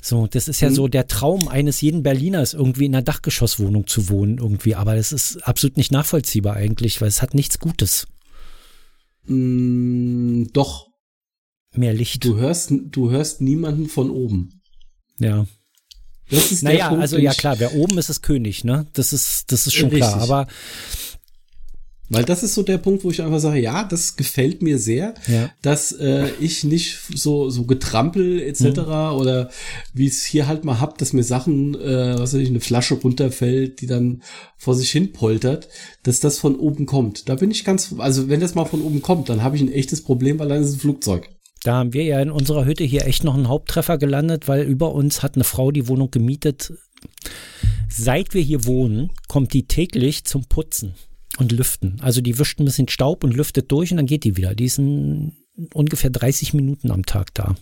So, 0.00 0.26
das 0.26 0.48
ist 0.48 0.60
ja 0.60 0.70
mhm. 0.70 0.74
so 0.74 0.88
der 0.88 1.06
Traum 1.06 1.48
eines 1.48 1.80
jeden 1.80 2.02
Berliners, 2.02 2.54
irgendwie 2.54 2.86
in 2.86 2.94
einer 2.94 3.02
Dachgeschosswohnung 3.02 3.86
zu 3.86 4.08
wohnen, 4.08 4.38
irgendwie. 4.38 4.74
Aber 4.74 4.94
das 4.94 5.12
ist 5.12 5.38
absolut 5.46 5.76
nicht 5.76 5.92
nachvollziehbar 5.92 6.54
eigentlich, 6.54 7.00
weil 7.00 7.08
es 7.08 7.22
hat 7.22 7.34
nichts 7.34 7.58
Gutes. 7.58 8.06
Mm, 9.24 10.44
doch. 10.52 10.88
Mehr 11.74 11.92
Licht. 11.92 12.24
Du 12.24 12.36
hörst, 12.36 12.72
du 12.72 13.10
hörst 13.10 13.40
niemanden 13.40 13.88
von 13.88 14.10
oben. 14.10 14.62
Ja. 15.18 15.46
Das 16.30 16.52
ist 16.52 16.62
naja, 16.62 16.88
Punkt, 16.88 17.02
also 17.02 17.18
ja 17.18 17.32
klar, 17.32 17.58
wer 17.58 17.74
oben 17.74 17.96
ist, 17.98 18.10
ist 18.10 18.22
König, 18.22 18.64
ne? 18.64 18.86
Das 18.92 19.12
ist, 19.12 19.50
das 19.50 19.66
ist 19.66 19.74
schon 19.74 19.90
Richtig. 19.90 20.10
klar. 20.10 20.20
Aber 20.20 20.46
weil 22.10 22.24
das 22.24 22.42
ist 22.42 22.54
so 22.54 22.62
der 22.62 22.78
Punkt, 22.78 23.04
wo 23.04 23.10
ich 23.10 23.22
einfach 23.22 23.38
sage, 23.38 23.60
ja, 23.60 23.84
das 23.84 24.16
gefällt 24.16 24.62
mir 24.62 24.78
sehr, 24.78 25.14
ja. 25.26 25.50
dass 25.60 25.92
äh, 25.92 26.30
ich 26.40 26.64
nicht 26.64 26.98
so 27.14 27.50
so 27.50 27.64
getrampel 27.64 28.40
etc. 28.40 28.62
Mhm. 28.62 29.18
oder 29.18 29.50
wie 29.92 30.06
es 30.06 30.24
hier 30.24 30.46
halt 30.46 30.64
mal 30.64 30.80
hab, 30.80 30.96
dass 30.98 31.12
mir 31.12 31.22
Sachen, 31.22 31.74
äh, 31.74 32.18
was 32.18 32.32
weiß 32.32 32.40
ich, 32.40 32.48
eine 32.48 32.60
Flasche 32.60 32.94
runterfällt, 32.94 33.80
die 33.80 33.86
dann 33.86 34.22
vor 34.56 34.74
sich 34.74 34.90
hin 34.90 35.12
poltert, 35.12 35.68
dass 36.02 36.20
das 36.20 36.38
von 36.38 36.56
oben 36.56 36.86
kommt. 36.86 37.28
Da 37.28 37.34
bin 37.34 37.50
ich 37.50 37.64
ganz, 37.64 37.94
also 37.98 38.28
wenn 38.28 38.40
das 38.40 38.54
mal 38.54 38.64
von 38.64 38.82
oben 38.82 39.02
kommt, 39.02 39.28
dann 39.28 39.42
habe 39.42 39.56
ich 39.56 39.62
ein 39.62 39.72
echtes 39.72 40.02
Problem, 40.02 40.38
weil 40.38 40.48
dann 40.48 40.62
ist 40.62 40.68
es 40.68 40.74
ein 40.76 40.80
Flugzeug. 40.80 41.28
Da 41.64 41.74
haben 41.74 41.92
wir 41.92 42.04
ja 42.04 42.20
in 42.20 42.30
unserer 42.30 42.64
Hütte 42.64 42.84
hier 42.84 43.06
echt 43.06 43.24
noch 43.24 43.34
einen 43.34 43.48
Haupttreffer 43.48 43.98
gelandet, 43.98 44.48
weil 44.48 44.62
über 44.62 44.94
uns 44.94 45.22
hat 45.22 45.34
eine 45.34 45.44
Frau 45.44 45.72
die 45.72 45.88
Wohnung 45.88 46.10
gemietet. 46.10 46.72
Seit 47.90 48.32
wir 48.32 48.42
hier 48.42 48.64
wohnen, 48.64 49.10
kommt 49.26 49.52
die 49.52 49.66
täglich 49.66 50.24
zum 50.24 50.44
Putzen 50.44 50.94
und 51.38 51.52
lüften. 51.52 51.98
Also 52.00 52.20
die 52.20 52.38
wischt 52.38 52.60
ein 52.60 52.64
bisschen 52.64 52.88
Staub 52.88 53.24
und 53.24 53.34
lüftet 53.34 53.70
durch 53.70 53.90
und 53.90 53.96
dann 53.96 54.06
geht 54.06 54.24
die 54.24 54.36
wieder. 54.36 54.54
Die 54.54 54.64
ist 54.64 54.78
ungefähr 54.78 56.10
30 56.10 56.54
Minuten 56.54 56.90
am 56.90 57.06
Tag 57.06 57.34
da. 57.34 57.54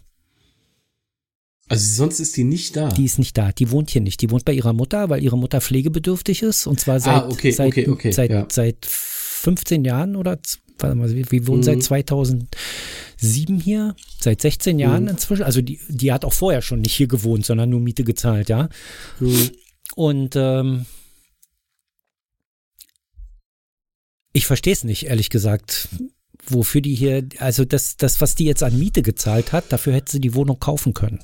Also 1.68 1.96
sonst 1.96 2.20
ist 2.20 2.36
die 2.36 2.44
nicht 2.44 2.76
da. 2.76 2.88
Die 2.90 3.04
ist 3.04 3.18
nicht 3.18 3.36
da. 3.36 3.52
Die 3.52 3.70
wohnt 3.70 3.90
hier 3.90 4.00
nicht. 4.00 4.22
Die 4.22 4.30
wohnt 4.30 4.44
bei 4.44 4.52
ihrer 4.52 4.72
Mutter, 4.72 5.10
weil 5.10 5.22
ihre 5.22 5.36
Mutter 5.36 5.60
pflegebedürftig 5.60 6.42
ist. 6.42 6.66
Und 6.66 6.78
zwar 6.78 7.00
seit, 7.00 7.24
ah, 7.24 7.28
okay, 7.28 7.50
seit, 7.50 7.68
okay, 7.68 7.88
okay, 7.88 8.12
seit, 8.12 8.30
ja. 8.30 8.46
seit 8.50 8.86
15 8.86 9.84
Jahren 9.84 10.16
oder 10.16 10.38
warte 10.78 10.94
mal, 10.94 11.10
wir 11.12 11.46
wohnen 11.46 11.60
mhm. 11.60 11.64
seit 11.64 11.82
2007 11.82 13.58
hier, 13.58 13.96
seit 14.20 14.40
16 14.40 14.78
Jahren 14.78 15.04
mhm. 15.04 15.10
inzwischen. 15.10 15.42
Also 15.42 15.60
die, 15.60 15.80
die 15.88 16.12
hat 16.12 16.24
auch 16.24 16.32
vorher 16.32 16.62
schon 16.62 16.80
nicht 16.80 16.94
hier 16.94 17.08
gewohnt, 17.08 17.44
sondern 17.44 17.70
nur 17.70 17.80
Miete 17.80 18.04
gezahlt, 18.04 18.48
ja. 18.48 18.68
Mhm. 19.18 19.50
Und 19.96 20.36
ähm, 20.36 20.86
Ich 24.36 24.46
verstehe 24.46 24.74
es 24.74 24.84
nicht, 24.84 25.06
ehrlich 25.06 25.30
gesagt. 25.30 25.88
Wofür 26.46 26.82
die 26.82 26.94
hier, 26.94 27.26
also 27.38 27.64
das, 27.64 27.96
das, 27.96 28.20
was 28.20 28.34
die 28.34 28.44
jetzt 28.44 28.62
an 28.62 28.78
Miete 28.78 29.00
gezahlt 29.00 29.52
hat, 29.52 29.72
dafür 29.72 29.94
hätte 29.94 30.12
sie 30.12 30.20
die 30.20 30.34
Wohnung 30.34 30.60
kaufen 30.60 30.92
können. 30.92 31.20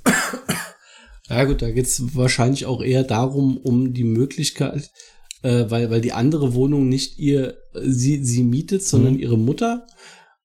Ja 1.29 1.45
gut, 1.45 1.61
da 1.61 1.71
geht 1.71 1.87
es 1.87 2.17
wahrscheinlich 2.17 2.65
auch 2.65 2.83
eher 2.83 3.05
darum, 3.05 3.59
um 3.59 3.93
die 3.93 4.05
Möglichkeit, 4.05 4.91
äh, 5.43 5.67
weil, 5.69 5.91
weil 5.91 6.01
die 6.01 6.13
andere 6.13 6.55
Wohnung 6.55 6.89
nicht 6.89 7.19
ihr, 7.19 7.59
sie, 7.75 8.25
sie 8.25 8.43
mietet, 8.43 8.83
sondern 8.83 9.15
mhm. 9.15 9.21
ihre 9.21 9.39
Mutter. 9.39 9.87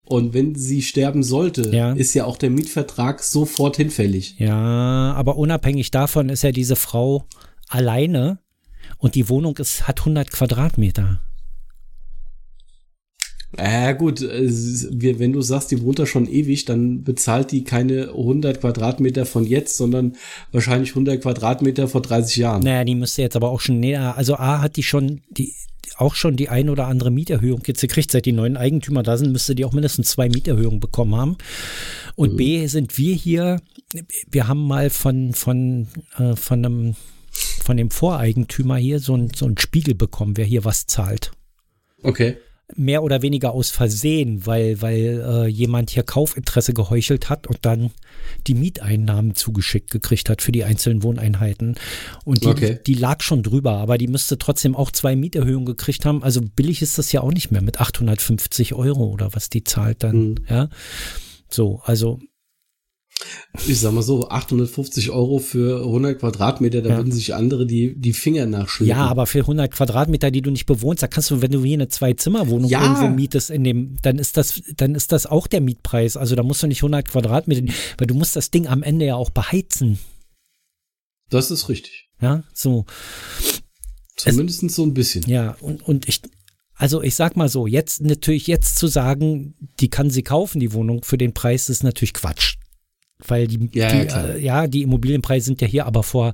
Und 0.03 0.33
wenn 0.33 0.55
sie 0.55 0.81
sterben 0.81 1.23
sollte, 1.23 1.73
ja. 1.73 1.93
ist 1.93 2.13
ja 2.13 2.25
auch 2.25 2.37
der 2.37 2.49
Mietvertrag 2.49 3.23
sofort 3.23 3.77
hinfällig. 3.77 4.35
Ja, 4.39 5.13
aber 5.13 5.37
unabhängig 5.37 5.91
davon 5.91 6.29
ist 6.29 6.43
ja 6.43 6.51
diese 6.51 6.75
Frau 6.75 7.27
alleine 7.69 8.39
und 8.97 9.15
die 9.15 9.29
Wohnung 9.29 9.57
ist, 9.57 9.87
hat 9.87 9.99
100 9.99 10.31
Quadratmeter. 10.31 11.21
Ja 13.57 13.93
gut, 13.93 14.21
wenn 14.21 15.33
du 15.33 15.41
sagst, 15.41 15.71
die 15.71 15.81
wohnt 15.81 15.99
da 15.99 16.05
schon 16.05 16.27
ewig, 16.27 16.65
dann 16.65 17.03
bezahlt 17.03 17.51
die 17.51 17.63
keine 17.63 18.09
100 18.09 18.59
Quadratmeter 18.59 19.25
von 19.25 19.45
jetzt, 19.45 19.77
sondern 19.77 20.15
wahrscheinlich 20.51 20.89
100 20.89 21.21
Quadratmeter 21.21 21.87
vor 21.87 22.01
30 22.01 22.35
Jahren. 22.35 22.63
Naja, 22.63 22.83
die 22.83 22.95
müsste 22.95 23.21
jetzt 23.21 23.37
aber 23.37 23.49
auch 23.49 23.61
schon 23.61 23.79
näher, 23.79 24.17
also 24.17 24.35
A 24.35 24.61
hat 24.61 24.75
die 24.75 24.83
schon 24.83 25.21
die 25.29 25.53
auch 25.95 26.13
schon 26.13 26.35
die 26.35 26.49
ein 26.49 26.69
oder 26.69 26.85
andere 26.87 27.09
Mieterhöhung 27.09 27.63
jetzt 27.65 27.81
gekriegt, 27.81 28.11
seit 28.11 28.25
die 28.25 28.31
neuen 28.31 28.57
Eigentümer 28.57 29.01
da 29.01 29.17
sind, 29.17 29.31
müsste 29.31 29.55
die 29.55 29.65
auch 29.65 29.73
mindestens 29.73 30.09
zwei 30.09 30.29
Mieterhöhungen 30.29 30.79
bekommen 30.79 31.15
haben. 31.15 31.37
Und 32.15 32.33
mhm. 32.33 32.37
B 32.37 32.67
sind 32.67 32.97
wir 32.97 33.15
hier, 33.15 33.61
wir 34.29 34.47
haben 34.47 34.67
mal 34.67 34.91
von, 34.91 35.33
von, 35.33 35.87
äh, 36.17 36.35
von 36.35 36.65
einem 36.65 36.95
von 37.63 37.77
dem 37.77 37.91
Voreigentümer 37.91 38.77
hier 38.77 38.99
so 38.99 39.15
ein, 39.15 39.31
so 39.35 39.45
ein 39.45 39.57
Spiegel 39.57 39.93
bekommen, 39.93 40.37
wer 40.37 40.45
hier 40.45 40.65
was 40.65 40.87
zahlt. 40.87 41.31
Okay. 42.01 42.37
Mehr 42.75 43.01
oder 43.01 43.21
weniger 43.21 43.53
aus 43.53 43.69
Versehen, 43.69 44.45
weil, 44.45 44.81
weil 44.81 45.23
äh, 45.25 45.47
jemand 45.47 45.89
hier 45.89 46.03
Kaufinteresse 46.03 46.73
geheuchelt 46.73 47.29
hat 47.29 47.47
und 47.47 47.59
dann 47.61 47.91
die 48.45 48.55
Mieteinnahmen 48.55 49.35
zugeschickt 49.35 49.89
gekriegt 49.89 50.29
hat 50.29 50.41
für 50.41 50.51
die 50.51 50.65
einzelnen 50.65 51.01
Wohneinheiten. 51.01 51.75
Und 52.25 52.43
die, 52.43 52.47
okay. 52.47 52.79
die 52.85 52.93
lag 52.93 53.21
schon 53.21 53.41
drüber, 53.41 53.77
aber 53.77 53.97
die 53.97 54.07
müsste 54.07 54.37
trotzdem 54.37 54.75
auch 54.75 54.91
zwei 54.91 55.15
Mieterhöhungen 55.15 55.65
gekriegt 55.65 56.05
haben. 56.05 56.23
Also 56.23 56.41
billig 56.41 56.81
ist 56.81 56.97
das 56.97 57.11
ja 57.11 57.21
auch 57.21 57.31
nicht 57.31 57.51
mehr 57.51 57.61
mit 57.61 57.79
850 57.79 58.73
Euro 58.73 59.05
oder 59.05 59.33
was 59.33 59.49
die 59.49 59.63
zahlt 59.63 60.03
dann. 60.03 60.31
Mhm. 60.31 60.37
Ja. 60.49 60.69
So, 61.49 61.81
also 61.85 62.19
ich 63.65 63.79
sag 63.79 63.93
mal 63.93 64.01
so, 64.01 64.29
850 64.29 65.09
Euro 65.09 65.39
für 65.39 65.81
100 65.81 66.19
Quadratmeter, 66.19 66.81
da 66.81 66.89
ja. 66.91 66.97
würden 66.97 67.11
sich 67.11 67.33
andere 67.33 67.65
die, 67.65 67.95
die 67.95 68.13
Finger 68.13 68.45
nachschlagen. 68.45 68.89
Ja, 68.89 69.07
aber 69.07 69.25
für 69.25 69.39
100 69.39 69.71
Quadratmeter, 69.71 70.31
die 70.31 70.41
du 70.41 70.51
nicht 70.51 70.65
bewohnst, 70.65 71.03
da 71.03 71.07
kannst 71.07 71.31
du, 71.31 71.41
wenn 71.41 71.51
du 71.51 71.63
hier 71.63 71.75
eine 71.75 71.87
Zwei-Zimmer-Wohnung 71.87 72.69
ja. 72.69 72.81
irgendwo 72.81 73.07
mietest, 73.07 73.49
in 73.49 73.63
dem, 73.63 73.97
dann 74.01 74.19
ist 74.19 74.37
das, 74.37 74.61
dann 74.75 74.95
ist 74.95 75.11
das 75.11 75.25
auch 75.25 75.47
der 75.47 75.61
Mietpreis. 75.61 76.17
Also 76.17 76.35
da 76.35 76.43
musst 76.43 76.61
du 76.63 76.67
nicht 76.67 76.79
100 76.79 77.07
Quadratmeter, 77.07 77.73
weil 77.97 78.07
du 78.07 78.13
musst 78.13 78.35
das 78.35 78.51
Ding 78.51 78.67
am 78.67 78.83
Ende 78.83 79.05
ja 79.05 79.15
auch 79.15 79.31
beheizen. 79.31 79.97
Das 81.29 81.51
ist 81.51 81.69
richtig. 81.69 82.09
Ja, 82.21 82.43
so. 82.53 82.85
Zumindest 84.15 84.63
es, 84.63 84.75
so 84.75 84.83
ein 84.83 84.93
bisschen. 84.93 85.23
Ja, 85.27 85.55
und, 85.61 85.85
und 85.87 86.07
ich, 86.07 86.21
also 86.75 87.01
ich 87.01 87.15
sag 87.15 87.35
mal 87.35 87.49
so, 87.49 87.67
jetzt 87.67 88.01
natürlich 88.01 88.47
jetzt 88.47 88.77
zu 88.77 88.87
sagen, 88.87 89.55
die 89.79 89.89
kann 89.89 90.09
sie 90.09 90.23
kaufen, 90.23 90.59
die 90.59 90.73
Wohnung 90.73 91.03
für 91.03 91.17
den 91.17 91.33
Preis, 91.33 91.69
ist 91.69 91.83
natürlich 91.83 92.13
Quatsch 92.13 92.57
weil 93.25 93.47
die, 93.47 93.69
ja, 93.73 93.91
die, 93.91 94.07
ja, 94.07 94.25
äh, 94.25 94.39
ja, 94.39 94.67
die 94.67 94.83
Immobilienpreise 94.83 95.45
sind 95.45 95.61
ja 95.61 95.67
hier, 95.67 95.85
aber 95.85 96.03
vor, 96.03 96.33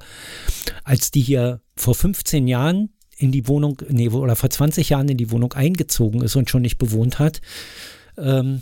als 0.84 1.12
die 1.12 1.22
hier 1.22 1.62
vor 1.76 1.96
15 1.96 2.48
Jahren 2.48 2.90
in 3.18 3.32
die 3.32 3.48
Wohnung, 3.48 3.82
nee, 3.90 4.10
oder 4.10 4.36
vor 4.36 4.50
20 4.50 4.90
Jahren 4.90 5.08
in 5.08 5.18
die 5.18 5.32
Wohnung 5.32 5.54
eingezogen 5.54 6.22
ist 6.22 6.36
und 6.36 6.50
schon 6.50 6.62
nicht 6.62 6.78
bewohnt 6.78 7.20
hat, 7.20 7.42
ähm, 8.18 8.62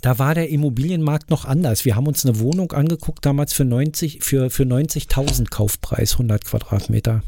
da 0.00 0.18
war 0.18 0.34
der 0.34 0.48
Immobilienmarkt 0.48 1.30
noch 1.30 1.44
anders. 1.44 1.84
Wir 1.84 1.96
haben 1.96 2.06
uns 2.06 2.24
eine 2.24 2.38
Wohnung 2.38 2.72
angeguckt, 2.72 3.26
damals 3.26 3.52
für 3.52 3.64
90, 3.64 4.24
für, 4.24 4.48
für 4.50 4.62
90.000 4.62 5.50
Kaufpreis, 5.50 6.12
100 6.12 6.44
Quadratmeter. 6.44 7.22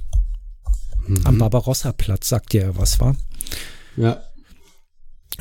Mhm. 1.07 1.27
Am 1.27 1.39
Barbarossa-Platz, 1.39 2.29
sagt 2.29 2.55
ihr 2.55 2.77
was, 2.77 3.01
war? 3.01 3.17
Ja. 3.97 4.23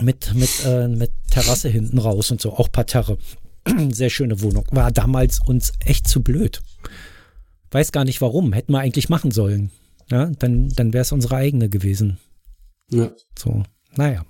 Mit, 0.02 0.34
mit, 0.34 0.50
äh, 0.66 0.88
mit 0.88 1.12
Terrasse 1.32 1.70
hinten 1.70 1.98
raus 1.98 2.32
und 2.32 2.42
so, 2.42 2.54
auch 2.54 2.72
Parterre. 2.72 3.18
Sehr 3.92 4.10
schöne 4.10 4.42
Wohnung. 4.42 4.66
War 4.72 4.92
damals 4.92 5.40
uns 5.40 5.74
echt 5.80 6.08
zu 6.08 6.22
blöd. 6.22 6.62
Weiß 7.72 7.92
gar 7.92 8.06
nicht 8.06 8.22
warum. 8.22 8.54
Hätten 8.54 8.72
wir 8.72 8.80
eigentlich 8.80 9.10
machen 9.10 9.32
sollen. 9.32 9.72
Ja, 10.12 10.28
dann, 10.40 10.70
dann 10.70 10.94
wäre 10.94 11.02
es 11.02 11.12
unsere 11.12 11.36
eigene 11.36 11.70
gewesen. 11.70 12.20
Ja. 12.90 13.12
So, 13.38 13.64
naja. 13.96 14.26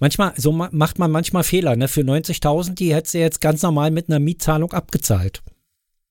Manchmal, 0.00 0.32
so 0.36 0.50
macht 0.50 0.98
man 0.98 1.10
manchmal 1.10 1.44
Fehler. 1.44 1.76
Ne? 1.76 1.86
Für 1.86 2.00
90.000, 2.00 2.74
die 2.74 2.94
hätte 2.94 3.10
sie 3.10 3.18
jetzt 3.18 3.40
ganz 3.40 3.62
normal 3.62 3.90
mit 3.90 4.08
einer 4.08 4.18
Mietzahlung 4.18 4.72
abgezahlt. 4.72 5.42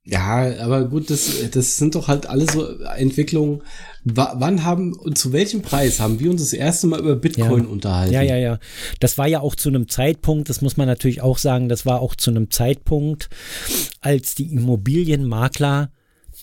Ja, 0.05 0.59
aber 0.59 0.85
gut, 0.89 1.09
das, 1.09 1.49
das 1.51 1.77
sind 1.77 1.95
doch 1.95 2.09
halt 2.09 2.25
alle 2.25 2.45
so 2.51 2.77
Entwicklungen. 2.97 3.61
W 4.03 4.21
wann 4.33 4.65
haben 4.65 4.93
und 4.93 5.17
zu 5.17 5.31
welchem 5.31 5.61
Preis 5.61 6.01
haben 6.01 6.19
wir 6.19 6.29
uns 6.29 6.41
das 6.41 6.51
erste 6.51 6.87
Mal 6.87 6.99
über 6.99 7.15
Bitcoin 7.15 7.63
ja. 7.63 7.69
unterhalten? 7.69 8.13
Ja, 8.13 8.21
ja, 8.21 8.35
ja. 8.35 8.59
Das 8.99 9.17
war 9.17 9.27
ja 9.27 9.39
auch 9.39 9.55
zu 9.55 9.69
einem 9.69 9.87
Zeitpunkt, 9.87 10.49
das 10.49 10.61
muss 10.61 10.75
man 10.75 10.87
natürlich 10.87 11.21
auch 11.21 11.37
sagen, 11.37 11.69
das 11.69 11.85
war 11.85 12.01
auch 12.01 12.15
zu 12.15 12.31
einem 12.31 12.51
Zeitpunkt, 12.51 13.29
als 14.01 14.35
die 14.35 14.51
Immobilienmakler 14.51 15.89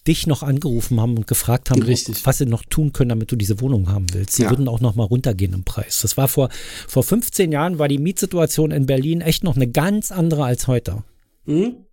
dich 0.06 0.26
noch 0.26 0.42
angerufen 0.42 0.98
haben 0.98 1.18
und 1.18 1.26
gefragt 1.26 1.68
haben, 1.68 1.82
Richtig. 1.82 2.24
was 2.24 2.38
sie 2.38 2.46
noch 2.46 2.64
tun 2.64 2.94
können, 2.94 3.10
damit 3.10 3.30
du 3.30 3.36
diese 3.36 3.60
Wohnung 3.60 3.90
haben 3.90 4.06
willst. 4.14 4.36
Sie 4.36 4.44
ja. 4.44 4.50
würden 4.50 4.68
auch 4.68 4.80
noch 4.80 4.94
mal 4.94 5.04
runtergehen 5.04 5.52
im 5.52 5.64
Preis. 5.64 6.00
Das 6.00 6.16
war 6.16 6.28
vor, 6.28 6.48
vor 6.88 7.02
15 7.02 7.52
Jahren 7.52 7.78
war 7.78 7.88
die 7.88 7.98
Mietsituation 7.98 8.70
in 8.70 8.86
Berlin 8.86 9.20
echt 9.20 9.44
noch 9.44 9.56
eine 9.56 9.68
ganz 9.68 10.10
andere 10.10 10.44
als 10.44 10.66
heute. 10.66 11.02
Mhm. 11.44 11.84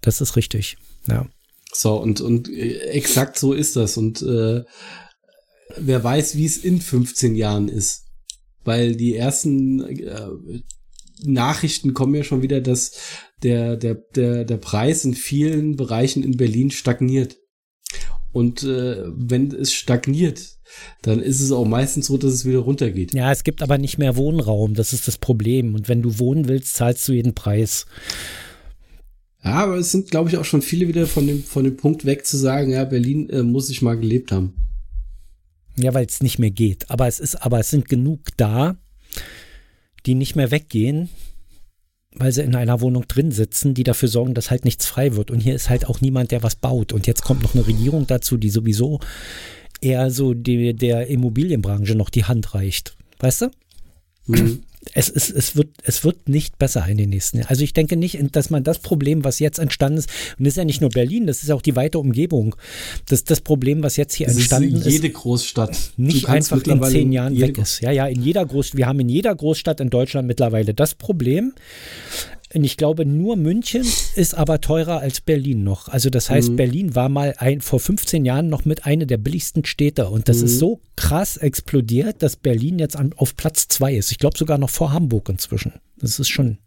Das 0.00 0.20
ist 0.20 0.36
richtig, 0.36 0.76
ja. 1.06 1.26
So, 1.72 1.96
und, 1.96 2.20
und 2.20 2.48
äh, 2.48 2.78
exakt 2.90 3.38
so 3.38 3.52
ist 3.52 3.76
das. 3.76 3.96
Und 3.96 4.22
äh, 4.22 4.64
wer 5.76 6.02
weiß, 6.04 6.36
wie 6.36 6.46
es 6.46 6.58
in 6.58 6.80
15 6.80 7.34
Jahren 7.34 7.68
ist. 7.68 8.06
Weil 8.64 8.94
die 8.94 9.16
ersten 9.16 9.80
äh, 9.80 10.28
Nachrichten 11.24 11.94
kommen 11.94 12.14
ja 12.14 12.24
schon 12.24 12.42
wieder, 12.42 12.60
dass 12.60 12.92
der, 13.42 13.76
der, 13.76 13.94
der, 13.94 14.44
der 14.44 14.56
Preis 14.56 15.04
in 15.04 15.14
vielen 15.14 15.76
Bereichen 15.76 16.22
in 16.22 16.36
Berlin 16.36 16.70
stagniert. 16.70 17.36
Und 18.32 18.62
äh, 18.62 19.02
wenn 19.06 19.50
es 19.52 19.72
stagniert, 19.72 20.56
dann 21.02 21.20
ist 21.20 21.40
es 21.40 21.50
auch 21.50 21.64
meistens 21.64 22.06
so, 22.06 22.16
dass 22.16 22.32
es 22.32 22.44
wieder 22.44 22.60
runtergeht. 22.60 23.12
Ja, 23.12 23.32
es 23.32 23.42
gibt 23.42 23.62
aber 23.62 23.76
nicht 23.76 23.98
mehr 23.98 24.14
Wohnraum, 24.16 24.74
das 24.74 24.92
ist 24.92 25.08
das 25.08 25.18
Problem. 25.18 25.74
Und 25.74 25.88
wenn 25.88 26.02
du 26.02 26.18
wohnen 26.18 26.48
willst, 26.48 26.74
zahlst 26.74 27.08
du 27.08 27.12
jeden 27.12 27.34
Preis. 27.34 27.86
Ja, 29.42 29.54
aber 29.64 29.76
es 29.76 29.90
sind, 29.90 30.10
glaube 30.10 30.28
ich, 30.28 30.36
auch 30.36 30.44
schon 30.44 30.62
viele 30.62 30.86
wieder 30.88 31.06
von 31.06 31.26
dem, 31.26 31.42
von 31.42 31.64
dem 31.64 31.76
Punkt 31.76 32.04
weg 32.04 32.26
zu 32.26 32.36
sagen, 32.36 32.72
ja, 32.72 32.84
Berlin 32.84 33.30
äh, 33.30 33.42
muss 33.42 33.70
ich 33.70 33.80
mal 33.80 33.96
gelebt 33.96 34.32
haben. 34.32 34.54
Ja, 35.76 35.94
weil 35.94 36.04
es 36.04 36.22
nicht 36.22 36.38
mehr 36.38 36.50
geht. 36.50 36.90
Aber 36.90 37.06
es 37.06 37.20
ist, 37.20 37.36
aber 37.36 37.60
es 37.60 37.70
sind 37.70 37.88
genug 37.88 38.20
da, 38.36 38.76
die 40.04 40.14
nicht 40.14 40.36
mehr 40.36 40.50
weggehen, 40.50 41.08
weil 42.14 42.32
sie 42.32 42.42
in 42.42 42.54
einer 42.54 42.82
Wohnung 42.82 43.06
drin 43.08 43.30
sitzen, 43.30 43.72
die 43.72 43.84
dafür 43.84 44.08
sorgen, 44.08 44.34
dass 44.34 44.50
halt 44.50 44.64
nichts 44.64 44.84
frei 44.84 45.16
wird. 45.16 45.30
Und 45.30 45.40
hier 45.40 45.54
ist 45.54 45.70
halt 45.70 45.86
auch 45.86 46.02
niemand, 46.02 46.32
der 46.32 46.42
was 46.42 46.56
baut. 46.56 46.92
Und 46.92 47.06
jetzt 47.06 47.22
kommt 47.22 47.42
noch 47.42 47.54
eine 47.54 47.66
Regierung 47.66 48.06
dazu, 48.06 48.36
die 48.36 48.50
sowieso 48.50 49.00
eher 49.80 50.10
so 50.10 50.34
die, 50.34 50.74
der 50.74 51.06
Immobilienbranche 51.06 51.94
noch 51.94 52.10
die 52.10 52.24
Hand 52.24 52.54
reicht. 52.54 52.96
Weißt 53.20 53.42
du? 53.42 53.50
Mhm 54.26 54.64
es, 54.94 55.10
es, 55.10 55.30
es, 55.30 55.56
wird, 55.56 55.68
es 55.82 56.04
wird 56.04 56.28
nicht 56.28 56.58
besser 56.58 56.86
in 56.88 56.96
den 56.96 57.10
nächsten 57.10 57.38
Jahren. 57.38 57.48
Also 57.48 57.62
ich 57.62 57.74
denke 57.74 57.96
nicht, 57.96 58.18
dass 58.34 58.48
man 58.48 58.64
das 58.64 58.78
Problem, 58.78 59.24
was 59.24 59.38
jetzt 59.38 59.58
entstanden 59.58 59.98
ist, 59.98 60.10
und 60.38 60.46
das 60.46 60.52
ist 60.52 60.56
ja 60.56 60.64
nicht 60.64 60.80
nur 60.80 60.90
Berlin, 60.90 61.26
das 61.26 61.42
ist 61.42 61.50
auch 61.50 61.62
die 61.62 61.76
weite 61.76 61.98
Umgebung, 61.98 62.56
das, 63.06 63.24
das 63.24 63.42
Problem, 63.42 63.82
was 63.82 63.96
jetzt 63.96 64.14
hier 64.14 64.26
das 64.26 64.36
entstanden 64.36 64.76
ist. 64.76 64.86
Jede 64.86 65.10
Großstadt. 65.10 65.92
Nicht 65.96 66.28
einfach 66.28 66.62
in 66.62 66.82
zehn 66.82 67.12
Jahren 67.12 67.38
weg 67.38 67.58
ist. 67.58 67.80
Ja, 67.80 67.90
ja, 67.90 68.06
in 68.06 68.22
jeder 68.22 68.46
Großstadt, 68.46 68.78
wir 68.78 68.86
haben 68.86 69.00
in 69.00 69.08
jeder 69.08 69.34
Großstadt 69.34 69.80
in 69.80 69.90
Deutschland 69.90 70.26
mittlerweile 70.26 70.72
das 70.72 70.94
Problem, 70.94 71.52
und 72.52 72.64
ich 72.64 72.76
glaube, 72.76 73.06
nur 73.06 73.36
München 73.36 73.84
ist 74.16 74.34
aber 74.34 74.60
teurer 74.60 74.98
als 74.98 75.20
Berlin 75.20 75.62
noch. 75.62 75.88
Also 75.88 76.10
das 76.10 76.30
heißt, 76.30 76.50
mhm. 76.50 76.56
Berlin 76.56 76.94
war 76.96 77.08
mal 77.08 77.34
ein, 77.38 77.60
vor 77.60 77.78
15 77.78 78.24
Jahren 78.24 78.48
noch 78.48 78.64
mit 78.64 78.86
einer 78.86 79.06
der 79.06 79.18
billigsten 79.18 79.64
Städte. 79.64 80.08
Und 80.08 80.28
das 80.28 80.38
mhm. 80.38 80.44
ist 80.46 80.58
so 80.58 80.80
krass 80.96 81.36
explodiert, 81.36 82.22
dass 82.22 82.36
Berlin 82.36 82.80
jetzt 82.80 82.96
an, 82.96 83.12
auf 83.16 83.36
Platz 83.36 83.68
zwei 83.68 83.94
ist. 83.94 84.10
Ich 84.10 84.18
glaube 84.18 84.36
sogar 84.36 84.58
noch 84.58 84.70
vor 84.70 84.92
Hamburg 84.92 85.28
inzwischen. 85.28 85.74
Das 85.98 86.18
ist 86.18 86.28
schon. 86.28 86.58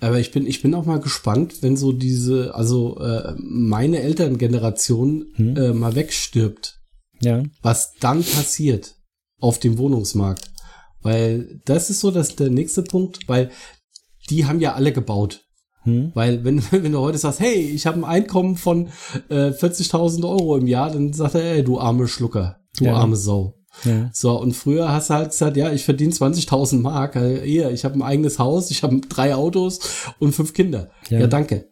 Aber 0.00 0.18
ich 0.18 0.30
bin, 0.30 0.46
ich 0.46 0.60
bin 0.60 0.74
auch 0.74 0.84
mal 0.84 1.00
gespannt, 1.00 1.62
wenn 1.62 1.76
so 1.76 1.92
diese, 1.92 2.54
also 2.54 2.98
äh, 3.00 3.34
meine 3.38 4.00
Elterngeneration 4.00 5.32
mhm. 5.36 5.56
äh, 5.56 5.72
mal 5.72 5.94
wegstirbt. 5.94 6.80
Ja. 7.22 7.44
Was 7.62 7.94
dann 8.00 8.22
passiert 8.22 8.96
auf 9.38 9.58
dem 9.58 9.78
Wohnungsmarkt. 9.78 10.50
Weil 11.00 11.60
das 11.64 11.88
ist 11.88 12.00
so 12.00 12.10
dass 12.10 12.36
der 12.36 12.50
nächste 12.50 12.82
Punkt, 12.82 13.20
weil 13.26 13.50
die 14.32 14.46
haben 14.46 14.60
ja 14.60 14.74
alle 14.74 14.92
gebaut. 14.92 15.44
Hm. 15.82 16.12
Weil 16.14 16.44
wenn, 16.44 16.62
wenn 16.70 16.92
du 16.92 16.98
heute 16.98 17.18
sagst, 17.18 17.40
hey, 17.40 17.54
ich 17.54 17.86
habe 17.86 17.98
ein 17.98 18.04
Einkommen 18.04 18.56
von 18.56 18.88
äh, 19.28 19.50
40.000 19.50 20.28
Euro 20.28 20.56
im 20.56 20.66
Jahr, 20.66 20.90
dann 20.90 21.12
sagt 21.12 21.34
er, 21.34 21.42
ey, 21.42 21.64
du 21.64 21.78
arme 21.78 22.08
Schlucker, 22.08 22.60
du 22.78 22.84
ja. 22.86 22.94
arme 22.94 23.16
Sau. 23.16 23.58
Ja. 23.84 24.10
So, 24.12 24.38
und 24.38 24.52
früher 24.52 24.92
hast 24.92 25.08
du 25.08 25.14
halt 25.14 25.30
gesagt, 25.30 25.56
ja, 25.56 25.72
ich 25.72 25.84
verdiene 25.84 26.12
20.000 26.12 26.80
Mark. 26.80 27.16
Also, 27.16 27.42
eher, 27.42 27.70
ich 27.70 27.84
habe 27.84 27.94
ein 27.94 28.02
eigenes 28.02 28.38
Haus, 28.38 28.70
ich 28.70 28.82
habe 28.82 29.00
drei 29.00 29.34
Autos 29.34 29.80
und 30.18 30.34
fünf 30.34 30.52
Kinder. 30.52 30.90
Ja, 31.08 31.20
ja 31.20 31.26
danke. 31.26 31.68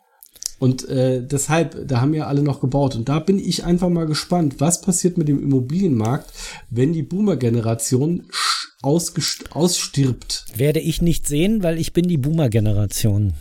Und 0.60 0.86
äh, 0.90 1.26
deshalb, 1.26 1.88
da 1.88 2.02
haben 2.02 2.12
ja 2.12 2.26
alle 2.26 2.42
noch 2.42 2.60
gebaut. 2.60 2.94
Und 2.94 3.08
da 3.08 3.18
bin 3.18 3.38
ich 3.38 3.64
einfach 3.64 3.88
mal 3.88 4.06
gespannt, 4.06 4.56
was 4.58 4.82
passiert 4.82 5.16
mit 5.16 5.26
dem 5.26 5.42
Immobilienmarkt, 5.42 6.30
wenn 6.68 6.92
die 6.92 7.02
Boomer-Generation 7.02 8.26
ausstirbt. 8.82 10.44
Werde 10.54 10.80
ich 10.80 11.00
nicht 11.00 11.26
sehen, 11.26 11.62
weil 11.62 11.78
ich 11.78 11.94
bin 11.94 12.06
die 12.06 12.18
Boomer-Generation. 12.18 13.32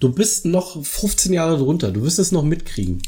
Du 0.00 0.14
bist 0.14 0.46
noch 0.46 0.82
15 0.82 1.34
Jahre 1.34 1.58
drunter, 1.58 1.92
du 1.92 2.02
wirst 2.02 2.18
es 2.18 2.32
noch 2.32 2.42
mitkriegen. 2.42 3.02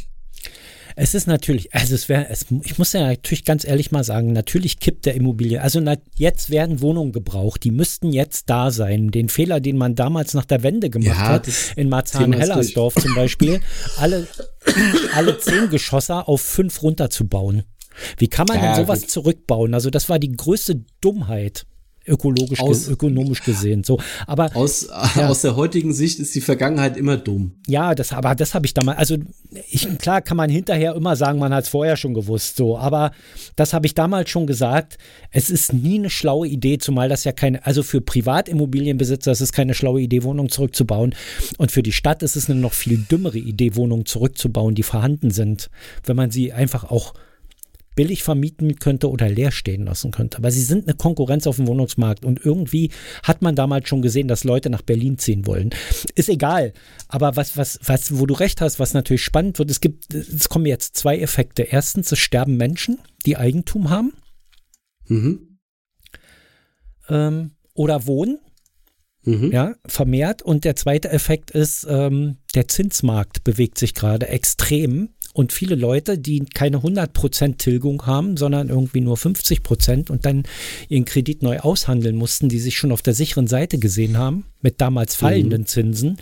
Es 0.97 1.15
ist 1.15 1.27
natürlich, 1.27 1.75
also 1.75 1.95
es 1.95 2.09
wäre, 2.09 2.29
es, 2.29 2.47
ich 2.63 2.79
muss 2.79 2.93
ja 2.93 3.07
natürlich 3.07 3.45
ganz 3.45 3.65
ehrlich 3.65 3.91
mal 3.93 4.05
sagen, 4.05 4.33
natürlich 4.33 4.81
kippt 4.81 5.07
der 5.07 5.15
Immobilie. 5.15 5.61
Also 5.61 5.81
na, 5.81 5.97
jetzt 6.17 6.51
werden 6.51 6.81
Wohnungen 6.81 7.13
gebraucht, 7.13 7.65
die 7.65 7.71
müssten 7.71 8.13
jetzt 8.13 8.51
da 8.51 8.71
sein. 8.71 9.11
Den 9.11 9.29
Fehler, 9.29 9.61
den 9.61 9.77
man 9.77 9.95
damals 9.95 10.35
nach 10.35 10.45
der 10.45 10.63
Wende 10.63 10.91
gemacht 10.91 11.19
ja, 11.19 11.29
hat, 11.29 11.49
in 11.77 11.89
Marzahn-Hellersdorf 11.89 12.95
zum 12.95 13.15
Beispiel, 13.15 13.61
alle, 13.99 14.27
alle 15.15 15.39
zehn 15.39 15.71
Geschosser 15.71 16.29
auf 16.29 16.41
fünf 16.41 16.83
runterzubauen. 16.83 17.65
Wie 18.19 18.29
kann 18.29 18.47
man 18.49 18.59
ja, 18.59 18.75
denn 18.75 18.85
sowas 18.85 19.03
gut. 19.03 19.11
zurückbauen? 19.11 19.75
Also 19.75 19.91
das 19.91 20.09
war 20.09 20.19
die 20.19 20.33
größte 20.33 20.85
Dummheit. 21.01 21.67
Ökologisch, 22.07 22.61
aus, 22.61 22.89
ökonomisch 22.89 23.43
gesehen. 23.43 23.85
So, 23.85 23.99
aber 24.27 24.55
aus, 24.55 24.89
ja. 25.17 25.29
aus 25.29 25.43
der 25.43 25.57
heutigen 25.57 25.93
Sicht 25.93 26.19
ist 26.19 26.35
die 26.35 26.41
Vergangenheit 26.41 26.97
immer 26.97 27.17
dumm. 27.17 27.53
Ja, 27.67 27.95
das, 27.95 28.13
aber 28.13 28.35
das 28.35 28.55
habe 28.55 28.67
ich 28.67 28.75
damals, 28.75 28.99
also 28.99 29.17
ich, 29.71 29.99
klar 29.99 30.21
kann 30.23 30.37
man 30.37 30.51
hinterher 30.51 30.95
immer 30.95 31.17
sagen, 31.17 31.39
man 31.39 31.55
hat 31.55 31.65
es 31.65 31.71
vorher 31.71 31.97
schon 31.97 32.15
gewusst, 32.15 32.57
so, 32.57 32.77
aber 32.77 33.13
das 33.57 33.73
habe 33.73 33.87
ich 33.87 33.95
damals 33.95 34.31
schon 34.31 34.47
gesagt. 34.47 34.99
Es 35.31 35.51
ist 35.51 35.73
nie 35.73 35.99
eine 35.99 36.11
schlaue 36.11 36.49
Idee, 36.49 36.79
zumal 36.79 37.09
das 37.09 37.25
ja 37.25 37.33
keine, 37.33 37.65
also 37.65 37.83
für 37.83 38.01
Privatimmobilienbesitzer 38.01 39.33
ist 39.33 39.41
es 39.41 39.53
keine 39.53 39.75
schlaue 39.75 40.01
Idee, 40.01 40.23
Wohnungen 40.23 40.51
zurückzubauen. 40.51 41.15
Und 41.59 41.73
für 41.73 41.83
die 41.83 41.93
Stadt 41.93 42.23
ist 42.23 42.37
es 42.37 42.51
eine 42.51 42.59
noch 42.59 42.73
viel 42.73 42.99
dümmere 42.99 43.39
Idee, 43.39 43.77
Wohnungen 43.77 44.07
zurückzubauen, 44.07 44.75
die 44.75 44.83
vorhanden 44.83 45.31
sind, 45.31 45.71
wenn 46.05 46.17
man 46.17 46.31
sie 46.31 46.53
einfach 46.53 46.85
auch 46.85 47.15
billig 47.95 48.23
vermieten 48.23 48.77
könnte 48.77 49.11
oder 49.11 49.29
leer 49.29 49.51
stehen 49.51 49.85
lassen 49.85 50.11
könnte. 50.11 50.39
Aber 50.39 50.51
sie 50.51 50.63
sind 50.63 50.89
eine 50.89 50.97
Konkurrenz 50.97 51.47
auf 51.47 51.57
dem 51.57 51.67
Wohnungsmarkt 51.67 52.25
und 52.25 52.45
irgendwie 52.45 52.91
hat 53.23 53.43
man 53.43 53.55
damals 53.55 53.89
schon 53.89 54.03
gesehen, 54.03 54.29
dass 54.29 54.45
Leute 54.45 54.71
nach 54.71 54.83
Berlin 54.83 55.19
ziehen 55.19 55.47
wollen. 55.47 55.71
Ist 56.15 56.29
egal. 56.29 56.73
Aber 57.09 57.37
was, 57.37 57.57
was, 57.57 57.79
was, 57.85 58.19
wo 58.19 58.27
du 58.27 58.35
recht 58.35 58.61
hast, 58.61 58.79
was 58.79 58.95
natürlich 58.95 59.23
spannend 59.23 59.59
wird, 59.59 59.71
es 59.71 59.81
gibt, 59.81 60.15
es 60.15 60.49
kommen 60.49 60.67
jetzt 60.67 60.97
zwei 60.97 61.19
Effekte. 61.19 61.63
Erstens, 61.63 62.13
es 62.13 62.19
sterben 62.19 62.57
Menschen, 62.57 62.99
die 63.27 63.37
Eigentum 63.37 63.91
haben. 63.91 64.13
Mhm. 65.07 65.59
Ähm, 67.09 67.53
oder 67.75 68.07
wohnen. 68.07 68.39
Mhm. 69.25 69.53
Ja, 69.53 69.75
vermehrt. 69.87 70.43
Und 70.43 70.65
der 70.65 70.77
zweite 70.77 71.09
Effekt 71.11 71.53
ist, 71.53 71.87
ähm, 71.89 72.39
der 72.55 72.69
Zinsmarkt 72.69 73.45
bewegt 73.45 73.79
sich 73.79 73.95
gerade 73.95 74.29
extrem. 74.29 75.11
Und 75.33 75.53
viele 75.53 75.75
Leute, 75.75 76.19
die 76.19 76.45
keine 76.45 76.79
100% 76.79 77.57
Tilgung 77.57 78.07
haben, 78.07 78.37
sondern 78.37 78.69
irgendwie 78.69 79.01
nur 79.01 79.17
50% 79.17 80.11
und 80.11 80.27
dann 80.27 80.45
ihren 80.89 81.05
Kredit 81.05 81.43
neu 81.43 81.59
aushandeln 81.59 82.17
mussten, 82.17 82.49
die 82.49 82.59
sich 82.59 82.77
schon 82.77 82.93
auf 82.93 83.03
der 83.03 83.15
sicheren 83.15 83.47
Seite 83.47 83.79
gesehen 83.79 84.19
haben, 84.19 84.45
mit 84.61 84.81
damals 84.81 85.15
fallenden 85.15 85.63
mhm. 85.63 85.67
Zinsen 85.67 86.19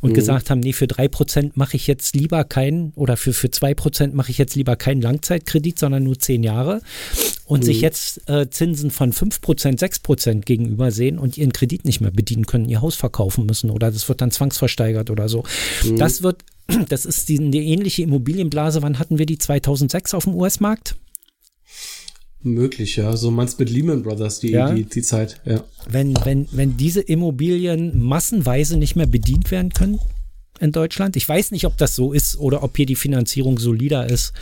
und 0.00 0.10
mhm. 0.10 0.14
gesagt 0.14 0.50
haben, 0.50 0.60
nee, 0.60 0.72
für 0.72 0.86
3% 0.86 1.52
mache 1.54 1.76
ich 1.76 1.86
jetzt 1.86 2.16
lieber 2.16 2.44
keinen 2.44 2.92
oder 2.96 3.16
für, 3.16 3.32
für 3.32 3.48
2% 3.48 4.12
mache 4.12 4.30
ich 4.30 4.38
jetzt 4.38 4.56
lieber 4.56 4.76
keinen 4.76 5.02
Langzeitkredit, 5.02 5.78
sondern 5.78 6.02
nur 6.02 6.18
10 6.18 6.42
Jahre 6.42 6.80
und 7.44 7.60
mhm. 7.60 7.64
sich 7.64 7.80
jetzt 7.80 8.28
äh, 8.28 8.50
Zinsen 8.50 8.90
von 8.90 9.12
5%, 9.12 9.78
6% 9.78 10.40
gegenüber 10.40 10.90
sehen 10.90 11.18
und 11.18 11.38
ihren 11.38 11.52
Kredit 11.52 11.84
nicht 11.84 12.00
mehr 12.00 12.10
bedienen 12.10 12.46
können, 12.46 12.68
ihr 12.68 12.80
Haus 12.80 12.96
verkaufen 12.96 13.46
müssen 13.46 13.70
oder 13.70 13.90
das 13.90 14.08
wird 14.08 14.20
dann 14.20 14.30
zwangsversteigert 14.30 15.10
oder 15.10 15.28
so. 15.28 15.44
Mhm. 15.84 15.96
Das 15.96 16.22
wird 16.22 16.42
das 16.88 17.04
ist 17.04 17.28
die, 17.28 17.38
eine 17.38 17.56
ähnliche 17.56 18.02
Immobilienblase. 18.02 18.82
Wann 18.82 18.98
hatten 18.98 19.18
wir 19.18 19.26
die? 19.26 19.38
2006 19.38 20.14
auf 20.14 20.24
dem 20.24 20.34
US-Markt? 20.34 20.96
Möglich, 22.42 22.96
ja. 22.96 23.16
So 23.16 23.30
meinst 23.30 23.58
mit 23.58 23.70
Lehman 23.70 24.02
Brothers 24.02 24.40
die, 24.40 24.50
ja. 24.50 24.72
die, 24.72 24.84
die 24.84 25.02
Zeit, 25.02 25.40
ja. 25.44 25.64
Wenn, 25.88 26.14
wenn, 26.24 26.46
wenn 26.52 26.76
diese 26.76 27.00
Immobilien 27.00 28.00
massenweise 28.00 28.76
nicht 28.76 28.96
mehr 28.96 29.06
bedient 29.06 29.50
werden 29.50 29.72
können 29.72 29.98
in 30.60 30.72
Deutschland. 30.72 31.16
Ich 31.16 31.28
weiß 31.28 31.50
nicht, 31.50 31.66
ob 31.66 31.76
das 31.76 31.94
so 31.94 32.12
ist 32.12 32.38
oder 32.38 32.62
ob 32.62 32.76
hier 32.76 32.86
die 32.86 32.96
Finanzierung 32.96 33.58
solider 33.58 34.08
ist. 34.08 34.32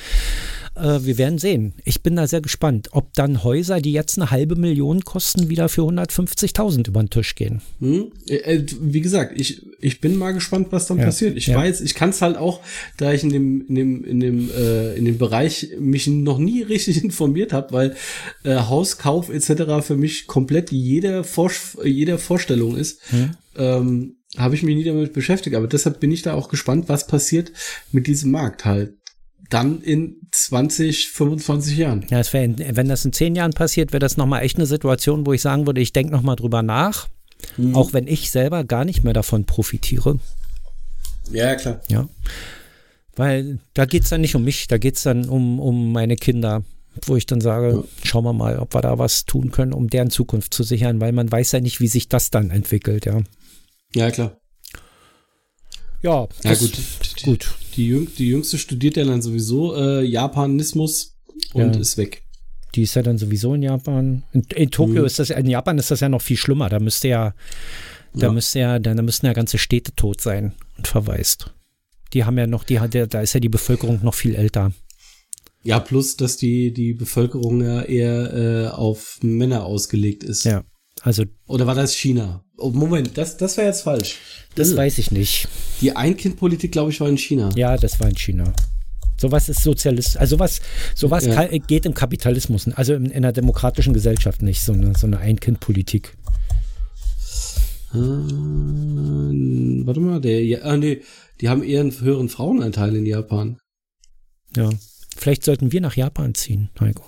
Äh, 0.76 1.04
wir 1.04 1.18
werden 1.18 1.38
sehen. 1.38 1.72
Ich 1.84 2.02
bin 2.02 2.16
da 2.16 2.26
sehr 2.26 2.40
gespannt, 2.40 2.88
ob 2.92 3.12
dann 3.14 3.44
Häuser, 3.44 3.80
die 3.80 3.92
jetzt 3.92 4.18
eine 4.18 4.30
halbe 4.30 4.56
Million 4.56 5.02
kosten, 5.02 5.48
wieder 5.48 5.68
für 5.68 5.82
150.000 5.82 6.88
über 6.88 7.02
den 7.02 7.10
Tisch 7.10 7.34
gehen. 7.34 7.62
Hm? 7.80 8.10
Äh, 8.28 8.36
äh, 8.36 8.66
wie 8.80 9.00
gesagt, 9.00 9.38
ich, 9.38 9.62
ich 9.80 10.00
bin 10.00 10.16
mal 10.16 10.32
gespannt, 10.32 10.68
was 10.70 10.86
dann 10.86 10.98
ja. 10.98 11.04
passiert. 11.04 11.36
Ich 11.36 11.46
ja. 11.46 11.56
weiß, 11.56 11.80
ich 11.80 11.94
kann 11.94 12.10
es 12.10 12.22
halt 12.22 12.36
auch, 12.36 12.60
da 12.96 13.12
ich 13.12 13.22
in 13.22 13.30
dem, 13.30 13.66
in 13.68 13.74
dem, 13.74 14.04
in 14.04 14.20
dem, 14.20 14.50
äh, 14.50 14.94
in 14.94 15.04
dem 15.04 15.18
Bereich 15.18 15.68
mich 15.78 16.06
noch 16.08 16.38
nie 16.38 16.62
richtig 16.74 17.04
informiert 17.04 17.52
habe, 17.52 17.72
weil 17.72 17.96
äh, 18.42 18.56
Hauskauf 18.56 19.28
etc. 19.30 19.86
für 19.86 19.96
mich 19.96 20.26
komplett 20.26 20.72
jeder, 20.72 21.22
Vor 21.22 21.52
jeder 21.84 22.18
Vorstellung 22.18 22.76
ist. 22.76 23.00
Hm. 23.10 23.30
Ähm, 23.56 24.13
habe 24.36 24.54
ich 24.54 24.62
mich 24.62 24.76
nie 24.76 24.84
damit 24.84 25.12
beschäftigt, 25.12 25.56
aber 25.56 25.66
deshalb 25.66 26.00
bin 26.00 26.10
ich 26.10 26.22
da 26.22 26.34
auch 26.34 26.48
gespannt, 26.48 26.88
was 26.88 27.06
passiert 27.06 27.52
mit 27.92 28.06
diesem 28.06 28.30
Markt 28.30 28.64
halt 28.64 28.94
dann 29.50 29.80
in 29.82 30.16
20, 30.30 31.10
25 31.10 31.76
Jahren. 31.76 32.06
Ja, 32.10 32.20
wär, 32.32 32.76
wenn 32.76 32.88
das 32.88 33.04
in 33.04 33.12
10 33.12 33.36
Jahren 33.36 33.52
passiert, 33.52 33.92
wäre 33.92 34.00
das 34.00 34.16
nochmal 34.16 34.42
echt 34.42 34.56
eine 34.56 34.66
Situation, 34.66 35.26
wo 35.26 35.32
ich 35.32 35.42
sagen 35.42 35.66
würde, 35.66 35.80
ich 35.80 35.92
denke 35.92 36.12
nochmal 36.12 36.36
drüber 36.36 36.62
nach, 36.62 37.08
mhm. 37.56 37.76
auch 37.76 37.92
wenn 37.92 38.06
ich 38.06 38.30
selber 38.30 38.64
gar 38.64 38.84
nicht 38.84 39.04
mehr 39.04 39.12
davon 39.12 39.44
profitiere. 39.44 40.18
Ja, 41.30 41.54
klar. 41.54 41.80
Ja. 41.88 42.08
Weil 43.16 43.58
da 43.74 43.84
geht 43.84 44.02
es 44.02 44.10
dann 44.10 44.22
nicht 44.22 44.34
um 44.34 44.44
mich, 44.44 44.66
da 44.66 44.78
geht 44.78 44.96
es 44.96 45.04
dann 45.04 45.28
um, 45.28 45.60
um 45.60 45.92
meine 45.92 46.16
Kinder, 46.16 46.64
wo 47.06 47.16
ich 47.16 47.26
dann 47.26 47.40
sage, 47.40 47.76
ja. 47.76 47.84
schauen 48.02 48.24
wir 48.24 48.32
mal, 48.32 48.58
ob 48.58 48.74
wir 48.74 48.80
da 48.80 48.98
was 48.98 49.24
tun 49.24 49.50
können, 49.50 49.72
um 49.72 49.88
deren 49.88 50.10
Zukunft 50.10 50.52
zu 50.52 50.62
sichern, 50.64 51.00
weil 51.00 51.12
man 51.12 51.30
weiß 51.30 51.52
ja 51.52 51.60
nicht, 51.60 51.80
wie 51.80 51.86
sich 51.86 52.08
das 52.08 52.30
dann 52.30 52.50
entwickelt, 52.50 53.06
ja. 53.06 53.20
Ja, 53.94 54.10
klar. 54.10 54.38
Ja, 56.02 56.28
ja 56.42 56.54
gut. 56.54 56.72
gut. 57.22 57.54
Die, 57.76 57.86
Jüng 57.86 58.08
die 58.18 58.28
Jüngste 58.28 58.58
studiert 58.58 58.96
ja 58.96 59.04
dann 59.04 59.22
sowieso 59.22 59.74
äh, 59.74 60.04
Japanismus 60.04 61.16
und 61.54 61.74
ja. 61.74 61.80
ist 61.80 61.96
weg. 61.96 62.22
Die 62.74 62.82
ist 62.82 62.94
ja 62.94 63.02
dann 63.02 63.18
sowieso 63.18 63.54
in 63.54 63.62
Japan. 63.62 64.24
In, 64.32 64.42
in 64.54 64.70
Tokio 64.70 65.00
mhm. 65.00 65.06
ist 65.06 65.18
das, 65.18 65.30
in 65.30 65.46
Japan 65.46 65.78
ist 65.78 65.90
das 65.90 66.00
ja 66.00 66.08
noch 66.08 66.20
viel 66.20 66.36
schlimmer. 66.36 66.68
Da 66.68 66.78
müsste 66.78 67.08
ja, 67.08 67.34
da 68.12 68.26
ja. 68.26 68.32
müsste 68.32 68.58
ja, 68.58 68.78
da 68.78 69.00
müssten 69.00 69.26
ja 69.26 69.32
ganze 69.32 69.58
Städte 69.58 69.94
tot 69.94 70.20
sein 70.20 70.54
und 70.76 70.86
verwaist. 70.86 71.54
Die 72.12 72.24
haben 72.24 72.36
ja 72.36 72.46
noch, 72.46 72.64
die 72.64 72.80
hat 72.80 72.94
da 72.94 73.20
ist 73.20 73.32
ja 73.32 73.40
die 73.40 73.48
Bevölkerung 73.48 74.00
noch 74.02 74.14
viel 74.14 74.34
älter. 74.34 74.72
Ja, 75.62 75.80
plus, 75.80 76.16
dass 76.16 76.36
die, 76.36 76.72
die 76.72 76.92
Bevölkerung 76.92 77.62
ja 77.62 77.82
eher 77.82 78.34
äh, 78.34 78.68
auf 78.68 79.18
Männer 79.22 79.64
ausgelegt 79.64 80.22
ist. 80.22 80.44
Ja. 80.44 80.64
Also. 81.04 81.24
Oder 81.46 81.66
war 81.66 81.74
das 81.74 81.94
China? 81.94 82.42
Oh, 82.56 82.70
Moment, 82.70 83.18
das, 83.18 83.36
das 83.36 83.58
war 83.58 83.64
jetzt 83.64 83.82
falsch. 83.82 84.16
Das 84.54 84.70
hm. 84.70 84.78
weiß 84.78 84.96
ich 84.98 85.10
nicht. 85.10 85.48
Die 85.82 85.94
Ein-Kind-Politik, 85.94 86.72
glaube 86.72 86.92
ich, 86.92 87.00
war 87.00 87.08
in 87.08 87.18
China. 87.18 87.50
Ja, 87.54 87.76
das 87.76 88.00
war 88.00 88.08
in 88.08 88.16
China. 88.16 88.54
Sowas 89.18 89.50
ist 89.50 89.62
Sozialist, 89.62 90.16
also 90.16 90.36
sowas, 90.36 90.60
sowas 90.94 91.26
ja. 91.26 91.46
geht 91.58 91.86
im 91.86 91.94
Kapitalismus, 91.94 92.66
also 92.68 92.94
in, 92.94 93.06
in, 93.06 93.18
einer 93.18 93.32
demokratischen 93.32 93.92
Gesellschaft 93.92 94.42
nicht, 94.42 94.62
so 94.62 94.72
eine, 94.72 94.94
so 94.96 95.06
eine 95.06 95.18
Ein-Kind-Politik. 95.18 96.16
Äh, 97.92 97.96
warte 97.96 100.00
mal, 100.00 100.20
der, 100.20 100.44
ja, 100.44 100.62
ah, 100.62 100.76
nee, 100.76 101.02
die 101.40 101.48
haben 101.48 101.62
eher 101.62 101.80
einen 101.80 102.00
höheren 102.00 102.28
Frauenanteil 102.28 102.96
in 102.96 103.06
Japan. 103.06 103.58
Ja, 104.56 104.70
vielleicht 105.16 105.44
sollten 105.44 105.70
wir 105.70 105.80
nach 105.80 105.96
Japan 105.96 106.34
ziehen, 106.34 106.70
Heiko. 106.80 107.04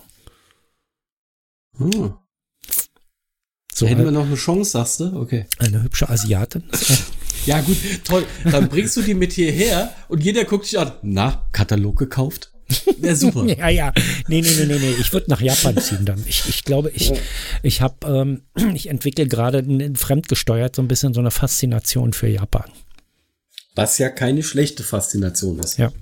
Hm. 1.78 2.14
So 3.78 3.86
hätten 3.86 4.04
wir 4.04 4.10
noch 4.10 4.24
eine 4.24 4.36
Chance, 4.36 4.70
sagst 4.70 5.00
du? 5.00 5.20
Okay. 5.20 5.44
Eine 5.58 5.82
hübsche 5.82 6.08
Asiatin. 6.08 6.62
ja, 7.46 7.60
gut, 7.60 7.76
toll. 8.04 8.24
Dann 8.50 8.70
bringst 8.70 8.96
du 8.96 9.02
die 9.02 9.12
mit 9.12 9.34
hierher 9.34 9.92
und 10.08 10.24
jeder 10.24 10.46
guckt 10.46 10.64
dich 10.64 10.78
an. 10.78 10.92
Na, 11.02 11.46
Katalog 11.52 11.98
gekauft? 11.98 12.52
Ja, 13.02 13.14
super. 13.14 13.44
ja, 13.58 13.68
ja. 13.68 13.92
Nee, 14.28 14.40
nee, 14.40 14.48
nee, 14.56 14.64
nee, 14.64 14.78
nee. 14.78 14.94
Ich 14.98 15.12
würde 15.12 15.28
nach 15.28 15.42
Japan 15.42 15.76
ziehen 15.76 16.06
dann. 16.06 16.24
Ich, 16.26 16.48
ich 16.48 16.64
glaube, 16.64 16.90
ich, 16.94 17.12
ich 17.62 17.82
habe, 17.82 17.96
ähm, 18.06 18.44
ich 18.74 18.88
entwickle 18.88 19.26
gerade 19.26 19.62
fremdgesteuert 19.94 20.74
so 20.74 20.80
ein 20.80 20.88
bisschen 20.88 21.12
so 21.12 21.20
eine 21.20 21.30
Faszination 21.30 22.14
für 22.14 22.28
Japan. 22.28 22.70
Was 23.74 23.98
ja 23.98 24.08
keine 24.08 24.42
schlechte 24.42 24.84
Faszination 24.84 25.58
ist. 25.58 25.76
Ja 25.76 25.92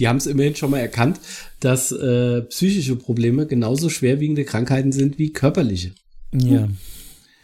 die 0.00 0.08
haben 0.08 0.16
es 0.16 0.26
immerhin 0.26 0.56
schon 0.56 0.70
mal 0.70 0.80
erkannt, 0.80 1.20
dass 1.60 1.92
äh, 1.92 2.42
psychische 2.42 2.96
Probleme 2.96 3.46
genauso 3.46 3.88
schwerwiegende 3.88 4.44
Krankheiten 4.44 4.92
sind 4.92 5.18
wie 5.18 5.32
körperliche. 5.32 5.94
Ja. 6.32 6.68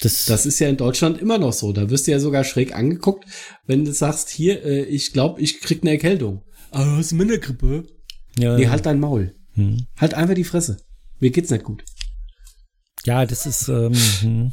Das, 0.01 0.27
das 0.27 0.45
ist 0.45 0.59
ja 0.59 0.69
in 0.69 0.77
Deutschland 0.77 1.19
immer 1.19 1.39
noch 1.39 1.53
so. 1.53 1.73
Da 1.73 1.89
wirst 1.91 2.07
du 2.07 2.11
ja 2.11 2.19
sogar 2.19 2.45
schräg 2.45 2.75
angeguckt, 2.75 3.25
wenn 3.67 3.85
du 3.85 3.93
sagst, 3.93 4.29
hier, 4.29 4.64
äh, 4.64 4.85
ich 4.85 5.12
glaube, 5.12 5.41
ich 5.41 5.61
krieg 5.61 5.83
eine 5.83 5.93
Erkältung. 5.93 6.43
Aber 6.71 6.85
ah, 6.85 6.97
hast 6.97 7.12
du 7.12 7.17
Männergrippe? 7.17 7.87
Ja. 8.39 8.57
Nee, 8.57 8.69
halt 8.69 8.85
dein 8.85 9.01
Maul. 9.01 9.35
Hm. 9.55 9.87
Halt 9.97 10.14
einfach 10.14 10.35
die 10.35 10.45
Fresse. 10.45 10.79
Mir 11.21 11.31
geht's 11.31 11.51
nicht 11.51 11.64
gut. 11.64 11.85
Ja, 13.05 13.25
das 13.25 13.47
ist, 13.47 13.69
ähm, 13.69 13.95
hm. 14.21 14.53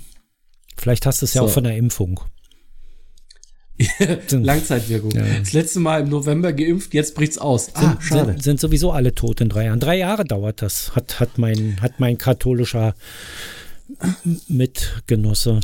vielleicht 0.77 1.05
hast 1.05 1.21
du 1.21 1.25
es 1.25 1.33
ja 1.33 1.41
so. 1.41 1.47
auch 1.47 1.51
von 1.51 1.65
der 1.65 1.75
Impfung. 1.75 2.21
Langzeitwirkung. 4.31 5.11
Ja. 5.11 5.23
Das 5.39 5.53
letzte 5.53 5.79
Mal 5.79 6.01
im 6.01 6.09
November 6.09 6.53
geimpft, 6.53 6.93
jetzt 6.93 7.15
bricht's 7.15 7.37
aus. 7.37 7.69
Ah, 7.73 7.81
sind, 7.81 8.03
schade. 8.03 8.31
Sind, 8.33 8.43
sind, 8.43 8.59
sowieso 8.59 8.91
alle 8.91 9.15
tot 9.15 9.41
in 9.41 9.49
drei 9.49 9.65
Jahren. 9.65 9.79
Drei 9.79 9.97
Jahre 9.97 10.25
dauert 10.25 10.61
das, 10.61 10.95
hat, 10.95 11.19
hat, 11.19 11.37
mein, 11.37 11.77
hat 11.81 11.99
mein 11.99 12.17
katholischer 12.17 12.95
Mitgenosse 14.47 15.61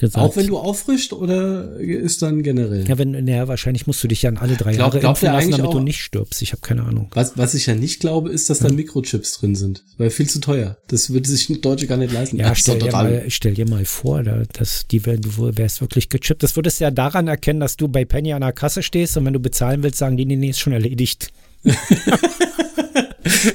gesagt. 0.00 0.26
Auch 0.26 0.34
wenn 0.36 0.46
du 0.48 0.58
auffrischst 0.58 1.12
oder 1.12 1.76
ist 1.76 2.22
dann 2.22 2.42
generell? 2.42 2.88
Ja, 2.88 2.98
wenn, 2.98 3.28
ja, 3.28 3.46
wahrscheinlich 3.46 3.86
musst 3.86 4.02
du 4.02 4.08
dich 4.08 4.22
ja 4.22 4.32
alle 4.32 4.56
drei 4.56 4.72
glaub, 4.72 4.94
Jahre 4.94 5.06
impfen 5.06 5.28
lassen, 5.28 5.50
damit 5.52 5.72
du 5.72 5.80
nicht 5.80 6.02
stirbst. 6.02 6.42
Ich 6.42 6.52
habe 6.52 6.62
keine 6.62 6.82
Ahnung. 6.82 7.08
Was, 7.14 7.38
was 7.38 7.54
ich 7.54 7.66
ja 7.66 7.74
nicht 7.74 8.00
glaube, 8.00 8.30
ist, 8.30 8.50
dass 8.50 8.58
da 8.58 8.70
Mikrochips 8.72 9.38
drin 9.38 9.54
sind. 9.54 9.84
Weil 9.98 10.10
viel 10.10 10.28
zu 10.28 10.40
teuer. 10.40 10.76
Das 10.88 11.10
würde 11.10 11.28
sich 11.28 11.48
ein 11.48 11.60
Deutsche 11.60 11.86
gar 11.86 11.98
nicht 11.98 12.12
leisten. 12.12 12.36
Ja, 12.38 12.54
stell 12.54 12.78
dir, 12.78 12.90
mal, 12.90 13.24
stell 13.28 13.54
dir 13.54 13.68
mal 13.68 13.84
vor, 13.84 14.22
da, 14.24 14.42
dass 14.52 14.86
die, 14.88 14.98
du 15.00 15.56
wärst 15.56 15.80
wirklich 15.80 16.08
gechippt. 16.08 16.42
Das 16.42 16.56
würdest 16.56 16.80
du 16.80 16.84
ja 16.84 16.90
daran 16.90 17.28
erkennen, 17.28 17.60
dass 17.60 17.76
du 17.76 17.86
bei 17.86 18.04
Penny 18.04 18.32
an 18.32 18.40
der 18.40 18.52
Kasse 18.52 18.82
stehst 18.82 19.16
und 19.16 19.26
wenn 19.26 19.34
du 19.34 19.40
bezahlen 19.40 19.82
willst, 19.82 19.98
sagen 19.98 20.16
die, 20.16 20.24
nee, 20.24 20.36
nee, 20.36 20.50
ist 20.50 20.60
schon 20.60 20.72
erledigt. 20.72 21.30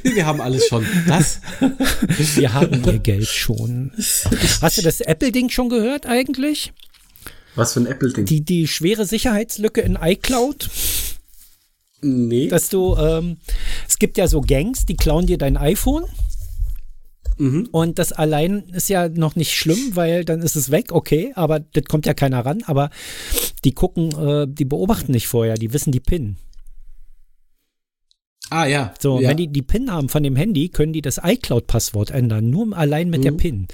wir 0.03 0.25
haben 0.25 0.41
alles 0.41 0.67
schon. 0.67 0.85
Das? 1.07 1.39
Wir 2.35 2.53
haben 2.53 2.83
ihr 2.85 2.99
Geld 2.99 3.27
schon. 3.27 3.91
Hast 4.61 4.77
du 4.77 4.81
das 4.81 5.01
Apple-Ding 5.01 5.49
schon 5.49 5.69
gehört 5.69 6.05
eigentlich? 6.05 6.73
Was 7.55 7.73
für 7.73 7.79
ein 7.81 7.87
Apple-Ding? 7.87 8.25
Die, 8.25 8.41
die 8.43 8.67
schwere 8.67 9.05
Sicherheitslücke 9.05 9.81
in 9.81 9.97
iCloud. 9.99 10.69
Nee. 12.01 12.47
Dass 12.49 12.69
du, 12.69 12.95
ähm, 12.95 13.37
es 13.87 13.97
gibt 13.97 14.17
ja 14.17 14.27
so 14.27 14.41
Gangs, 14.41 14.85
die 14.85 14.95
klauen 14.95 15.25
dir 15.25 15.37
dein 15.37 15.57
iPhone. 15.57 16.05
Mhm. 17.37 17.67
Und 17.71 17.99
das 17.99 18.13
allein 18.13 18.63
ist 18.69 18.89
ja 18.89 19.09
noch 19.09 19.35
nicht 19.35 19.53
schlimm, 19.55 19.95
weil 19.95 20.23
dann 20.23 20.41
ist 20.41 20.55
es 20.55 20.71
weg, 20.71 20.91
okay, 20.91 21.33
aber 21.35 21.59
das 21.59 21.85
kommt 21.85 22.05
ja 22.05 22.13
keiner 22.13 22.45
ran. 22.45 22.63
Aber 22.65 22.89
die 23.63 23.73
gucken, 23.73 24.11
äh, 24.11 24.47
die 24.47 24.65
beobachten 24.65 25.11
nicht 25.11 25.27
vorher, 25.27 25.55
die 25.55 25.73
wissen 25.73 25.91
die 25.91 25.99
PIN. 25.99 26.37
Ah 28.51 28.67
ja. 28.67 28.93
So, 28.99 29.19
ja. 29.19 29.29
wenn 29.29 29.37
die 29.37 29.47
die 29.47 29.63
PIN 29.63 29.91
haben 29.91 30.07
von 30.07 30.21
dem 30.21 30.35
Handy, 30.35 30.69
können 30.69 30.93
die 30.93 31.01
das 31.01 31.19
iCloud-Passwort 31.23 32.11
ändern, 32.11 32.49
nur 32.49 32.77
allein 32.77 33.09
mit 33.09 33.21
mhm. 33.21 33.23
der 33.23 33.31
PIN. 33.31 33.67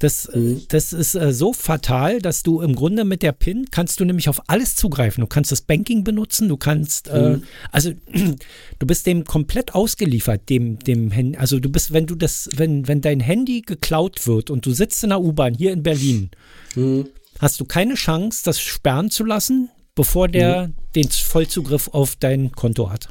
Das, 0.00 0.28
mhm. 0.34 0.62
das 0.68 0.92
ist 0.92 1.14
äh, 1.14 1.32
so 1.32 1.52
fatal, 1.52 2.20
dass 2.20 2.42
du 2.42 2.60
im 2.60 2.74
Grunde 2.74 3.04
mit 3.04 3.22
der 3.22 3.32
PIN 3.32 3.66
kannst 3.70 4.00
du 4.00 4.04
nämlich 4.04 4.28
auf 4.28 4.42
alles 4.48 4.74
zugreifen. 4.74 5.20
Du 5.20 5.28
kannst 5.28 5.52
das 5.52 5.62
Banking 5.62 6.02
benutzen, 6.02 6.48
du 6.48 6.56
kannst, 6.56 7.08
äh, 7.08 7.30
mhm. 7.30 7.34
äh, 7.36 7.46
also 7.70 7.92
du 8.78 8.86
bist 8.86 9.06
dem 9.06 9.24
komplett 9.24 9.74
ausgeliefert, 9.74 10.48
dem, 10.48 10.80
dem 10.80 11.12
Handy. 11.12 11.38
Also 11.38 11.60
du 11.60 11.70
bist, 11.70 11.92
wenn 11.92 12.06
du 12.06 12.16
das, 12.16 12.48
wenn, 12.56 12.88
wenn 12.88 13.00
dein 13.00 13.20
Handy 13.20 13.60
geklaut 13.60 14.26
wird 14.26 14.50
und 14.50 14.66
du 14.66 14.72
sitzt 14.72 15.04
in 15.04 15.10
der 15.10 15.20
U-Bahn 15.20 15.54
hier 15.54 15.72
in 15.72 15.84
Berlin, 15.84 16.30
mhm. 16.74 17.08
hast 17.38 17.60
du 17.60 17.64
keine 17.64 17.94
Chance, 17.94 18.42
das 18.44 18.60
sperren 18.60 19.08
zu 19.08 19.24
lassen, 19.24 19.70
bevor 19.94 20.26
der 20.26 20.68
mhm. 20.68 20.74
den 20.96 21.08
Vollzugriff 21.08 21.88
auf 21.92 22.16
dein 22.16 22.50
Konto 22.50 22.90
hat. 22.90 23.08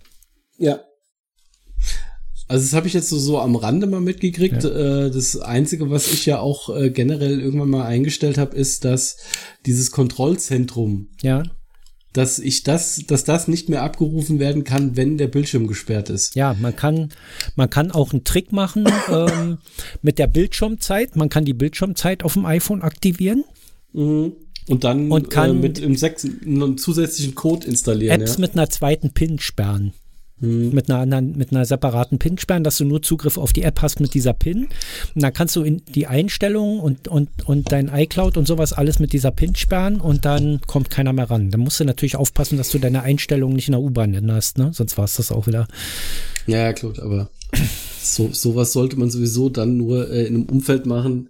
Ja, 0.57 0.79
also 2.47 2.63
das 2.63 2.73
habe 2.73 2.87
ich 2.87 2.93
jetzt 2.93 3.09
so, 3.09 3.17
so 3.17 3.39
am 3.39 3.55
Rande 3.55 3.87
mal 3.87 4.01
mitgekriegt. 4.01 4.63
Ja. 4.63 5.05
Äh, 5.05 5.11
das 5.11 5.37
Einzige, 5.37 5.89
was 5.89 6.11
ich 6.11 6.25
ja 6.25 6.39
auch 6.39 6.75
äh, 6.75 6.91
generell 6.91 7.39
irgendwann 7.39 7.69
mal 7.69 7.85
eingestellt 7.85 8.37
habe, 8.37 8.55
ist, 8.55 8.85
dass 8.85 9.17
dieses 9.65 9.89
Kontrollzentrum, 9.89 11.09
ja. 11.21 11.43
dass 12.13 12.37
ich 12.37 12.61
das, 12.61 13.01
dass 13.07 13.23
das 13.23 13.47
nicht 13.47 13.69
mehr 13.69 13.81
abgerufen 13.81 14.37
werden 14.37 14.63
kann, 14.63 14.95
wenn 14.95 15.17
der 15.17 15.27
Bildschirm 15.27 15.65
gesperrt 15.65 16.11
ist. 16.11 16.35
Ja, 16.35 16.55
man 16.59 16.75
kann, 16.75 17.09
man 17.55 17.69
kann 17.69 17.91
auch 17.91 18.13
einen 18.13 18.23
Trick 18.23 18.51
machen 18.51 18.85
ähm, 19.09 19.57
mit 20.03 20.19
der 20.19 20.27
Bildschirmzeit. 20.27 21.15
Man 21.15 21.29
kann 21.29 21.45
die 21.45 21.53
Bildschirmzeit 21.53 22.23
auf 22.23 22.33
dem 22.33 22.45
iPhone 22.45 22.83
aktivieren. 22.83 23.43
Mhm. 23.93 24.33
Und 24.67 24.83
dann 24.83 25.11
und 25.11 25.29
kann 25.29 25.51
äh, 25.51 25.53
mit 25.53 25.79
im 25.79 25.95
Sechs 25.95 26.25
einen 26.25 26.77
zusätzlichen 26.77 27.35
Code 27.35 27.67
installieren. 27.67 28.21
Apps 28.21 28.35
ja? 28.35 28.41
mit 28.41 28.53
einer 28.53 28.69
zweiten 28.69 29.11
PIN 29.11 29.39
sperren. 29.39 29.93
Hm. 30.45 30.73
Mit 30.73 30.89
einer 30.89 31.21
mit 31.21 31.51
einer 31.51 31.65
separaten 31.65 32.19
PIN 32.19 32.37
sperren, 32.37 32.63
dass 32.63 32.77
du 32.77 32.85
nur 32.85 33.01
Zugriff 33.01 33.37
auf 33.37 33.53
die 33.53 33.63
App 33.63 33.81
hast 33.81 33.99
mit 33.99 34.13
dieser 34.13 34.33
PIN. 34.33 34.67
Und 35.15 35.23
dann 35.23 35.33
kannst 35.33 35.55
du 35.55 35.63
in 35.63 35.81
die 35.87 36.07
Einstellungen 36.07 36.79
und, 36.79 37.07
und, 37.07 37.29
und 37.45 37.71
dein 37.71 37.89
iCloud 37.93 38.37
und 38.37 38.47
sowas 38.47 38.73
alles 38.73 38.99
mit 38.99 39.13
dieser 39.13 39.31
PIN 39.31 39.55
sperren 39.55 39.99
und 39.99 40.25
dann 40.25 40.61
kommt 40.67 40.89
keiner 40.89 41.13
mehr 41.13 41.29
ran. 41.29 41.51
Dann 41.51 41.61
musst 41.61 41.79
du 41.79 41.85
natürlich 41.85 42.15
aufpassen, 42.15 42.57
dass 42.57 42.69
du 42.69 42.79
deine 42.79 43.03
Einstellungen 43.03 43.55
nicht 43.55 43.67
in 43.67 43.73
der 43.73 43.81
U-Bahn 43.81 44.13
änderst, 44.13 44.57
ne? 44.57 44.71
Sonst 44.73 44.97
war 44.97 45.05
es 45.05 45.15
das 45.15 45.31
auch 45.31 45.47
wieder. 45.47 45.67
Ja, 46.47 46.73
klar, 46.73 46.93
aber 47.01 47.29
so, 48.01 48.29
sowas 48.31 48.73
sollte 48.73 48.97
man 48.97 49.09
sowieso 49.09 49.49
dann 49.49 49.77
nur 49.77 50.09
äh, 50.11 50.25
in 50.25 50.35
einem 50.35 50.45
Umfeld 50.45 50.85
machen, 50.85 51.29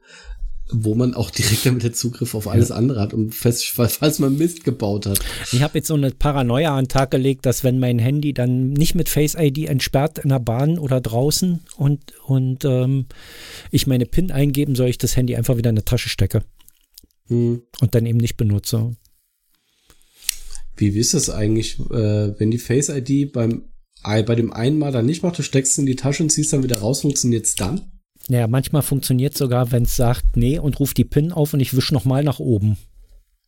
wo 0.72 0.96
man 0.96 1.14
auch 1.14 1.30
direkt 1.30 1.66
damit 1.66 1.84
den 1.84 1.94
Zugriff 1.94 2.34
auf 2.34 2.48
alles 2.48 2.72
andere 2.72 3.00
hat 3.00 3.14
und 3.14 3.36
fest, 3.36 3.66
falls 3.66 4.20
man 4.20 4.38
Mist 4.38 4.64
gebaut 4.64 5.06
hat. 5.06 5.20
Ich 5.52 5.62
habe 5.62 5.78
jetzt 5.78 5.88
so 5.88 5.94
eine 5.94 6.12
Paranoia 6.12 6.76
an 6.76 6.86
den 6.86 6.90
Tag 6.90 7.12
gelegt, 7.12 7.46
dass 7.46 7.64
wenn 7.64 7.80
mein 7.80 8.00
Handy 8.00 8.34
dann 8.34 8.74
nicht 8.74 8.96
mit 8.96 9.08
Face 9.08 9.36
ID 9.36 9.66
entsperrt 9.70 10.20
in 10.20 10.30
der 10.30 10.40
Bahn 10.40 10.80
oder 10.80 11.02
draußen 11.02 11.62
und, 11.78 12.14
und 12.26 12.66
ähm, 12.66 13.06
ich 13.70 13.86
meine 13.86 14.06
PIN 14.06 14.32
eingeben 14.32 14.76
soll, 14.76 14.90
ich 14.90 14.98
das 14.98 15.16
Handy 15.16 15.36
einfach 15.36 15.58
wieder 15.58 15.70
in 15.70 15.76
der 15.76 15.86
Tasche 15.86 16.10
stecke. 16.10 16.44
Hm. 17.28 17.62
Und 17.80 17.96
dann 17.96 18.06
eben 18.06 18.18
nicht 18.18 18.38
benutze. 18.38 18.96
Wie 20.78 20.90
ist 20.90 21.14
das 21.14 21.30
eigentlich, 21.30 21.80
äh, 21.80 22.40
wenn 22.40 22.52
die 22.52 22.58
Face 22.58 22.90
ID 22.90 23.32
beim 23.32 23.70
bei 24.04 24.36
dem 24.36 24.54
einen 24.54 24.78
Mal 24.78 24.92
dann 24.92 25.08
nicht 25.08 25.24
macht, 25.24 25.40
du 25.40 25.42
steckst 25.42 25.72
es 25.72 25.78
in 25.80 25.88
die 25.88 25.96
Tasche 25.96 26.22
und 26.22 26.30
ziehst 26.30 26.54
dann 26.54 26.62
wieder 26.62 26.78
raus, 26.78 27.02
funktioniert 27.02 27.46
es 27.46 27.56
dann? 27.56 27.92
Naja, 28.28 28.48
manchmal 28.48 28.82
funktioniert 28.82 29.38
sogar, 29.38 29.72
wenn 29.72 29.84
es 29.84 29.96
sagt, 29.96 30.36
nee, 30.36 30.58
und 30.58 30.80
ruft 30.80 30.98
die 30.98 31.06
PIN 31.06 31.32
auf 31.32 31.54
und 31.54 31.60
ich 31.60 31.76
wische 31.76 31.94
nochmal 31.94 32.24
nach 32.24 32.40
oben. 32.40 32.78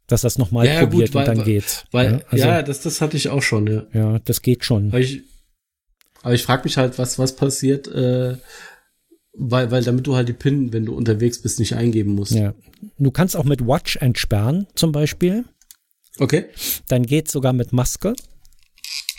Dass 0.06 0.22
das 0.22 0.38
nochmal 0.38 0.68
ja, 0.68 0.80
probiert 0.80 1.10
gut, 1.10 1.16
weil, 1.16 1.30
und 1.30 1.38
dann 1.38 1.46
geht. 1.46 1.86
Weil, 1.92 2.12
ja, 2.12 2.20
also, 2.30 2.46
ja, 2.46 2.64
das, 2.64 2.82
das 2.82 3.02
hatte 3.02 3.18
ich 3.18 3.30
auch 3.30 3.42
schon, 3.42 3.68
ja. 3.68 3.84
Ja, 3.94 4.20
das 4.20 4.42
geht 4.42 4.64
schon. 4.64 4.90
Aber 4.90 5.00
ich, 5.00 5.24
aber 6.22 6.34
ich 6.34 6.44
frage 6.44 6.64
mich 6.64 6.78
halt, 6.78 6.98
was, 6.98 7.20
was 7.20 7.36
passiert, 7.36 7.88
äh, 7.88 8.38
weil, 9.34 9.72
weil 9.72 9.84
damit 9.84 10.08
du 10.08 10.16
halt 10.16 10.30
die 10.30 10.34
PIN, 10.34 10.74
wenn 10.74 10.86
du 10.86 10.96
unterwegs 10.96 11.42
bist, 11.42 11.60
nicht 11.60 11.76
eingeben 11.76 12.16
musst. 12.16 12.32
Ja. 12.32 12.54
Du 12.98 13.12
kannst 13.12 13.36
auch 13.36 13.44
mit 13.44 13.66
Watch 13.66 13.98
entsperren, 13.98 14.68
zum 14.76 14.92
Beispiel. 14.92 15.46
Okay. 16.20 16.46
Dann 16.88 17.06
geht 17.06 17.30
sogar 17.30 17.54
mit 17.54 17.74
Maske 17.74 18.16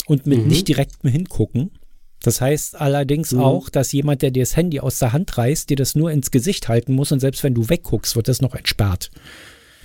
und 0.06 0.26
mit 0.26 0.40
mhm. 0.40 0.48
nicht 0.48 0.68
direktem 0.68 1.10
Hingucken. 1.10 1.77
Das 2.22 2.40
heißt 2.40 2.80
allerdings 2.80 3.32
mhm. 3.32 3.40
auch, 3.40 3.68
dass 3.68 3.92
jemand, 3.92 4.22
der 4.22 4.30
dir 4.30 4.42
das 4.42 4.56
Handy 4.56 4.80
aus 4.80 4.98
der 4.98 5.12
Hand 5.12 5.36
reißt, 5.38 5.70
dir 5.70 5.76
das 5.76 5.94
nur 5.94 6.10
ins 6.10 6.30
Gesicht 6.30 6.68
halten 6.68 6.92
muss 6.92 7.12
und 7.12 7.20
selbst 7.20 7.44
wenn 7.44 7.54
du 7.54 7.68
wegguckst, 7.68 8.16
wird 8.16 8.28
das 8.28 8.40
noch 8.40 8.54
entsperrt. 8.54 9.10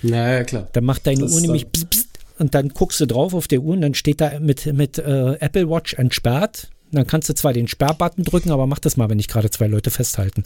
Naja, 0.02 0.44
klar. 0.44 0.68
Dann 0.72 0.84
macht 0.84 1.06
deine 1.06 1.20
das 1.20 1.32
Uhr 1.32 1.40
nämlich 1.40 1.66
pss, 1.66 1.86
pss, 1.86 2.08
und 2.38 2.54
dann 2.54 2.70
guckst 2.70 3.00
du 3.00 3.06
drauf 3.06 3.34
auf 3.34 3.48
der 3.48 3.60
Uhr 3.60 3.74
und 3.74 3.80
dann 3.80 3.94
steht 3.94 4.20
da 4.20 4.38
mit, 4.40 4.66
mit 4.66 4.98
äh, 4.98 5.34
Apple 5.34 5.68
Watch 5.70 5.94
entsperrt. 5.94 6.70
Dann 6.90 7.06
kannst 7.06 7.28
du 7.28 7.34
zwar 7.34 7.52
den 7.52 7.68
Sperrbutton 7.68 8.24
drücken, 8.24 8.50
aber 8.50 8.66
mach 8.66 8.78
das 8.78 8.96
mal, 8.96 9.08
wenn 9.08 9.16
nicht 9.16 9.30
gerade 9.30 9.50
zwei 9.50 9.66
Leute 9.66 9.90
festhalten. 9.90 10.44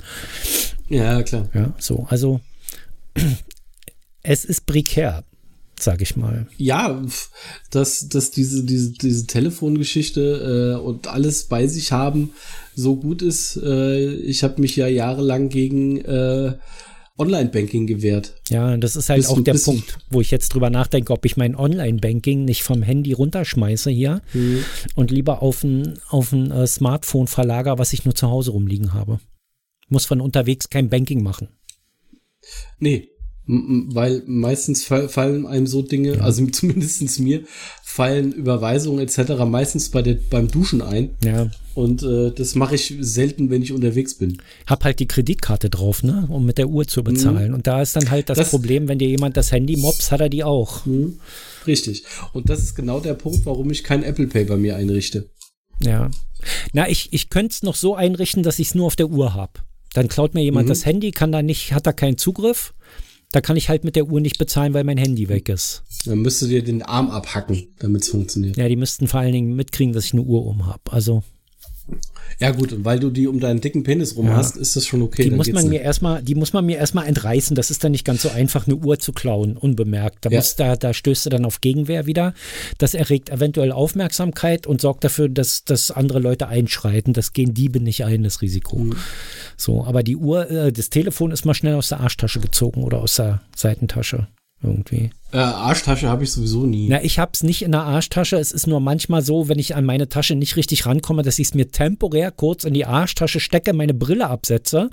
Ja, 0.88 1.22
klar. 1.22 1.48
Ja, 1.54 1.74
so. 1.78 2.06
Also 2.08 2.40
es 4.22 4.44
ist 4.44 4.66
prekär 4.66 5.24
sag 5.82 6.02
ich 6.02 6.16
mal. 6.16 6.46
Ja, 6.56 7.02
dass, 7.70 8.08
dass 8.08 8.30
diese, 8.30 8.64
diese, 8.64 8.92
diese 8.92 9.26
Telefongeschichte 9.26 10.76
äh, 10.78 10.82
und 10.82 11.06
alles 11.08 11.44
bei 11.44 11.66
sich 11.66 11.92
haben 11.92 12.32
so 12.74 12.96
gut 12.96 13.22
ist. 13.22 13.56
Äh, 13.62 14.14
ich 14.14 14.42
habe 14.44 14.60
mich 14.60 14.76
ja 14.76 14.86
jahrelang 14.86 15.48
gegen 15.48 15.98
äh, 16.04 16.54
Online-Banking 17.18 17.88
gewehrt. 17.88 18.34
Ja, 18.48 18.76
das 18.76 18.94
ist 18.94 19.10
halt 19.10 19.22
bis, 19.22 19.28
auch 19.28 19.40
der 19.42 19.54
Punkt, 19.54 19.98
wo 20.10 20.20
ich 20.20 20.30
jetzt 20.30 20.54
drüber 20.54 20.70
nachdenke, 20.70 21.12
ob 21.12 21.24
ich 21.24 21.36
mein 21.36 21.56
Online-Banking 21.56 22.44
nicht 22.44 22.62
vom 22.62 22.82
Handy 22.82 23.12
runterschmeiße 23.12 23.90
hier 23.90 24.22
mhm. 24.32 24.64
und 24.94 25.10
lieber 25.10 25.42
auf 25.42 25.64
ein, 25.64 25.98
auf 26.08 26.32
ein 26.32 26.52
äh, 26.52 26.66
Smartphone 26.66 27.26
verlager, 27.26 27.78
was 27.78 27.92
ich 27.92 28.04
nur 28.04 28.14
zu 28.14 28.30
Hause 28.30 28.52
rumliegen 28.52 28.94
habe. 28.94 29.18
Muss 29.88 30.06
von 30.06 30.20
unterwegs 30.20 30.70
kein 30.70 30.88
Banking 30.88 31.22
machen. 31.22 31.48
Nee, 32.78 33.10
weil 33.48 34.22
meistens 34.26 34.84
fallen 34.84 35.46
einem 35.46 35.66
so 35.66 35.80
Dinge, 35.80 36.20
also 36.20 36.44
zumindestens 36.52 37.18
mir, 37.18 37.42
fallen 37.82 38.32
Überweisungen 38.32 39.00
etc. 39.00 39.44
meistens 39.46 39.88
bei 39.88 40.02
der, 40.02 40.18
beim 40.28 40.48
Duschen 40.48 40.82
ein. 40.82 41.10
Ja. 41.24 41.50
Und 41.74 42.02
äh, 42.02 42.30
das 42.32 42.54
mache 42.54 42.74
ich 42.74 42.94
selten, 43.00 43.50
wenn 43.50 43.62
ich 43.62 43.72
unterwegs 43.72 44.14
bin. 44.14 44.38
Hab 44.66 44.84
halt 44.84 44.98
die 44.98 45.06
Kreditkarte 45.06 45.70
drauf, 45.70 46.02
ne, 46.02 46.26
um 46.28 46.44
mit 46.44 46.58
der 46.58 46.68
Uhr 46.68 46.86
zu 46.86 47.02
bezahlen. 47.02 47.48
Mhm. 47.48 47.54
Und 47.54 47.66
da 47.66 47.80
ist 47.80 47.96
dann 47.96 48.10
halt 48.10 48.28
das, 48.28 48.36
das, 48.36 48.50
Problem, 48.50 48.88
wenn 48.88 48.98
dir 48.98 49.08
jemand 49.08 49.36
das 49.36 49.50
Handy 49.50 49.76
mobs, 49.76 50.10
hat 50.12 50.20
er 50.20 50.28
die 50.28 50.44
auch. 50.44 50.84
Mhm. 50.84 51.18
Richtig. 51.66 52.04
Und 52.32 52.50
das 52.50 52.62
ist 52.62 52.74
genau 52.74 53.00
der 53.00 53.14
Punkt, 53.14 53.46
warum 53.46 53.70
ich 53.70 53.84
kein 53.84 54.02
Apple 54.02 54.26
Pay 54.26 54.44
bei 54.44 54.56
mir 54.56 54.76
einrichte. 54.76 55.30
Ja. 55.80 56.10
Na, 56.72 56.88
ich, 56.88 57.12
ich 57.12 57.30
könnte 57.30 57.52
es 57.52 57.62
noch 57.62 57.76
so 57.76 57.94
einrichten, 57.94 58.42
dass 58.42 58.58
ich 58.58 58.68
es 58.68 58.74
nur 58.74 58.86
auf 58.86 58.96
der 58.96 59.08
Uhr 59.08 59.34
habe. 59.34 59.52
Dann 59.94 60.08
klaut 60.08 60.34
mir 60.34 60.42
jemand 60.42 60.66
mhm. 60.66 60.70
das 60.70 60.84
Handy, 60.84 61.12
kann 61.12 61.32
da 61.32 61.42
nicht, 61.42 61.72
hat 61.72 61.86
da 61.86 61.92
keinen 61.92 62.18
Zugriff. 62.18 62.74
Da 63.30 63.40
kann 63.40 63.56
ich 63.56 63.68
halt 63.68 63.84
mit 63.84 63.94
der 63.94 64.06
Uhr 64.06 64.20
nicht 64.20 64.38
bezahlen, 64.38 64.72
weil 64.72 64.84
mein 64.84 64.96
Handy 64.96 65.28
weg 65.28 65.48
ist. 65.48 65.82
Dann 66.06 66.20
müsstest 66.20 66.50
du 66.50 66.54
dir 66.54 66.64
den 66.64 66.82
Arm 66.82 67.10
abhacken, 67.10 67.68
damit 67.78 68.02
es 68.02 68.08
funktioniert. 68.08 68.56
Ja, 68.56 68.68
die 68.68 68.76
müssten 68.76 69.06
vor 69.06 69.20
allen 69.20 69.32
Dingen 69.32 69.54
mitkriegen, 69.54 69.92
dass 69.92 70.06
ich 70.06 70.14
eine 70.14 70.22
Uhr 70.22 70.46
um 70.46 70.66
habe. 70.66 70.90
Also 70.90 71.22
ja 72.38 72.50
gut, 72.52 72.72
und 72.72 72.84
weil 72.84 73.00
du 73.00 73.10
die 73.10 73.26
um 73.26 73.40
deinen 73.40 73.60
dicken 73.60 73.82
Penis 73.82 74.16
rum 74.16 74.26
ja. 74.26 74.36
hast, 74.36 74.56
ist 74.56 74.76
das 74.76 74.86
schon 74.86 75.02
okay. 75.02 75.24
Die 75.24 75.30
muss 75.30 75.50
man 75.50 75.68
mir 75.68 75.80
erstmal, 75.80 76.22
die 76.22 76.34
muss 76.34 76.52
man 76.52 76.64
mir 76.64 76.76
erstmal 76.76 77.06
entreißen. 77.06 77.56
Das 77.56 77.70
ist 77.70 77.82
dann 77.82 77.92
nicht 77.92 78.04
ganz 78.04 78.22
so 78.22 78.30
einfach, 78.30 78.66
eine 78.66 78.76
Uhr 78.76 78.98
zu 78.98 79.12
klauen, 79.12 79.56
unbemerkt. 79.56 80.24
Da, 80.24 80.30
ja. 80.30 80.38
muss, 80.38 80.56
da, 80.56 80.76
da 80.76 80.94
stößt 80.94 81.26
du 81.26 81.30
dann 81.30 81.44
auf 81.44 81.60
Gegenwehr 81.60 82.06
wieder. 82.06 82.34
Das 82.78 82.94
erregt 82.94 83.30
eventuell 83.30 83.72
Aufmerksamkeit 83.72 84.66
und 84.66 84.80
sorgt 84.80 85.04
dafür, 85.04 85.28
dass, 85.28 85.64
dass 85.64 85.90
andere 85.90 86.20
Leute 86.20 86.48
einschreiten. 86.48 87.12
Das 87.12 87.32
gehen 87.32 87.54
Diebe 87.54 87.80
nicht 87.80 88.04
ein, 88.04 88.22
das 88.22 88.40
Risiko. 88.42 88.78
Mhm. 88.78 88.96
So, 89.56 89.84
aber 89.84 90.02
die 90.02 90.16
Uhr, 90.16 90.50
äh, 90.50 90.72
das 90.72 90.90
Telefon 90.90 91.32
ist 91.32 91.44
mal 91.44 91.54
schnell 91.54 91.74
aus 91.74 91.88
der 91.88 92.00
Arschtasche 92.00 92.40
gezogen 92.40 92.84
oder 92.84 93.00
aus 93.00 93.16
der 93.16 93.40
Seitentasche 93.56 94.28
irgendwie. 94.62 95.10
Äh, 95.32 95.38
Arschtasche 95.38 96.08
habe 96.08 96.24
ich 96.24 96.32
sowieso 96.32 96.66
nie. 96.66 96.88
Na, 96.88 97.02
ich 97.02 97.18
habe 97.18 97.32
es 97.34 97.42
nicht 97.42 97.62
in 97.62 97.72
der 97.72 97.82
Arschtasche. 97.82 98.36
Es 98.36 98.50
ist 98.50 98.66
nur 98.66 98.80
manchmal 98.80 99.22
so, 99.22 99.48
wenn 99.48 99.58
ich 99.58 99.76
an 99.76 99.84
meine 99.84 100.08
Tasche 100.08 100.34
nicht 100.34 100.56
richtig 100.56 100.86
rankomme, 100.86 101.22
dass 101.22 101.38
ich 101.38 101.48
es 101.48 101.54
mir 101.54 101.70
temporär 101.70 102.30
kurz 102.32 102.64
in 102.64 102.74
die 102.74 102.86
Arschtasche 102.86 103.40
stecke, 103.40 103.72
meine 103.72 103.94
Brille 103.94 104.28
absetze, 104.28 104.90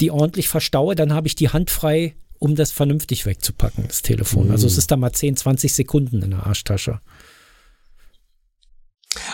die 0.00 0.10
ordentlich 0.10 0.48
verstaue, 0.48 0.94
dann 0.94 1.12
habe 1.12 1.28
ich 1.28 1.36
die 1.36 1.50
Hand 1.50 1.70
frei, 1.70 2.16
um 2.38 2.54
das 2.54 2.72
vernünftig 2.72 3.26
wegzupacken, 3.26 3.84
das 3.86 4.02
Telefon. 4.02 4.46
Mhm. 4.46 4.52
Also 4.52 4.66
es 4.66 4.78
ist 4.78 4.90
da 4.90 4.96
mal 4.96 5.12
10, 5.12 5.36
20 5.36 5.72
Sekunden 5.72 6.22
in 6.22 6.30
der 6.30 6.46
Arschtasche. 6.46 7.00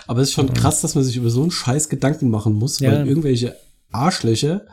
Aber 0.07 0.21
es 0.21 0.29
ist 0.29 0.35
schon 0.35 0.53
krass, 0.53 0.81
dass 0.81 0.95
man 0.95 1.05
sich 1.05 1.17
über 1.17 1.31
so 1.31 1.43
einen 1.43 1.51
Scheiß 1.51 1.89
Gedanken 1.89 2.29
machen 2.29 2.55
muss, 2.55 2.81
ja. 2.81 2.93
weil 2.93 3.07
irgendwelche 3.07 3.57
Arschlöcher 3.93 4.67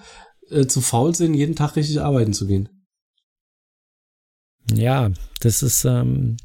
äh, 0.49 0.65
zu 0.65 0.81
faul 0.81 1.15
sind, 1.15 1.33
jeden 1.33 1.55
Tag 1.55 1.75
richtig 1.75 2.01
arbeiten 2.01 2.33
zu 2.33 2.47
gehen. 2.47 2.69
Ja, 4.75 5.11
das 5.39 5.63
ist, 5.63 5.85
ähm, 5.85 6.37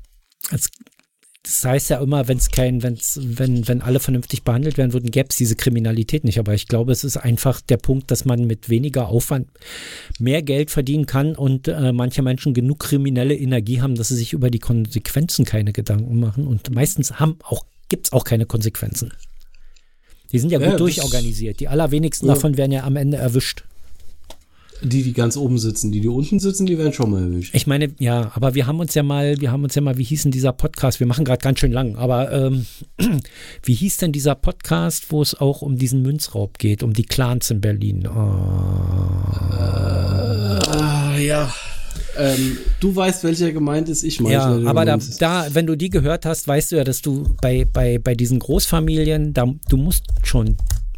das 1.47 1.64
heißt 1.64 1.91
ja 1.91 1.99
immer, 2.01 2.27
wenn 2.27 2.39
es 2.39 2.51
kein, 2.51 2.83
wenn's, 2.83 3.20
wenn, 3.22 3.68
wenn 3.68 3.81
alle 3.81 4.01
vernünftig 4.01 4.43
behandelt 4.43 4.79
werden 4.79 4.93
würden, 4.93 5.12
gäbe 5.12 5.29
es 5.31 5.37
diese 5.37 5.55
Kriminalität 5.55 6.24
nicht. 6.24 6.41
Aber 6.41 6.55
ich 6.55 6.66
glaube, 6.66 6.91
es 6.91 7.05
ist 7.05 7.16
einfach 7.16 7.61
der 7.61 7.77
Punkt, 7.77 8.11
dass 8.11 8.24
man 8.24 8.47
mit 8.47 8.68
weniger 8.68 9.09
Aufwand 9.09 9.49
mehr 10.18 10.43
Geld 10.43 10.72
verdienen 10.72 11.07
kann 11.07 11.37
und 11.37 11.68
äh, 11.68 11.93
manche 11.93 12.22
Menschen 12.22 12.53
genug 12.53 12.81
kriminelle 12.81 13.37
Energie 13.37 13.81
haben, 13.81 13.95
dass 13.95 14.09
sie 14.09 14.16
sich 14.16 14.33
über 14.33 14.51
die 14.51 14.59
Konsequenzen 14.59 15.45
keine 15.45 15.72
Gedanken 15.72 16.18
machen. 16.18 16.49
Und 16.49 16.74
meistens 16.74 17.20
haben 17.20 17.39
auch, 17.45 17.64
gibt 17.89 18.07
es 18.07 18.12
auch 18.12 18.24
keine 18.24 18.47
Konsequenzen. 18.47 19.12
Die 20.33 20.41
sind 20.41 20.51
ja 20.51 20.59
gut 20.59 20.66
ja, 20.66 20.77
durchorganisiert. 20.77 21.61
Die 21.61 21.68
allerwenigsten 21.68 22.27
ja. 22.27 22.35
davon 22.35 22.57
werden 22.57 22.72
ja 22.72 22.83
am 22.83 22.97
Ende 22.97 23.18
erwischt. 23.18 23.62
Die, 24.83 25.03
die 25.03 25.12
ganz 25.12 25.37
oben 25.37 25.59
sitzen, 25.59 25.91
die, 25.91 26.01
die 26.01 26.09
unten 26.09 26.39
sitzen, 26.39 26.66
die 26.66 26.77
werden 26.77 26.93
schon 26.93 27.11
mal 27.11 27.22
erwischt. 27.22 27.55
Ich 27.55 27.66
meine, 27.66 27.93
ja, 27.99 28.31
aber 28.35 28.55
wir 28.55 28.66
haben 28.66 28.79
uns 28.79 28.95
ja 28.95 29.03
mal, 29.03 29.41
wir 29.41 29.51
haben 29.51 29.64
uns 29.64 29.74
ja 29.74 29.81
mal, 29.81 29.97
wie 29.97 30.05
hieß 30.05 30.24
denn 30.24 30.33
dieser 30.33 30.53
Podcast? 30.53 31.01
Wir 31.01 31.07
machen 31.07 31.24
gerade 31.24 31.43
ganz 31.43 31.59
schön 31.61 31.72
lang, 31.72 31.97
aber 31.97 32.31
ähm, 32.33 32.66
wie 33.62 33.74
hieß 33.74 33.97
denn 33.99 34.12
dieser 34.12 34.35
Podcast, 34.35 35.11
wo 35.11 35.22
es 35.22 35.35
auch 35.35 35.62
um 35.62 35.77
diesen 35.77 36.03
Münzraub 36.03 36.59
geht, 36.59 36.83
um 36.83 36.93
die 36.93 37.05
Clans 37.05 37.51
in 37.51 37.61
Berlin? 37.61 38.07
Oh. 38.07 38.66
Äh, 41.16 41.27
ja. 41.27 41.53
Ähm, 42.18 42.59
du 42.81 42.95
weißt, 42.95 43.24
welcher 43.24 43.53
gemeint 43.53 43.89
ist, 43.89 44.03
ich 44.03 44.20
meine. 44.20 44.35
Ja, 44.35 44.61
aber 44.64 44.85
da, 44.85 44.99
da, 45.18 45.47
wenn 45.53 45.66
du 45.66 45.77
die 45.77 45.91
gehört 45.91 46.24
hast, 46.24 46.49
weißt 46.49 46.72
du 46.72 46.77
ja, 46.77 46.85
dass 46.85 47.03
du 47.03 47.37
bei, 47.43 47.66
bei, 47.70 47.99
bei 47.99 48.14
diesen 48.14 48.39
Großfamilien, 48.39 49.35
da, 49.35 49.47
du 49.68 49.77
musst 49.77 50.05
schon 50.22 50.57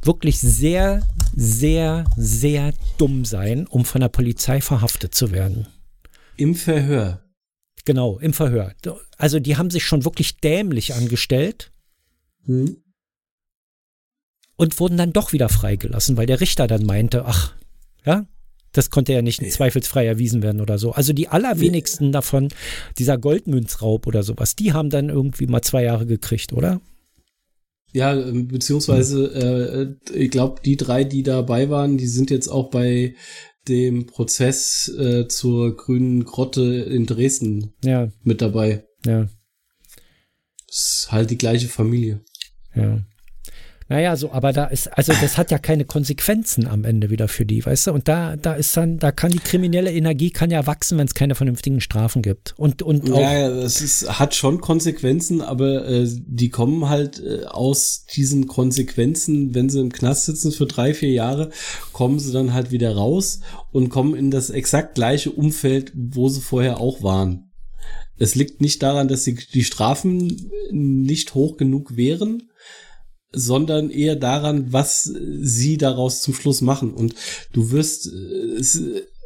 wirklich 0.08 0.40
sehr, 0.40 1.06
sehr, 1.36 2.06
sehr 2.16 2.72
dumm 2.96 3.26
sein, 3.26 3.66
um 3.66 3.84
von 3.84 4.00
der 4.00 4.08
Polizei 4.08 4.62
verhaftet 4.62 5.14
zu 5.14 5.32
werden. 5.32 5.68
Im 6.38 6.54
Verhör. 6.54 7.22
Genau, 7.84 8.18
im 8.18 8.32
Verhör. 8.32 8.72
Also 9.18 9.38
die 9.38 9.58
haben 9.58 9.70
sich 9.70 9.84
schon 9.84 10.06
wirklich 10.06 10.38
dämlich 10.38 10.94
angestellt 10.94 11.72
hm. 12.46 12.78
und 14.56 14.80
wurden 14.80 14.96
dann 14.96 15.12
doch 15.12 15.34
wieder 15.34 15.50
freigelassen, 15.50 16.16
weil 16.16 16.26
der 16.26 16.40
Richter 16.40 16.66
dann 16.66 16.86
meinte, 16.86 17.26
ach, 17.26 17.54
ja, 18.06 18.26
das 18.72 18.88
konnte 18.88 19.12
ja 19.12 19.20
nicht 19.20 19.42
zweifelsfrei 19.52 20.06
erwiesen 20.06 20.42
werden 20.42 20.62
oder 20.62 20.78
so. 20.78 20.92
Also 20.92 21.12
die 21.12 21.28
allerwenigsten 21.28 22.12
davon, 22.12 22.48
dieser 22.96 23.18
Goldmünzraub 23.18 24.06
oder 24.06 24.22
sowas, 24.22 24.56
die 24.56 24.72
haben 24.72 24.88
dann 24.88 25.10
irgendwie 25.10 25.46
mal 25.46 25.62
zwei 25.62 25.82
Jahre 25.82 26.06
gekriegt, 26.06 26.54
oder? 26.54 26.80
Ja, 27.92 28.14
ähm, 28.14 28.48
beziehungsweise 28.48 29.96
äh, 30.12 30.14
ich 30.14 30.30
glaube, 30.30 30.60
die 30.64 30.76
drei, 30.76 31.04
die 31.04 31.22
dabei 31.22 31.70
waren, 31.70 31.96
die 31.96 32.06
sind 32.06 32.30
jetzt 32.30 32.48
auch 32.48 32.70
bei 32.70 33.14
dem 33.66 34.06
Prozess 34.06 34.88
äh, 34.88 35.28
zur 35.28 35.76
grünen 35.76 36.24
Grotte 36.24 36.62
in 36.62 37.06
Dresden 37.06 37.74
ja. 37.84 38.08
mit 38.22 38.40
dabei. 38.40 38.84
Ja. 39.04 39.28
Das 40.66 40.76
ist 40.76 41.08
halt 41.10 41.30
die 41.30 41.38
gleiche 41.38 41.68
Familie. 41.68 42.22
Ja. 42.74 43.02
Naja, 43.90 44.16
so, 44.16 44.32
aber 44.32 44.52
da 44.52 44.66
ist, 44.66 44.88
also 44.88 45.14
das 45.18 45.38
hat 45.38 45.50
ja 45.50 45.58
keine 45.58 45.86
Konsequenzen 45.86 46.66
am 46.66 46.84
Ende 46.84 47.08
wieder 47.08 47.26
für 47.26 47.46
die, 47.46 47.64
weißt 47.64 47.86
du? 47.86 47.92
Und 47.92 48.06
da, 48.06 48.36
da 48.36 48.52
ist 48.52 48.76
dann, 48.76 48.98
da 48.98 49.12
kann 49.12 49.32
die 49.32 49.38
kriminelle 49.38 49.90
Energie 49.90 50.30
kann 50.30 50.50
ja 50.50 50.66
wachsen, 50.66 50.98
wenn 50.98 51.06
es 51.06 51.14
keine 51.14 51.34
vernünftigen 51.34 51.80
Strafen 51.80 52.20
gibt. 52.20 52.52
Und, 52.58 52.82
und 52.82 53.10
auch. 53.10 53.18
Ja, 53.18 53.48
das 53.48 53.80
ist, 53.80 54.18
hat 54.18 54.34
schon 54.34 54.60
Konsequenzen, 54.60 55.40
aber 55.40 55.88
äh, 55.88 56.06
die 56.06 56.50
kommen 56.50 56.90
halt 56.90 57.22
äh, 57.24 57.44
aus 57.46 58.04
diesen 58.14 58.46
Konsequenzen, 58.46 59.54
wenn 59.54 59.70
sie 59.70 59.80
im 59.80 59.90
Knast 59.90 60.26
sitzen 60.26 60.52
für 60.52 60.66
drei, 60.66 60.92
vier 60.92 61.12
Jahre, 61.12 61.48
kommen 61.92 62.18
sie 62.18 62.32
dann 62.32 62.52
halt 62.52 62.70
wieder 62.70 62.94
raus 62.94 63.40
und 63.72 63.88
kommen 63.88 64.14
in 64.14 64.30
das 64.30 64.50
exakt 64.50 64.96
gleiche 64.96 65.30
Umfeld, 65.30 65.92
wo 65.94 66.28
sie 66.28 66.42
vorher 66.42 66.78
auch 66.78 67.02
waren. 67.02 67.50
Es 68.18 68.34
liegt 68.34 68.60
nicht 68.60 68.82
daran, 68.82 69.08
dass 69.08 69.22
die, 69.22 69.34
die 69.34 69.64
Strafen 69.64 70.50
nicht 70.70 71.34
hoch 71.34 71.56
genug 71.56 71.96
wären, 71.96 72.50
sondern 73.32 73.90
eher 73.90 74.16
daran, 74.16 74.72
was 74.72 75.04
sie 75.40 75.76
daraus 75.76 76.22
zum 76.22 76.34
Schluss 76.34 76.60
machen. 76.60 76.92
Und 76.92 77.14
du 77.52 77.70
wirst, 77.70 78.06
äh, 78.06 78.56
es 78.58 78.80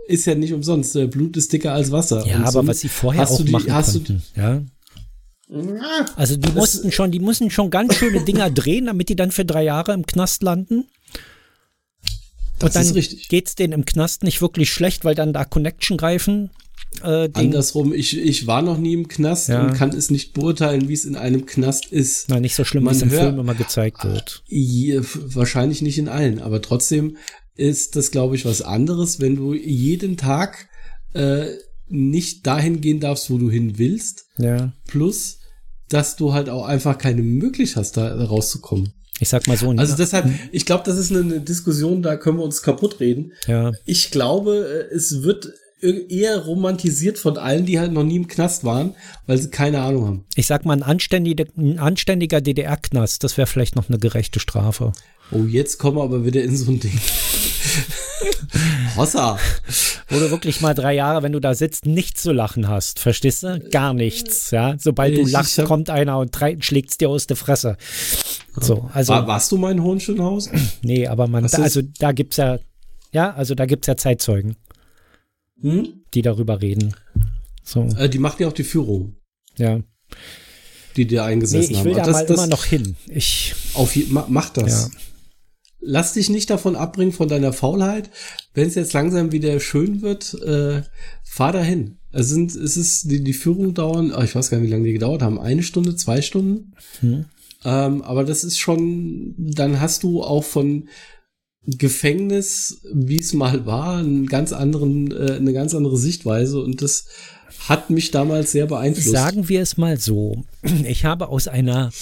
ist 0.08 0.26
ja 0.26 0.34
nicht 0.34 0.52
umsonst, 0.52 0.96
äh, 0.96 1.06
Blut 1.06 1.36
ist 1.36 1.52
dicker 1.52 1.72
als 1.72 1.92
Wasser. 1.92 2.26
Ja, 2.26 2.36
Und 2.36 2.42
aber 2.42 2.62
so 2.62 2.66
was 2.66 2.80
sie 2.80 2.88
vorher 2.88 3.28
auch 3.28 3.42
die, 3.42 3.50
machen 3.50 3.68
konnten, 3.68 4.22
ja. 4.36 4.62
Also 6.16 6.36
die 6.36 6.50
mussten 6.52 6.90
schon, 6.92 7.10
die 7.10 7.20
mussten 7.20 7.50
schon 7.50 7.70
ganz 7.70 7.94
schöne 7.94 8.20
Dinger 8.24 8.50
drehen, 8.50 8.86
damit 8.86 9.08
die 9.08 9.16
dann 9.16 9.30
für 9.30 9.44
drei 9.44 9.64
Jahre 9.64 9.92
im 9.92 10.06
Knast 10.06 10.42
landen. 10.42 10.86
Und 12.62 12.74
dann 12.74 12.94
geht 12.94 13.48
es 13.48 13.54
denen 13.54 13.72
im 13.72 13.84
Knast 13.84 14.22
nicht 14.22 14.40
wirklich 14.40 14.72
schlecht, 14.72 15.04
weil 15.04 15.14
dann 15.14 15.32
da 15.32 15.44
Connection 15.44 15.96
greifen 15.96 16.50
äh, 17.02 17.30
Andersrum, 17.32 17.92
ich, 17.92 18.18
ich 18.18 18.46
war 18.46 18.62
noch 18.62 18.78
nie 18.78 18.92
im 18.92 19.08
Knast 19.08 19.48
ja. 19.48 19.64
und 19.64 19.74
kann 19.74 19.90
es 19.90 20.10
nicht 20.10 20.34
beurteilen, 20.34 20.88
wie 20.88 20.92
es 20.92 21.04
in 21.04 21.16
einem 21.16 21.46
Knast 21.46 21.86
ist. 21.86 22.28
Nein, 22.28 22.42
nicht 22.42 22.54
so 22.54 22.64
schlimm, 22.64 22.84
wie 22.84 22.90
es 22.90 23.02
im 23.02 23.10
hört, 23.10 23.22
Film 23.22 23.38
immer 23.38 23.54
gezeigt 23.54 24.04
wird. 24.04 24.42
Je, 24.46 25.00
wahrscheinlich 25.14 25.82
nicht 25.82 25.98
in 25.98 26.08
allen, 26.08 26.40
aber 26.40 26.60
trotzdem 26.62 27.16
ist 27.54 27.96
das, 27.96 28.10
glaube 28.10 28.36
ich, 28.36 28.44
was 28.44 28.62
anderes, 28.62 29.20
wenn 29.20 29.36
du 29.36 29.54
jeden 29.54 30.16
Tag 30.16 30.68
äh, 31.14 31.46
nicht 31.88 32.46
dahin 32.46 32.80
gehen 32.80 33.00
darfst, 33.00 33.30
wo 33.30 33.38
du 33.38 33.50
hin 33.50 33.78
willst. 33.78 34.26
Ja. 34.38 34.72
Plus, 34.86 35.38
dass 35.88 36.16
du 36.16 36.32
halt 36.32 36.48
auch 36.48 36.66
einfach 36.66 36.96
keine 36.98 37.22
Möglichkeit 37.22 37.76
hast, 37.76 37.96
da 37.96 38.24
rauszukommen. 38.24 38.94
Ich 39.20 39.28
sag 39.28 39.46
mal 39.46 39.56
so. 39.56 39.70
Also 39.70 39.94
deshalb, 39.94 40.28
ich 40.50 40.64
glaube, 40.66 40.82
das 40.84 40.96
ist 40.96 41.12
eine 41.12 41.40
Diskussion, 41.40 42.02
da 42.02 42.16
können 42.16 42.38
wir 42.38 42.44
uns 42.44 42.62
kaputt 42.62 42.98
reden. 42.98 43.32
Ja. 43.46 43.72
Ich 43.84 44.10
glaube, 44.10 44.88
äh, 44.90 44.94
es 44.94 45.22
wird 45.22 45.52
eher 45.82 46.38
romantisiert 46.38 47.18
von 47.18 47.36
allen, 47.36 47.66
die 47.66 47.78
halt 47.78 47.92
noch 47.92 48.04
nie 48.04 48.16
im 48.16 48.28
Knast 48.28 48.64
waren, 48.64 48.94
weil 49.26 49.38
sie 49.38 49.50
keine 49.50 49.82
Ahnung 49.82 50.06
haben. 50.06 50.24
Ich 50.36 50.46
sag 50.46 50.64
mal, 50.64 50.74
ein 50.74 50.82
anständiger, 50.82 51.44
ein 51.56 51.78
anständiger 51.78 52.40
DDR-Knast, 52.40 53.24
das 53.24 53.36
wäre 53.36 53.46
vielleicht 53.46 53.76
noch 53.76 53.88
eine 53.88 53.98
gerechte 53.98 54.40
Strafe. 54.40 54.92
Oh, 55.32 55.44
jetzt 55.44 55.78
kommen 55.78 55.96
wir 55.96 56.04
aber 56.04 56.24
wieder 56.24 56.42
in 56.42 56.56
so 56.56 56.70
ein 56.70 56.78
Ding. 56.78 56.96
Hossa. 58.96 59.38
Wo 60.08 60.18
du 60.18 60.30
wirklich 60.30 60.60
mal 60.60 60.74
drei 60.74 60.94
Jahre, 60.94 61.22
wenn 61.22 61.32
du 61.32 61.40
da 61.40 61.54
sitzt, 61.54 61.86
nichts 61.86 62.22
zu 62.22 62.32
lachen 62.32 62.68
hast. 62.68 62.98
Verstehst 62.98 63.42
du? 63.42 63.58
Gar 63.70 63.94
nichts. 63.94 64.50
Ja, 64.50 64.76
sobald 64.78 65.16
du 65.16 65.24
lachst, 65.24 65.56
hab... 65.58 65.64
kommt 65.64 65.88
einer 65.88 66.18
und 66.18 66.36
schlägt 66.60 66.90
es 66.90 66.98
dir 66.98 67.08
aus 67.08 67.26
der 67.26 67.36
Fresse. 67.36 67.76
So, 68.54 68.90
also. 68.92 69.14
War, 69.14 69.26
warst 69.26 69.50
du 69.50 69.56
mein 69.56 69.82
Hohenschönhaus? 69.82 70.50
Nee, 70.82 71.06
aber 71.06 71.26
man, 71.26 71.46
da, 71.46 71.62
also 71.62 71.80
da 71.98 72.12
gibt's 72.12 72.36
ja, 72.36 72.58
ja, 73.12 73.32
also 73.32 73.54
da 73.54 73.64
gibt's 73.64 73.86
ja 73.86 73.96
Zeitzeugen 73.96 74.56
hm? 75.62 76.02
die 76.14 76.22
darüber 76.22 76.60
reden. 76.60 76.94
So. 77.64 77.84
Äh, 77.96 78.08
die 78.08 78.18
macht 78.18 78.40
ja 78.40 78.48
auch 78.48 78.52
die 78.52 78.64
Führung. 78.64 79.16
Ja. 79.56 79.80
Die 80.96 81.06
dir 81.06 81.24
eingesessen 81.24 81.72
nee, 81.72 81.78
ich 81.78 81.84
will 81.84 81.92
haben. 81.92 82.00
da 82.00 82.06
das, 82.06 82.12
mal 82.14 82.26
das, 82.26 82.36
immer 82.36 82.46
noch 82.48 82.64
hin. 82.64 82.96
Ich. 83.08 83.54
Auf, 83.74 83.96
mach 84.08 84.50
das. 84.50 84.90
Ja. 84.92 84.98
Lass 85.80 86.12
dich 86.12 86.28
nicht 86.28 86.50
davon 86.50 86.76
abbringen 86.76 87.12
von 87.12 87.28
deiner 87.28 87.52
Faulheit. 87.52 88.10
Wenn 88.54 88.68
es 88.68 88.74
jetzt 88.74 88.92
langsam 88.92 89.32
wieder 89.32 89.58
schön 89.58 90.02
wird, 90.02 90.34
äh, 90.34 90.82
fahr 91.24 91.52
dahin. 91.52 91.98
Es 92.12 92.28
sind, 92.28 92.54
es 92.54 92.76
ist 92.76 93.10
die, 93.10 93.24
die 93.24 93.32
Führung 93.32 93.74
dauern, 93.74 94.12
oh, 94.16 94.22
ich 94.22 94.34
weiß 94.34 94.50
gar 94.50 94.58
nicht, 94.58 94.66
wie 94.66 94.72
lange 94.72 94.84
die 94.84 94.92
gedauert 94.92 95.22
haben, 95.22 95.40
eine 95.40 95.62
Stunde, 95.62 95.96
zwei 95.96 96.20
Stunden. 96.20 96.72
Hm. 97.00 97.24
Ähm, 97.64 98.02
aber 98.02 98.24
das 98.24 98.44
ist 98.44 98.58
schon, 98.58 99.34
dann 99.38 99.80
hast 99.80 100.02
du 100.02 100.22
auch 100.22 100.44
von 100.44 100.88
Gefängnis, 101.66 102.80
wie 102.92 103.20
es 103.20 103.34
mal 103.34 103.66
war, 103.66 103.98
einen 103.98 104.26
ganz 104.26 104.52
anderen, 104.52 105.12
äh, 105.12 105.36
eine 105.36 105.52
ganz 105.52 105.74
andere 105.74 105.96
Sichtweise 105.96 106.60
und 106.60 106.82
das 106.82 107.06
hat 107.68 107.90
mich 107.90 108.10
damals 108.10 108.52
sehr 108.52 108.66
beeinflusst. 108.66 109.10
Sagen 109.10 109.48
wir 109.48 109.62
es 109.62 109.76
mal 109.76 109.98
so. 109.98 110.44
Ich 110.84 111.04
habe 111.04 111.28
aus 111.28 111.46
einer, 111.46 111.92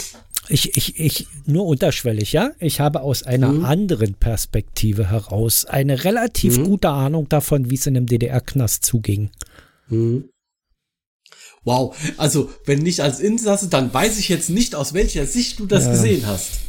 ich, 0.48 0.76
ich, 0.76 0.98
ich, 0.98 1.26
nur 1.44 1.66
unterschwellig, 1.66 2.32
ja? 2.32 2.52
Ich 2.58 2.80
habe 2.80 3.02
aus 3.02 3.22
einer 3.22 3.52
mhm. 3.52 3.64
anderen 3.66 4.14
Perspektive 4.14 5.10
heraus 5.10 5.66
eine 5.66 6.04
relativ 6.04 6.58
mhm. 6.58 6.64
gute 6.64 6.88
Ahnung 6.88 7.28
davon, 7.28 7.70
wie 7.70 7.74
es 7.74 7.86
in 7.86 7.96
einem 7.96 8.06
DDR-Knast 8.06 8.84
zuging. 8.84 9.30
Mhm. 9.88 10.30
Wow, 11.64 11.94
also 12.16 12.50
wenn 12.64 12.78
nicht 12.78 13.00
als 13.00 13.20
Insasse, 13.20 13.68
dann 13.68 13.92
weiß 13.92 14.18
ich 14.18 14.30
jetzt 14.30 14.48
nicht, 14.48 14.74
aus 14.74 14.94
welcher 14.94 15.26
Sicht 15.26 15.58
du 15.58 15.66
das 15.66 15.84
ja. 15.84 15.92
gesehen 15.92 16.26
hast. 16.26 16.60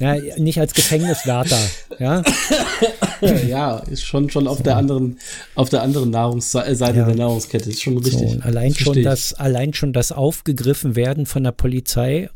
Ja, 0.00 0.16
nicht 0.38 0.58
als 0.58 0.72
Gefängniswärter, 0.72 1.58
ja. 1.98 2.22
ja, 3.46 3.78
ist 3.80 4.02
schon, 4.02 4.30
schon 4.30 4.48
auf 4.48 4.62
der 4.62 4.78
anderen, 4.78 5.18
auf 5.54 5.68
der 5.68 5.82
anderen 5.82 6.08
Nahrungsseite 6.08 6.72
ja. 6.72 7.04
der 7.04 7.14
Nahrungskette, 7.14 7.68
ist 7.68 7.82
schon 7.82 7.98
richtig. 7.98 8.30
So, 8.30 8.40
allein 8.40 8.74
schon 8.74 9.02
das, 9.02 9.34
allein 9.34 9.74
schon 9.74 9.92
das 9.92 10.10
aufgegriffen 10.10 10.96
werden 10.96 11.26
von 11.26 11.44
der 11.44 11.52
Polizei 11.52 12.30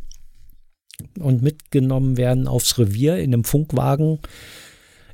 und 1.19 1.43
mitgenommen 1.43 2.19
werden 2.19 2.49
aufs 2.49 2.79
Revier 2.79 3.17
in 3.17 3.33
einem 3.33 3.45
Funkwagen 3.45 4.19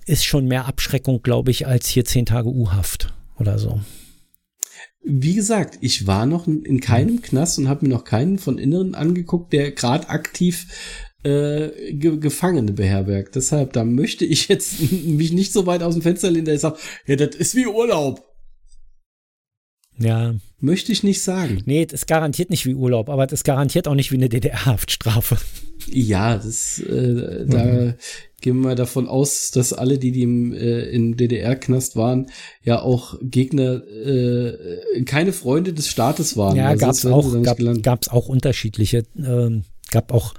ist 0.06 0.24
schon 0.24 0.46
mehr 0.46 0.66
Abschreckung, 0.66 1.22
glaube 1.22 1.52
ich, 1.52 1.68
als 1.68 1.88
hier 1.88 2.04
zehn 2.04 2.26
Tage 2.26 2.48
U-Haft 2.48 3.14
oder 3.38 3.60
so. 3.60 3.80
Wie 5.02 5.34
gesagt, 5.34 5.78
ich 5.80 6.08
war 6.08 6.26
noch 6.26 6.48
in 6.48 6.80
keinem 6.80 7.22
Knast 7.22 7.58
und 7.58 7.68
habe 7.68 7.86
mir 7.86 7.94
noch 7.94 8.04
keinen 8.04 8.38
von 8.38 8.58
innen 8.58 8.94
angeguckt, 8.94 9.52
der 9.52 9.70
gerade 9.70 10.08
aktiv 10.08 10.66
äh, 11.22 11.92
Ge 11.92 12.18
Gefangene 12.18 12.72
beherbergt. 12.72 13.36
Deshalb, 13.36 13.72
da 13.72 13.84
möchte 13.84 14.24
ich 14.24 14.48
jetzt 14.48 14.80
mich 15.04 15.32
nicht 15.32 15.52
so 15.52 15.66
weit 15.66 15.82
aus 15.82 15.94
dem 15.94 16.02
Fenster 16.02 16.30
lehnen, 16.30 16.46
dass 16.46 16.56
ich 16.56 16.60
sage, 16.60 16.78
ja, 17.06 17.16
das 17.16 17.36
ist 17.36 17.54
wie 17.54 17.66
Urlaub. 17.66 18.24
Ja. 19.98 20.34
Möchte 20.58 20.92
ich 20.92 21.02
nicht 21.02 21.22
sagen. 21.22 21.62
Nee, 21.64 21.86
das 21.86 22.02
ist 22.02 22.06
garantiert 22.06 22.50
nicht 22.50 22.66
wie 22.66 22.74
Urlaub, 22.74 23.08
aber 23.08 23.26
das 23.26 23.40
ist 23.40 23.44
garantiert 23.44 23.88
auch 23.88 23.94
nicht 23.94 24.10
wie 24.12 24.16
eine 24.16 24.28
DDR-Haftstrafe. 24.28 25.38
Ja, 25.86 26.36
das, 26.36 26.78
äh, 26.80 27.46
da 27.46 27.64
mhm. 27.64 27.94
gehen 28.40 28.60
wir 28.60 28.74
davon 28.74 29.08
aus, 29.08 29.50
dass 29.50 29.72
alle, 29.72 29.98
die, 29.98 30.12
die 30.12 30.22
im, 30.22 30.52
äh, 30.52 30.82
in 30.90 31.16
DDR-Knast 31.16 31.96
waren, 31.96 32.26
ja 32.62 32.82
auch 32.82 33.16
Gegner, 33.22 33.82
äh, 33.86 35.02
keine 35.04 35.32
Freunde 35.32 35.72
des 35.72 35.88
Staates 35.88 36.36
waren. 36.36 36.56
Ja, 36.56 36.68
also 36.68 36.86
gab's 36.86 37.06
auch, 37.06 37.42
gab, 37.42 37.58
gab's 37.82 38.08
auch 38.08 38.28
unterschiedliche, 38.28 39.04
ähm, 39.16 39.64
gab 39.90 40.12
auch, 40.12 40.34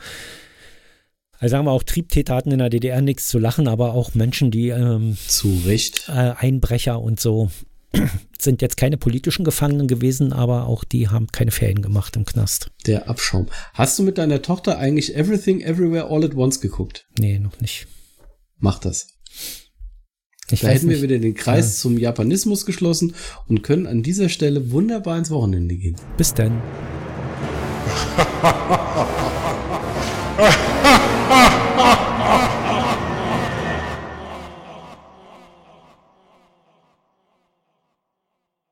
also 1.41 1.53
sagen 1.53 1.65
wir 1.65 1.71
auch 1.71 1.81
Triebtäter 1.81 2.35
hatten 2.35 2.51
in 2.51 2.59
der 2.59 2.69
DDR 2.69 3.01
nichts 3.01 3.27
zu 3.27 3.39
lachen, 3.39 3.67
aber 3.67 3.95
auch 3.95 4.13
Menschen, 4.13 4.51
die 4.51 4.69
ähm, 4.69 5.17
zu 5.27 5.63
Recht 5.65 6.07
äh, 6.07 6.33
Einbrecher 6.37 7.01
und 7.01 7.19
so 7.19 7.49
sind 8.39 8.61
jetzt 8.61 8.77
keine 8.77 8.97
politischen 8.97 9.43
Gefangenen 9.43 9.87
gewesen, 9.87 10.33
aber 10.33 10.67
auch 10.67 10.83
die 10.83 11.09
haben 11.09 11.25
keine 11.27 11.49
Ferien 11.49 11.81
gemacht 11.81 12.15
im 12.15 12.25
Knast. 12.25 12.69
Der 12.85 13.09
Abschaum. 13.09 13.47
Hast 13.73 13.97
du 13.97 14.03
mit 14.03 14.19
deiner 14.19 14.43
Tochter 14.43 14.77
eigentlich 14.77 15.15
Everything 15.15 15.61
Everywhere 15.61 16.11
All 16.11 16.23
at 16.23 16.35
Once 16.35 16.61
geguckt? 16.61 17.07
Nee, 17.17 17.39
noch 17.39 17.59
nicht. 17.59 17.87
Mach 18.59 18.77
das. 18.77 19.07
Ich 20.51 20.59
da 20.59 20.67
hätten 20.67 20.89
wir 20.89 21.01
wieder 21.01 21.17
den 21.17 21.33
Kreis 21.33 21.77
ja. 21.77 21.81
zum 21.81 21.97
Japanismus 21.97 22.67
geschlossen 22.67 23.15
und 23.47 23.63
können 23.63 23.87
an 23.87 24.03
dieser 24.03 24.29
Stelle 24.29 24.69
wunderbar 24.69 25.17
ins 25.17 25.31
Wochenende 25.31 25.75
gehen. 25.75 25.95
Bis 26.17 26.35
dann. 26.35 26.61